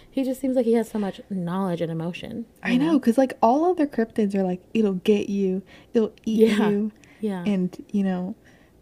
He 0.10 0.26
just 0.26 0.42
seems 0.42 0.58
like 0.58 0.66
he 0.66 0.74
has 0.74 0.92
so 0.92 1.00
much 1.00 1.22
knowledge 1.30 1.80
and 1.80 1.90
emotion. 1.90 2.46
I 2.62 2.76
know, 2.76 3.00
because 3.00 3.18
like 3.18 3.38
all 3.42 3.64
other 3.72 3.88
cryptids 3.88 4.36
are 4.36 4.44
like, 4.44 4.62
it'll 4.74 4.96
get 4.96 5.30
you, 5.30 5.64
it'll 5.94 6.12
eat 6.26 6.50
Yeah. 6.50 6.70
you, 6.70 6.92
Yeah. 7.22 7.44
and 7.46 7.86
you 7.94 8.04
know, 8.04 8.36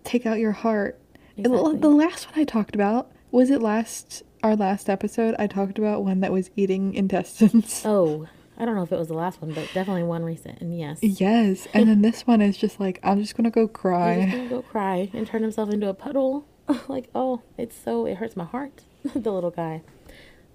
take 0.03 0.25
out 0.25 0.39
your 0.39 0.51
heart. 0.53 0.99
Exactly. 1.37 1.77
The 1.77 1.89
last 1.89 2.25
one 2.31 2.39
I 2.39 2.45
talked 2.45 2.73
about 2.73 3.11
was 3.29 3.51
it 3.51 3.61
last 3.61 4.23
our 4.41 4.55
last 4.55 4.89
episode. 4.89 5.35
I 5.37 5.45
talked 5.45 5.77
about 5.77 6.03
one 6.03 6.21
that 6.21 6.31
was 6.31 6.49
eating 6.55 6.93
intestines. 6.95 7.83
Oh, 7.85 8.27
I 8.59 8.65
don't 8.65 8.75
know 8.75 8.83
if 8.83 8.91
it 8.91 8.99
was 8.99 9.07
the 9.07 9.13
last 9.13 9.41
one, 9.41 9.53
but 9.53 9.69
definitely 9.73 10.03
one 10.03 10.23
recent. 10.23 10.59
And 10.59 10.77
yes, 10.77 10.99
Yes, 11.01 11.67
and 11.73 11.87
then 11.87 12.01
this 12.01 12.27
one 12.27 12.41
is 12.41 12.57
just 12.57 12.79
like 12.79 12.99
I'm 13.03 13.21
just 13.21 13.35
gonna 13.37 13.49
go 13.49 13.67
he's 13.67 13.75
cry. 13.75 14.25
gonna 14.29 14.49
go 14.49 14.61
cry 14.61 15.09
and 15.13 15.25
turn 15.25 15.41
himself 15.43 15.69
into 15.69 15.87
a 15.87 15.93
puddle. 15.93 16.45
like, 16.87 17.09
oh, 17.15 17.41
it's 17.57 17.75
so 17.75 18.05
it 18.05 18.17
hurts 18.17 18.35
my 18.35 18.43
heart. 18.45 18.83
the 19.15 19.31
little 19.31 19.51
guy. 19.51 19.81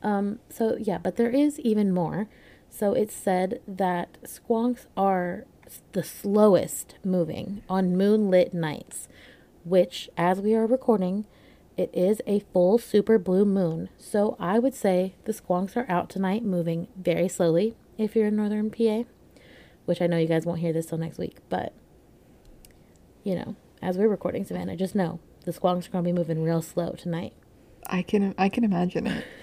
Um. 0.02 0.38
So 0.50 0.76
yeah, 0.78 0.98
but 0.98 1.16
there 1.16 1.30
is 1.30 1.58
even 1.60 1.92
more. 1.92 2.28
So 2.68 2.92
it's 2.92 3.14
said 3.14 3.60
that 3.66 4.18
squonks 4.24 4.86
are 4.96 5.46
the 5.92 6.02
slowest 6.02 6.96
moving 7.04 7.62
on 7.68 7.96
moonlit 7.96 8.52
nights, 8.52 9.08
which, 9.64 10.10
as 10.16 10.40
we 10.40 10.54
are 10.54 10.66
recording, 10.66 11.24
it 11.76 11.88
is 11.94 12.20
a 12.26 12.40
full 12.52 12.76
super 12.78 13.18
blue 13.18 13.44
moon. 13.44 13.88
So 13.96 14.36
I 14.38 14.58
would 14.58 14.74
say 14.74 15.14
the 15.24 15.32
squonks 15.32 15.76
are 15.76 15.90
out 15.90 16.10
tonight 16.10 16.44
moving 16.44 16.88
very 16.96 17.28
slowly 17.28 17.74
if 17.98 18.14
you're 18.16 18.26
in 18.26 18.36
northern 18.36 18.70
PA, 18.70 19.04
which 19.84 20.00
I 20.00 20.06
know 20.06 20.18
you 20.18 20.28
guys 20.28 20.46
won't 20.46 20.60
hear 20.60 20.72
this 20.72 20.86
till 20.86 20.98
next 20.98 21.18
week, 21.18 21.38
but 21.48 21.72
you 23.22 23.34
know, 23.34 23.56
as 23.82 23.96
we're 23.96 24.08
recording 24.08 24.44
Savannah, 24.44 24.76
just 24.76 24.94
know 24.94 25.20
the 25.44 25.52
squonks 25.52 25.88
are 25.88 25.90
going 25.90 26.04
to 26.04 26.08
be 26.08 26.12
moving 26.12 26.42
real 26.42 26.62
slow 26.62 26.92
tonight. 26.92 27.32
I 27.86 28.02
can 28.02 28.34
I 28.38 28.48
can 28.48 28.64
imagine 28.64 29.06
it. 29.06 29.24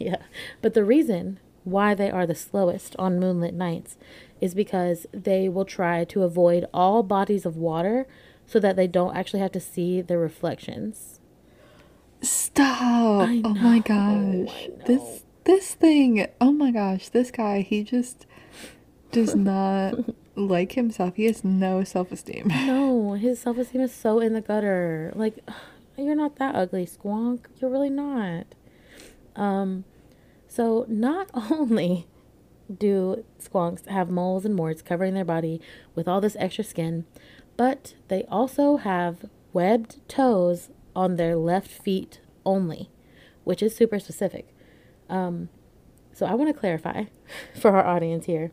Yeah. 0.00 0.16
But 0.62 0.72
the 0.72 0.82
reason 0.82 1.38
why 1.62 1.94
they 1.94 2.10
are 2.10 2.26
the 2.26 2.34
slowest 2.34 2.96
on 2.98 3.20
moonlit 3.20 3.52
nights 3.52 3.98
is 4.40 4.54
because 4.54 5.06
they 5.12 5.46
will 5.46 5.66
try 5.66 6.04
to 6.04 6.22
avoid 6.22 6.64
all 6.72 7.02
bodies 7.02 7.44
of 7.44 7.58
water 7.58 8.06
so 8.46 8.58
that 8.60 8.76
they 8.76 8.86
don't 8.86 9.14
actually 9.14 9.40
have 9.40 9.52
to 9.52 9.60
see 9.60 10.00
the 10.00 10.16
reflections. 10.16 11.20
Stop! 12.22 13.28
Oh 13.44 13.54
my 13.54 13.80
gosh, 13.80 14.68
this 14.86 15.22
this 15.50 15.74
thing. 15.74 16.28
Oh 16.40 16.52
my 16.52 16.70
gosh, 16.70 17.08
this 17.08 17.32
guy. 17.32 17.62
He 17.62 17.82
just 17.82 18.26
does 19.10 19.34
not 19.52 19.94
like 20.36 20.72
himself. 20.72 21.16
He 21.16 21.24
has 21.24 21.42
no 21.42 21.82
self 21.82 22.12
esteem. 22.12 22.48
No, 22.66 23.14
his 23.14 23.40
self 23.40 23.58
esteem 23.58 23.82
is 23.82 23.92
so 23.92 24.20
in 24.20 24.32
the 24.32 24.40
gutter. 24.40 25.12
Like, 25.16 25.38
you're 25.98 26.14
not 26.14 26.36
that 26.36 26.54
ugly, 26.54 26.86
squonk. 26.86 27.46
You're 27.58 27.70
really 27.70 27.90
not. 27.90 28.46
Um, 29.34 29.84
so 30.46 30.86
not 30.88 31.30
only 31.50 32.06
do 32.72 33.24
squonks 33.42 33.84
have 33.88 34.08
moles 34.08 34.44
and 34.44 34.56
warts 34.56 34.82
covering 34.82 35.14
their 35.14 35.24
body 35.24 35.60
with 35.96 36.06
all 36.06 36.20
this 36.20 36.36
extra 36.38 36.62
skin, 36.62 37.04
but 37.56 37.94
they 38.06 38.22
also 38.30 38.76
have 38.76 39.28
webbed 39.52 39.98
toes 40.08 40.70
on 40.94 41.16
their 41.16 41.34
left 41.34 41.68
feet 41.68 42.20
only, 42.46 42.88
which 43.42 43.64
is 43.64 43.74
super 43.74 43.98
specific. 43.98 44.49
Um, 45.10 45.48
so 46.12 46.24
I 46.26 46.34
want 46.34 46.48
to 46.54 46.58
clarify 46.58 47.04
for 47.60 47.70
our 47.76 47.84
audience 47.84 48.24
here. 48.26 48.52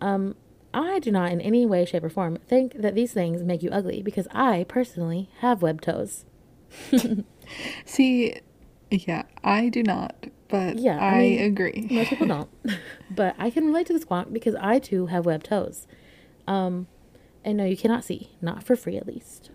Um, 0.00 0.34
I 0.74 0.98
do 0.98 1.10
not 1.10 1.30
in 1.32 1.40
any 1.40 1.64
way, 1.64 1.84
shape, 1.84 2.04
or 2.04 2.10
form 2.10 2.36
think 2.48 2.74
that 2.80 2.94
these 2.94 3.12
things 3.12 3.42
make 3.42 3.62
you 3.62 3.70
ugly 3.70 4.02
because 4.02 4.26
I 4.30 4.64
personally 4.68 5.30
have 5.38 5.62
webbed 5.62 5.84
toes. 5.84 6.24
See, 7.84 8.36
yeah, 8.90 9.22
I 9.42 9.68
do 9.68 9.82
not, 9.82 10.14
but 10.48 10.78
Yeah, 10.78 10.98
I 11.00 11.14
I, 11.14 11.18
mean, 11.18 11.38
agree. 11.40 11.86
Most 11.90 12.10
people 12.10 12.26
don't, 12.26 12.50
but 13.10 13.34
I 13.38 13.50
can 13.50 13.66
relate 13.66 13.86
to 13.86 13.98
the 13.98 14.04
squonk 14.04 14.32
because 14.32 14.54
I 14.56 14.78
too 14.78 15.06
have 15.06 15.24
webbed 15.26 15.46
toes. 15.46 15.86
Um, 16.46 16.88
and 17.44 17.56
no, 17.56 17.64
you 17.64 17.76
cannot 17.76 18.04
see, 18.04 18.30
not 18.40 18.62
for 18.64 18.76
free 18.76 18.96
at 18.96 19.06
least. 19.06 19.50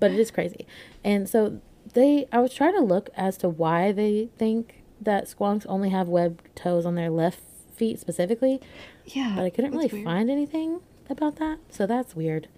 but 0.00 0.10
it 0.10 0.18
is 0.18 0.30
crazy, 0.30 0.66
and 1.04 1.28
so 1.28 1.60
they. 1.96 2.28
I 2.30 2.38
was 2.38 2.54
trying 2.54 2.74
to 2.74 2.80
look 2.80 3.10
as 3.16 3.36
to 3.38 3.48
why 3.48 3.90
they 3.90 4.28
think 4.38 4.84
that 5.00 5.24
squonks 5.24 5.66
only 5.68 5.90
have 5.90 6.08
webbed 6.08 6.42
toes 6.54 6.86
on 6.86 6.94
their 6.94 7.10
left 7.10 7.40
feet 7.74 7.98
specifically, 7.98 8.60
Yeah, 9.04 9.32
but 9.36 9.44
I 9.44 9.50
couldn't 9.50 9.72
really 9.72 9.88
weird. 9.88 10.04
find 10.04 10.30
anything 10.30 10.80
about 11.10 11.36
that. 11.36 11.58
So 11.70 11.86
that's 11.86 12.16
weird, 12.16 12.48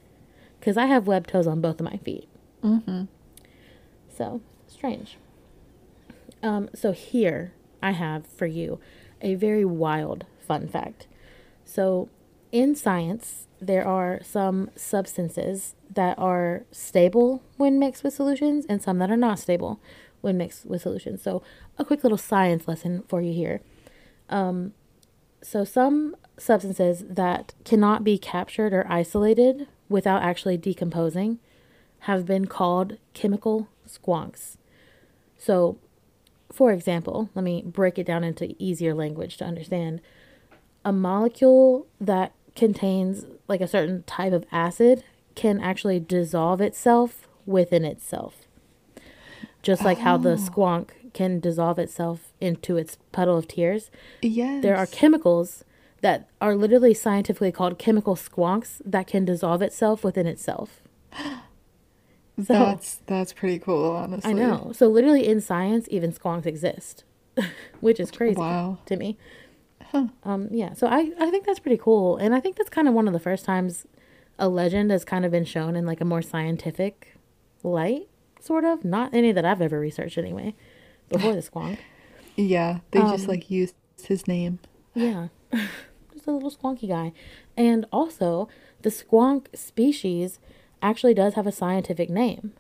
because 0.61 0.77
I 0.77 0.87
have 0.87 1.07
webbed 1.09 1.31
toes 1.31 1.47
on 1.47 1.61
both 1.61 1.81
of 1.81 1.85
my 1.85 1.97
feet. 1.97 2.29
Mm-hmm. 2.63 3.05
So 4.17 4.41
strange. 4.69 5.17
Um, 6.43 6.69
so 6.75 6.93
here 6.93 7.53
I 7.83 7.91
have 7.93 8.27
for 8.27 8.47
you 8.47 8.79
a 9.21 9.35
very 9.35 9.65
wild 9.65 10.25
fun 10.47 10.69
fact. 10.69 11.07
So 11.65 12.09
in 12.53 12.75
science, 12.77 13.49
there 13.61 13.85
are 13.87 14.21
some 14.23 14.71
substances 14.77 15.75
that 15.91 16.19
are 16.19 16.65
stable 16.71 17.43
when 17.57 17.79
mixed 17.79 18.05
with 18.05 18.15
solutions 18.15 18.67
and 18.69 18.83
some 18.83 18.99
that 18.99 19.11
are 19.11 19.17
not 19.17 19.39
stable 19.39 19.81
when 20.21 20.37
mixed 20.37 20.67
with 20.67 20.83
solutions. 20.83 21.23
So 21.23 21.43
a 21.79 21.85
quick 21.85 22.03
little 22.03 22.19
science 22.19 22.69
lesson 22.69 23.05
for 23.09 23.21
you 23.21 23.33
here. 23.33 23.61
Um, 24.29 24.75
so 25.43 25.65
some 25.65 26.17
substances 26.37 27.05
that 27.09 27.55
cannot 27.65 28.05
be 28.05 28.19
captured 28.19 28.73
or 28.73 28.87
isolated 28.91 29.69
without 29.89 30.23
actually 30.23 30.57
decomposing 30.57 31.39
have 32.01 32.27
been 32.27 32.47
called 32.47 32.99
chemical 33.15 33.69
squonks. 33.87 34.57
So, 35.37 35.79
for 36.53 36.73
example, 36.73 37.31
let 37.35 37.45
me 37.45 37.63
break 37.63 37.99
it 37.99 38.07
down 38.07 38.25
into 38.25 38.55
easier 38.59 38.95
language 38.95 39.37
to 39.39 39.45
understand. 39.45 40.01
A 40.85 40.93
molecule 40.93 41.87
that 42.01 42.33
contains 42.55 43.25
like 43.47 43.61
a 43.61 43.69
certain 43.69 44.03
type 44.05 44.33
of 44.33 44.45
acid 44.51 45.05
can 45.39 45.61
actually 45.61 46.01
dissolve 46.01 46.61
itself 46.61 47.29
within 47.47 47.85
itself. 47.85 48.35
Just 49.63 49.85
like 49.85 49.99
how 49.99 50.17
the 50.17 50.37
squonk 50.37 50.91
can 51.13 51.41
dissolve 51.41 51.79
itself 51.79 52.33
into 52.41 52.77
its 52.77 52.99
puddle 53.13 53.37
of 53.39 53.47
tears, 53.49 53.91
Yes. 54.23 54.63
there 54.63 54.77
are 54.77 54.87
chemicals 54.87 55.65
that 56.01 56.29
are 56.41 56.55
literally 56.55 56.95
scientifically 56.95 57.51
called 57.53 57.79
chemical 57.79 58.15
squonks 58.15 58.81
that 58.85 59.07
can 59.07 59.25
dissolve 59.25 59.63
itself 59.63 60.05
within 60.05 60.27
itself. 60.27 60.83
So- 62.47 62.55
That's 62.55 63.01
that's 63.07 63.33
pretty 63.33 63.59
cool, 63.59 63.91
honestly. 63.91 64.31
I 64.31 64.33
know. 64.33 64.71
So 64.73 64.87
literally 64.87 65.27
in 65.27 65.41
science, 65.41 65.89
even 65.91 66.13
squonks 66.13 66.47
exist, 66.47 67.03
which 67.81 67.99
is 67.99 68.13
crazy 68.13 68.39
Wow. 68.39 68.79
to 68.87 68.97
me. 68.97 69.19
Um, 70.23 70.47
yeah. 70.53 70.75
So 70.75 70.87
I 70.87 71.11
I 71.19 71.31
think 71.33 71.47
that's 71.47 71.59
pretty 71.59 71.79
cool, 71.79 72.17
and 72.17 72.35
I 72.37 72.41
think 72.41 72.55
that's 72.57 72.71
kind 72.71 72.87
of 72.87 72.95
one 72.95 73.09
of 73.09 73.13
the 73.13 73.19
first 73.19 73.45
times 73.45 73.87
a 74.39 74.49
legend 74.49 74.91
has 74.91 75.05
kind 75.05 75.25
of 75.25 75.31
been 75.31 75.45
shown 75.45 75.77
in 75.77 75.85
like 75.87 76.01
a 76.01 76.05
more 76.05 76.23
scientific 76.23 77.15
light, 77.63 78.09
sort 78.41 78.65
of. 78.65 78.85
Not 78.85 79.13
any 79.15 79.33
that 79.33 79.45
I've 79.45 79.61
ever 79.63 79.79
researched 79.81 80.19
anyway. 80.19 80.55
Before 81.09 81.35
the 81.35 81.43
squonk. 81.43 81.79
Yeah, 82.41 82.79
they 82.93 83.01
just 83.01 83.25
Um, 83.25 83.31
like 83.31 83.51
used 83.51 83.75
his 84.01 84.29
name. 84.29 84.61
Yeah. 84.95 85.27
Just 86.13 86.29
a 86.29 86.31
little 86.31 86.53
squonky 86.53 86.89
guy. 86.89 87.13
And 87.57 87.85
also, 87.91 88.49
the 88.83 88.91
squonk 88.91 89.47
species 89.57 90.39
actually 90.81 91.15
does 91.15 91.35
have 91.35 91.49
a 91.49 91.53
scientific 91.53 92.09
name. 92.09 92.53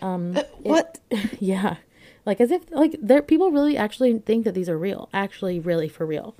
Um, 0.00 0.36
What? 0.64 0.98
yeah. 1.38 1.76
Like 2.26 2.40
as 2.40 2.50
if 2.50 2.62
like 2.72 2.96
there 3.00 3.22
people 3.22 3.52
really 3.52 3.76
actually 3.76 4.18
think 4.18 4.44
that 4.46 4.54
these 4.54 4.68
are 4.68 4.76
real. 4.76 5.08
Actually 5.12 5.60
really 5.60 5.88
for 5.88 6.04
real. 6.04 6.34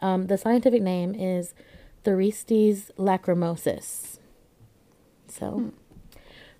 Um, 0.00 0.28
the 0.28 0.38
scientific 0.38 0.82
name 0.82 1.16
is 1.16 1.52
Thuristes 2.04 2.90
lacrimosus. 2.98 4.18
So 5.28 5.72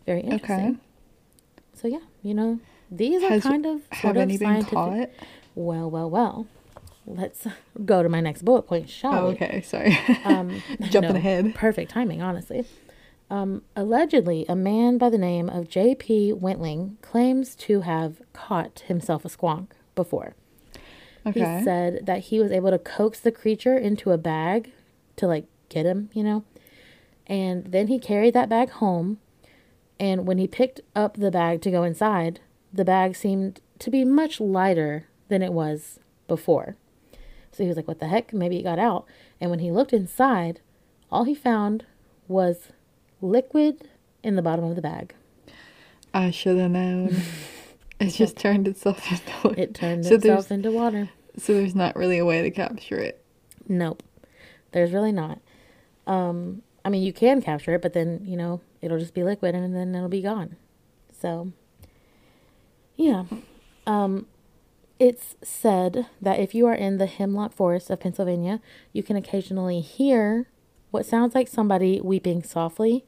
very 0.07 0.21
interesting. 0.21 0.81
So 1.75 1.89
yeah, 1.89 1.99
you 2.23 2.35
know, 2.35 2.61
these 2.91 3.23
are 3.23 3.41
kind 3.41 3.67
of 3.67 3.83
sort 4.01 4.17
have 4.17 4.31
of 4.31 4.37
scientific. 4.39 5.13
Well, 5.55 5.91
well, 5.91 6.11
well. 6.11 6.47
Let's 7.07 7.47
go 7.85 8.03
to 8.03 8.09
my 8.09 8.21
next 8.21 8.43
bullet 8.45 8.63
point, 8.63 8.89
shall 8.89 9.15
Oh, 9.15 9.27
we? 9.29 9.35
okay. 9.35 9.61
Sorry. 9.61 9.97
Um, 10.25 10.63
Jumping 10.91 11.13
no, 11.13 11.17
ahead. 11.19 11.55
Perfect 11.55 11.91
timing, 11.91 12.23
honestly. 12.23 12.65
Um, 13.31 13.63
allegedly, 13.77 14.47
a 14.49 14.57
man 14.57 14.97
by 14.99 15.11
the 15.11 15.19
name 15.19 15.49
of 15.51 15.69
J.P. 15.69 16.33
Wentling 16.35 16.97
claims 17.03 17.55
to 17.57 17.83
have 17.83 18.23
caught 18.33 18.81
himself 18.87 19.25
a 19.25 19.29
squonk 19.29 19.69
before. 19.95 20.35
Okay. 21.27 21.59
He 21.59 21.65
said 21.65 22.07
that 22.07 22.21
he 22.21 22.39
was 22.41 22.53
able 22.53 22.71
to 22.71 22.79
coax 22.79 23.21
the 23.21 23.33
creature 23.33 23.77
into 23.77 24.11
a 24.11 24.19
bag 24.19 24.73
to 25.17 25.27
like 25.27 25.47
get 25.69 25.87
him, 25.87 26.11
you 26.12 26.23
know. 26.23 26.45
And 27.27 27.67
then 27.67 27.89
he 27.89 27.99
carried 27.99 28.35
that 28.35 28.49
bag 28.49 28.71
home. 28.71 29.19
And 29.99 30.27
when 30.27 30.39
he 30.39 30.47
picked 30.47 30.81
up 30.95 31.17
the 31.17 31.31
bag 31.31 31.62
to 31.62 31.71
go 31.71 31.85
inside, 31.85 32.41
the 32.73 32.85
bag 32.85 33.17
seemed 33.17 33.61
to 33.79 33.91
be 33.91 34.05
much 34.05 34.41
lighter 34.41 35.07
than 35.29 35.43
it 35.43 35.53
was 35.53 36.01
before. 36.27 36.77
So 37.53 37.62
he 37.62 37.69
was 37.69 37.77
like, 37.77 37.89
What 37.89 38.01
the 38.01 38.09
heck? 38.09 38.33
Maybe 38.33 38.59
it 38.59 38.65
got 38.65 38.79
out. 38.79 39.07
And 39.41 39.51
when 39.51 39.61
he 39.61 39.71
looked 39.71 39.93
inside, 39.93 40.61
all 41.11 41.25
he 41.25 41.35
found 41.35 41.85
was 42.27 42.69
liquid 43.21 43.89
in 44.23 44.37
the 44.37 44.43
bottom 44.43 44.65
of 44.65 44.75
the 44.75 44.83
bag. 44.83 45.15
I 46.12 46.31
should 46.31 46.59
have 46.59 46.71
known. 46.71 47.17
it 48.01 48.11
just 48.11 48.37
turned 48.37 48.67
itself 48.69 49.11
into. 49.11 49.61
It 49.61 49.75
turned 49.75 50.05
so 50.05 50.15
itself 50.17 50.51
into 50.51 50.71
water. 50.71 51.11
So 51.39 51.55
there's 51.55 51.75
not 51.75 51.97
really 51.97 52.19
a 52.19 52.25
way 52.25 52.43
to 52.43 52.51
capture 52.51 52.99
it. 52.99 53.25
Nope. 53.69 54.03
There's 54.75 54.93
really 54.93 55.12
not. 55.12 55.39
Um, 56.07 56.62
I 56.85 56.91
mean, 56.91 57.05
you 57.05 57.12
can 57.12 57.41
capture 57.41 57.75
it, 57.75 57.81
but 57.81 57.93
then, 57.93 58.22
you 58.25 58.37
know, 58.37 58.61
it'll 58.83 58.99
just 58.99 59.14
be 59.14 59.22
liquid 59.22 59.55
and 59.55 59.75
then 59.75 59.95
it'll 59.95 60.09
be 60.09 60.20
gone. 60.20 60.57
So, 61.18 61.53
yeah. 62.97 63.25
Um, 63.87 64.27
it's 64.99 65.37
said 65.43 66.09
that 66.20 66.41
if 66.41 66.57
you 66.57 66.66
are 66.66 66.75
in 66.75 66.99
the 66.99 67.07
hemlock 67.07 67.53
forest 67.53 67.89
of 67.89 68.01
Pennsylvania, 68.01 68.61
you 68.93 69.05
can 69.05 69.14
occasionally 69.14 69.81
hear 69.81 70.49
what 70.91 71.07
sounds 71.07 71.37
like 71.37 71.47
somebody 71.47 72.01
weeping 72.01 72.43
softly. 72.43 73.05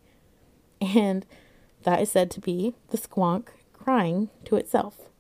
And 0.81 1.27
that 1.83 2.01
is 2.01 2.13
said 2.13 2.31
to 2.31 2.41
be 2.41 2.75
the 2.91 2.99
squonk 2.99 3.49
crying 3.73 4.31
to 4.45 4.55
itself. 4.55 5.11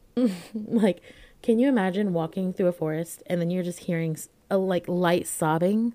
like, 0.54 1.02
can 1.42 1.58
you 1.58 1.68
imagine 1.68 2.12
walking 2.12 2.52
through 2.52 2.68
a 2.68 2.72
forest 2.72 3.24
and 3.26 3.40
then 3.40 3.50
you're 3.50 3.64
just 3.64 3.80
hearing 3.80 4.16
a 4.50 4.58
like 4.58 4.86
light 4.88 5.26
sobbing? 5.26 5.94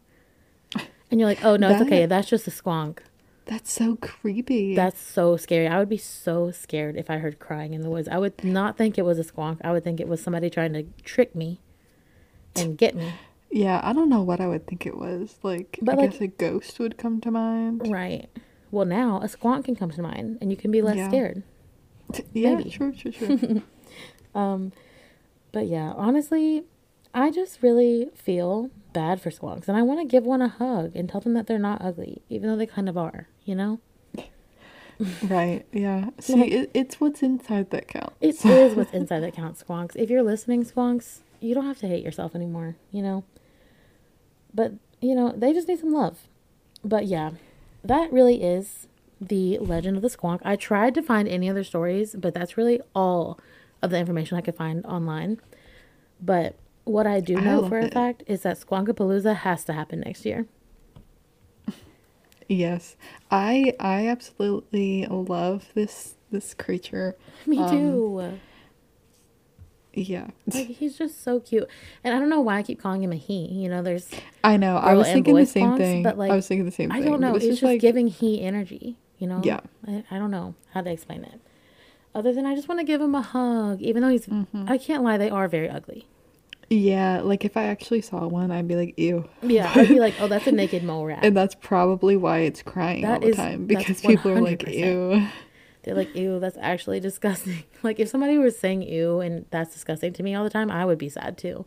And 1.09 1.19
you're 1.19 1.27
like, 1.27 1.43
oh 1.43 1.57
no, 1.57 1.69
it's 1.71 1.81
okay. 1.81 2.05
That's 2.05 2.29
just 2.29 2.47
a 2.47 2.51
squonk. 2.51 2.99
That's 3.45 3.69
so 3.71 3.97
creepy. 3.97 4.75
That's 4.75 4.99
so 5.01 5.35
scary. 5.35 5.67
I 5.67 5.77
would 5.77 5.89
be 5.89 5.97
so 5.97 6.51
scared 6.51 6.95
if 6.95 7.09
I 7.09 7.17
heard 7.17 7.39
crying 7.39 7.73
in 7.73 7.81
the 7.81 7.89
woods. 7.89 8.07
I 8.07 8.17
would 8.17 8.41
not 8.45 8.77
think 8.77 8.97
it 8.97 9.01
was 9.03 9.19
a 9.19 9.23
squonk. 9.25 9.57
I 9.63 9.71
would 9.73 9.83
think 9.83 9.99
it 9.99 10.07
was 10.07 10.23
somebody 10.23 10.49
trying 10.49 10.71
to 10.73 10.83
trick 11.03 11.35
me 11.35 11.59
and 12.55 12.77
get 12.77 12.95
me. 12.95 13.11
yeah, 13.49 13.81
I 13.83 13.91
don't 13.91 14.07
know 14.07 14.21
what 14.21 14.39
I 14.39 14.47
would 14.47 14.67
think 14.67 14.85
it 14.85 14.95
was. 14.97 15.35
Like, 15.43 15.79
But, 15.81 15.95
I 15.95 15.97
like- 16.03 16.11
guess 16.11 16.21
a 16.21 16.27
ghost 16.27 16.79
would 16.79 16.97
come 16.97 17.19
to 17.21 17.31
mind. 17.31 17.91
Right. 17.91 18.29
Well, 18.69 18.85
now 18.85 19.17
a 19.17 19.25
squonk 19.27 19.65
can 19.65 19.75
come 19.75 19.91
to 19.91 20.01
mind 20.01 20.37
and 20.39 20.49
you 20.49 20.55
can 20.55 20.71
be 20.71 20.81
less 20.81 20.95
Yeah. 20.95 21.09
scared. 21.09 21.43
Yeah, 22.33 22.55
Maybe. 22.55 22.69
true, 22.69 22.93
true, 22.93 23.11
true. 23.11 23.61
um, 24.35 24.71
But 25.51 25.67
yeah, 25.67 25.91
honestly, 25.97 26.63
I 27.13 27.31
just 27.31 27.61
really 27.61 28.09
feel 28.15 28.69
bad 28.93 29.21
for 29.21 29.29
squonks 29.31 29.67
and 29.67 29.77
I 29.77 29.81
want 29.81 29.99
to 29.99 30.05
give 30.05 30.23
one 30.23 30.41
a 30.41 30.47
hug 30.47 30.95
and 30.95 31.09
tell 31.09 31.21
them 31.21 31.33
that 31.33 31.47
they're 31.47 31.59
not 31.59 31.81
ugly, 31.83 32.21
even 32.29 32.49
though 32.49 32.55
they 32.55 32.65
kind 32.65 32.87
of 32.89 32.97
are, 32.97 33.27
you 33.45 33.55
know? 33.55 33.79
right. 35.23 35.65
Yeah. 35.71 36.09
See, 36.19 36.35
Like- 36.35 36.51
it, 36.51 36.71
it's 36.73 36.99
what's 37.01 37.21
inside 37.23 37.69
that 37.71 37.87
counts. 37.87 38.15
It 38.21 38.43
is 38.45 38.75
what's 38.75 38.91
inside 38.93 39.21
that 39.21 39.33
counts, 39.33 39.63
squonks. 39.63 39.95
If 39.95 40.09
you're 40.09 40.23
listening, 40.23 40.65
squonks, 40.65 41.19
you 41.39 41.53
don't 41.55 41.65
have 41.65 41.79
to 41.79 41.87
hate 41.87 42.03
yourself 42.03 42.35
anymore, 42.35 42.75
you 42.91 43.01
know? 43.01 43.23
But, 44.53 44.73
you 45.01 45.15
know, 45.15 45.33
they 45.35 45.53
just 45.53 45.67
need 45.67 45.79
some 45.79 45.93
love. 45.93 46.19
But 46.83 47.05
yeah, 47.05 47.31
that 47.83 48.11
really 48.11 48.43
is 48.43 48.87
the 49.19 49.57
legend 49.59 49.95
of 49.97 50.01
the 50.01 50.09
squonk. 50.09 50.39
I 50.43 50.55
tried 50.55 50.93
to 50.95 51.01
find 51.03 51.27
any 51.27 51.49
other 51.49 51.63
stories, 51.63 52.15
but 52.17 52.33
that's 52.33 52.57
really 52.57 52.81
all 52.95 53.39
of 53.81 53.91
the 53.91 53.97
information 53.97 54.37
I 54.37 54.41
could 54.41 54.55
find 54.55 54.85
online. 54.85 55.39
But 56.21 56.55
what 56.83 57.05
I 57.07 57.19
do 57.19 57.35
know 57.35 57.59
love 57.61 57.69
for 57.69 57.79
a 57.79 57.85
it. 57.85 57.93
fact 57.93 58.23
is 58.27 58.41
that 58.43 58.57
Squonkapalooza 58.59 59.35
has 59.37 59.63
to 59.65 59.73
happen 59.73 59.99
next 60.01 60.25
year. 60.25 60.47
Yes, 62.47 62.97
I 63.29 63.73
I 63.79 64.07
absolutely 64.07 65.05
love 65.05 65.69
this 65.73 66.15
this 66.31 66.53
creature. 66.53 67.15
Me 67.45 67.57
Um, 67.59 67.69
too. 67.69 68.39
Yeah, 69.93 70.27
Like 70.53 70.67
he's 70.67 70.97
just 70.97 71.21
so 71.21 71.39
cute, 71.41 71.67
and 72.03 72.13
I 72.15 72.19
don't 72.19 72.29
know 72.29 72.39
why 72.39 72.57
I 72.59 72.63
keep 72.63 72.79
calling 72.81 73.03
him 73.03 73.11
a 73.11 73.15
he. 73.17 73.45
You 73.47 73.67
know, 73.69 73.81
there's 73.81 74.09
I 74.43 74.55
know. 74.57 74.77
I 74.77 74.93
was 74.93 75.07
thinking 75.07 75.35
the 75.35 75.45
same 75.45 75.71
squonks, 75.71 75.77
thing. 75.77 76.03
but, 76.03 76.17
like, 76.17 76.31
I 76.31 76.35
was 76.35 76.47
thinking 76.47 76.63
the 76.65 76.71
same 76.71 76.89
thing. 76.91 77.01
I 77.01 77.05
don't 77.05 77.19
know. 77.19 77.35
It's, 77.35 77.43
just 77.45 77.59
just 77.59 77.63
like 77.63 77.81
giving 77.81 78.07
he 78.07 78.41
energy. 78.41 78.97
You 79.17 79.27
know. 79.27 79.41
Yeah. 79.43 79.59
I, 79.85 80.03
I 80.09 80.17
don't 80.17 80.31
know 80.31 80.55
how 80.73 80.81
to 80.81 80.89
explain 80.89 81.23
it. 81.25 81.39
Other 82.15 82.33
than 82.33 82.45
I 82.45 82.55
just 82.55 82.67
want 82.69 82.79
to 82.79 82.85
give 82.85 83.01
him 83.01 83.15
a 83.15 83.21
hug, 83.21 83.81
even 83.81 84.01
though 84.01 84.09
he's. 84.09 84.27
Mm-hmm. 84.27 84.65
I 84.69 84.77
can't 84.77 85.03
lie, 85.03 85.17
they 85.17 85.29
are 85.29 85.47
very 85.49 85.69
ugly. 85.69 86.07
Yeah, 86.71 87.19
like 87.21 87.43
if 87.43 87.57
I 87.57 87.63
actually 87.65 88.01
saw 88.01 88.25
one, 88.27 88.49
I'd 88.49 88.67
be 88.67 88.75
like, 88.75 88.97
ew. 88.97 89.27
Yeah, 89.43 89.71
I'd 89.75 89.89
be 89.89 89.99
like, 89.99 90.13
oh, 90.19 90.27
that's 90.27 90.47
a 90.47 90.51
naked 90.51 90.83
mole 90.83 91.05
rat. 91.05 91.19
And 91.23 91.35
that's 91.35 91.53
probably 91.55 92.15
why 92.15 92.39
it's 92.39 92.61
crying 92.63 93.01
That 93.01 93.15
all 93.15 93.19
the 93.19 93.27
is- 93.27 93.35
time 93.35 93.65
because 93.67 94.01
people 94.01 94.31
are 94.31 94.41
like, 94.41 94.65
ew. 94.67 95.27
They're 95.83 95.95
like, 95.95 96.15
ew, 96.15 96.39
that's 96.39 96.57
actually 96.61 96.99
disgusting. 96.99 97.63
Like 97.83 97.99
if 97.99 98.07
somebody 98.09 98.37
was 98.37 98.57
saying 98.57 98.83
ew 98.83 99.19
and 99.19 99.45
that's 99.49 99.73
disgusting 99.73 100.13
to 100.13 100.23
me 100.23 100.33
all 100.35 100.43
the 100.43 100.49
time, 100.51 100.69
I 100.71 100.85
would 100.85 100.99
be 100.99 101.09
sad 101.09 101.37
too. 101.37 101.65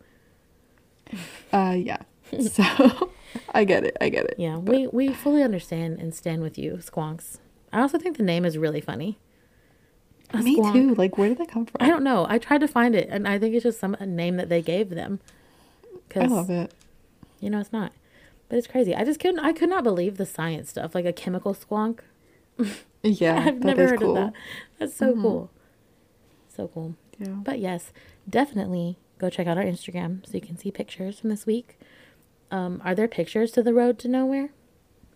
Uh, 1.52 1.76
yeah. 1.76 1.98
So 2.40 3.10
I 3.52 3.64
get 3.64 3.84
it. 3.84 3.96
I 4.00 4.08
get 4.08 4.24
it. 4.24 4.36
Yeah, 4.38 4.56
we 4.56 4.86
we 4.88 5.12
fully 5.12 5.42
understand 5.42 6.00
and 6.00 6.14
stand 6.14 6.40
with 6.42 6.56
you, 6.56 6.78
squonks. 6.80 7.38
I 7.72 7.80
also 7.82 7.98
think 7.98 8.16
the 8.16 8.22
name 8.24 8.44
is 8.44 8.56
really 8.56 8.80
funny. 8.80 9.18
Me 10.42 10.56
too. 10.72 10.94
Like, 10.94 11.16
where 11.18 11.28
did 11.28 11.38
that 11.38 11.48
come 11.48 11.66
from? 11.66 11.76
I 11.80 11.88
don't 11.88 12.02
know. 12.04 12.26
I 12.28 12.38
tried 12.38 12.60
to 12.62 12.68
find 12.68 12.94
it, 12.94 13.08
and 13.10 13.26
I 13.28 13.38
think 13.38 13.54
it's 13.54 13.64
just 13.64 13.78
some 13.80 13.94
a 14.00 14.06
name 14.06 14.36
that 14.36 14.48
they 14.48 14.62
gave 14.62 14.90
them. 14.90 15.20
I 16.16 16.26
love 16.26 16.50
it. 16.50 16.72
You 17.40 17.50
know, 17.50 17.60
it's 17.60 17.72
not. 17.72 17.92
But 18.48 18.58
it's 18.58 18.66
crazy. 18.66 18.94
I 18.94 19.04
just 19.04 19.18
couldn't. 19.20 19.40
I 19.40 19.52
could 19.52 19.68
not 19.68 19.82
believe 19.84 20.16
the 20.16 20.26
science 20.26 20.70
stuff, 20.70 20.94
like 20.94 21.04
a 21.06 21.12
chemical 21.12 21.54
squonk. 21.54 22.00
Yeah, 23.06 23.38
I've 23.48 23.58
never 23.62 23.86
heard 23.88 24.00
cool. 24.00 24.16
of 24.16 24.32
that. 24.32 24.32
That's 24.78 24.94
so 24.96 25.12
cool. 25.12 25.50
So 26.48 26.68
cool. 26.68 26.94
Yeah. 27.18 27.26
But 27.44 27.58
yes, 27.58 27.92
definitely 28.28 28.96
go 29.18 29.28
check 29.28 29.46
out 29.46 29.58
our 29.58 29.64
Instagram 29.64 30.24
so 30.26 30.32
you 30.32 30.40
can 30.40 30.56
see 30.56 30.70
pictures 30.70 31.20
from 31.20 31.28
this 31.28 31.44
week. 31.44 31.78
Um, 32.50 32.80
are 32.82 32.94
there 32.94 33.06
pictures 33.06 33.50
to 33.52 33.62
the 33.62 33.74
road 33.74 33.98
to 33.98 34.08
nowhere? 34.08 34.50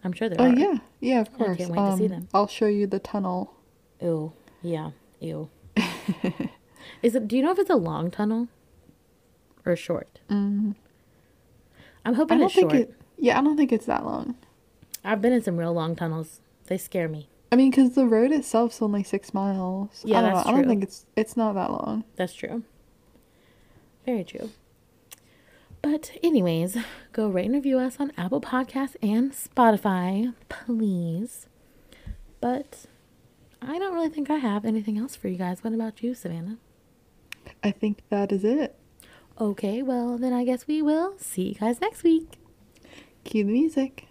I'm 0.04 0.12
sure 0.12 0.28
there 0.28 0.38
Oh 0.38 0.44
are. 0.44 0.48
Oh 0.54 0.54
yeah, 0.58 0.78
yeah, 1.00 1.20
of 1.20 1.32
course. 1.32 1.52
I 1.52 1.56
can't 1.56 1.70
wait 1.70 1.90
to 1.90 1.96
see 1.96 2.04
Um, 2.04 2.10
them. 2.10 2.28
I'll 2.34 2.46
show 2.46 2.66
you 2.66 2.86
the 2.86 2.98
tunnel. 2.98 3.54
Ew. 4.02 4.32
Yeah. 4.60 4.90
Ew. 5.20 5.48
Is 7.02 7.14
it? 7.14 7.28
Do 7.28 7.36
you 7.36 7.42
know 7.42 7.52
if 7.52 7.58
it's 7.58 7.70
a 7.70 7.76
long 7.76 8.10
tunnel 8.10 8.48
or 9.64 9.76
short? 9.76 10.20
Mm-hmm. 10.30 10.72
I'm 12.04 12.14
I 12.14 12.16
hoping 12.16 12.38
don't 12.38 12.46
it's 12.46 12.54
think 12.54 12.70
short. 12.70 12.82
it. 12.82 12.94
Yeah, 13.16 13.38
I 13.38 13.42
don't 13.42 13.56
think 13.56 13.72
it's 13.72 13.86
that 13.86 14.04
long. 14.04 14.36
I've 15.04 15.20
been 15.20 15.32
in 15.32 15.42
some 15.42 15.56
real 15.56 15.72
long 15.72 15.96
tunnels. 15.96 16.40
They 16.66 16.78
scare 16.78 17.08
me. 17.08 17.28
I 17.50 17.56
mean, 17.56 17.70
because 17.70 17.94
the 17.94 18.04
road 18.06 18.30
itself's 18.30 18.82
only 18.82 19.02
six 19.02 19.32
miles. 19.32 20.02
Yeah, 20.04 20.18
I 20.18 20.20
don't 20.22 20.34
that's 20.34 20.46
know. 20.46 20.52
I 20.52 20.56
don't 20.56 20.68
think 20.68 20.82
it's 20.82 21.06
it's 21.16 21.36
not 21.36 21.54
that 21.54 21.70
long. 21.70 22.04
That's 22.16 22.34
true. 22.34 22.62
Very 24.04 24.24
true. 24.24 24.50
But, 25.80 26.10
anyways, 26.24 26.76
go 27.12 27.28
rate 27.28 27.46
and 27.46 27.54
review 27.54 27.78
us 27.78 27.98
on 28.00 28.12
Apple 28.16 28.40
Podcasts 28.40 28.96
and 29.00 29.32
Spotify, 29.32 30.34
please. 30.48 31.46
But 32.40 32.86
I 33.60 33.78
don't 33.78 33.94
really 33.94 34.08
think 34.08 34.30
I 34.30 34.36
have 34.36 34.64
anything 34.64 34.98
else 34.98 35.16
for 35.16 35.28
you 35.28 35.36
guys. 35.36 35.62
What 35.62 35.72
about 35.74 36.02
you, 36.02 36.14
Savannah? 36.14 36.58
I 37.62 37.70
think 37.70 38.02
that 38.08 38.32
is 38.32 38.44
it. 38.44 38.76
Okay, 39.40 39.82
well, 39.82 40.18
then 40.18 40.32
I 40.32 40.44
guess 40.44 40.66
we 40.66 40.82
will 40.82 41.14
see 41.18 41.48
you 41.50 41.54
guys 41.54 41.80
next 41.80 42.02
week. 42.02 42.38
Cue 43.24 43.44
the 43.44 43.52
music. 43.52 44.08